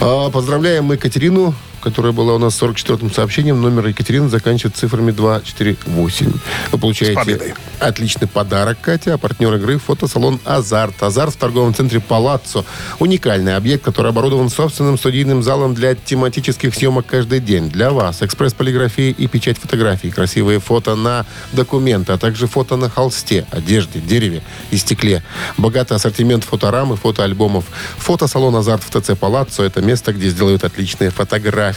А, 0.00 0.28
поздравляем 0.30 0.86
мы 0.86 0.94
Екатерину, 0.94 1.54
которая 1.80 2.12
была 2.12 2.34
у 2.34 2.38
нас 2.38 2.54
с 2.54 2.62
44-м 2.62 3.12
сообщением. 3.12 3.60
Номер 3.60 3.88
Екатерины 3.88 4.28
заканчивается 4.28 4.80
цифрами 4.80 5.10
248. 5.10 6.32
Вы 6.72 6.78
получаете 6.78 7.54
отличный 7.78 8.28
подарок, 8.28 8.78
Катя. 8.80 9.14
А 9.14 9.18
партнер 9.18 9.54
игры– 9.54 9.78
фотосалон 9.86 10.40
«Азарт». 10.44 11.02
«Азарт» 11.02 11.34
в 11.34 11.36
торговом 11.36 11.74
центре 11.74 12.00
«Палаццо». 12.00 12.64
Уникальный 12.98 13.56
объект, 13.56 13.84
который 13.84 14.10
оборудован 14.10 14.50
собственным 14.50 14.98
студийным 14.98 15.42
залом 15.42 15.74
для 15.74 15.94
тематических 15.94 16.74
съемок 16.74 17.06
каждый 17.06 17.40
день. 17.40 17.70
Для 17.70 17.90
вас 17.90 18.22
экспресс-полиграфия 18.22 19.10
и 19.10 19.26
печать 19.26 19.58
фотографий, 19.58 20.10
красивые 20.10 20.60
фото 20.60 20.94
на 20.94 21.26
документы, 21.52 22.12
а 22.12 22.18
также 22.18 22.46
фото 22.46 22.76
на 22.76 22.88
холсте, 22.90 23.46
одежде, 23.50 24.00
дереве 24.00 24.42
и 24.70 24.76
стекле. 24.76 25.22
Богатый 25.56 25.94
ассортимент 25.94 26.44
фоторам 26.44 26.92
и 26.92 26.96
фотоальбомов. 26.96 27.64
Фотосалон 27.98 28.56
«Азарт» 28.56 28.82
в 28.82 28.90
ТЦ 28.90 29.18
«Палаццо»– 29.18 29.62
это 29.64 29.80
место, 29.80 30.12
где 30.12 30.28
сделают 30.28 30.64
отличные 30.64 31.10
фотографии. 31.10 31.69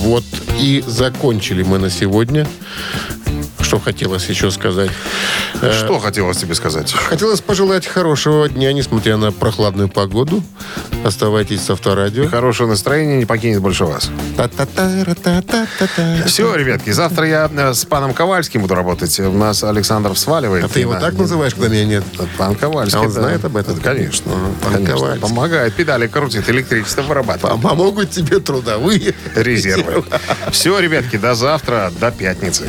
Вот 0.00 0.24
и 0.60 0.84
закончили 0.86 1.62
мы 1.62 1.78
на 1.78 1.90
сегодня. 1.90 2.46
Что 3.64 3.78
хотелось 3.80 4.26
еще 4.28 4.50
сказать? 4.50 4.90
Э, 5.62 5.72
Что 5.72 5.98
хотелось 5.98 6.36
тебе 6.36 6.54
сказать? 6.54 6.92
Хотелось 6.92 7.40
пожелать 7.40 7.86
хорошего 7.86 8.46
дня, 8.48 8.72
несмотря 8.74 9.16
на 9.16 9.32
прохладную 9.32 9.88
погоду. 9.88 10.42
Оставайтесь 11.02 11.62
с 11.62 11.70
авторадио. 11.70 12.28
Хорошее 12.28 12.68
настроение 12.68 13.16
не 13.16 13.24
покинет 13.24 13.60
больше 13.60 13.86
вас. 13.86 14.10
Все, 16.26 16.54
ребятки, 16.54 16.90
завтра 16.90 17.26
я 17.26 17.50
э, 17.50 17.72
с 17.72 17.86
паном 17.86 18.12
Ковальским 18.12 18.60
буду 18.60 18.74
работать. 18.74 19.18
У 19.18 19.32
нас 19.32 19.64
Александров 19.64 20.18
сваливает. 20.18 20.64
А 20.66 20.68
ты 20.68 20.80
его 20.80 20.94
так 20.94 21.14
называешь, 21.14 21.54
когда 21.54 21.68
меня 21.68 21.86
нет? 21.86 22.04
Пан 22.36 22.54
Ковальский. 22.56 22.98
А 22.98 23.02
он 23.02 23.10
знает 23.10 23.44
об 23.46 23.56
этом? 23.56 23.80
Конечно. 23.80 24.30
Пан. 24.62 24.84
Ковальский. 24.84 25.20
Помогает. 25.20 25.74
Педали 25.74 26.06
крутит, 26.06 26.48
электричество 26.50 27.00
вырабатывает. 27.02 27.62
Помогут 27.62 28.10
тебе 28.10 28.40
трудовые 28.40 29.14
Резервы. 29.34 30.04
Все, 30.52 30.78
ребятки, 30.78 31.16
до 31.16 31.34
завтра, 31.34 31.90
до 31.98 32.10
пятницы. 32.10 32.68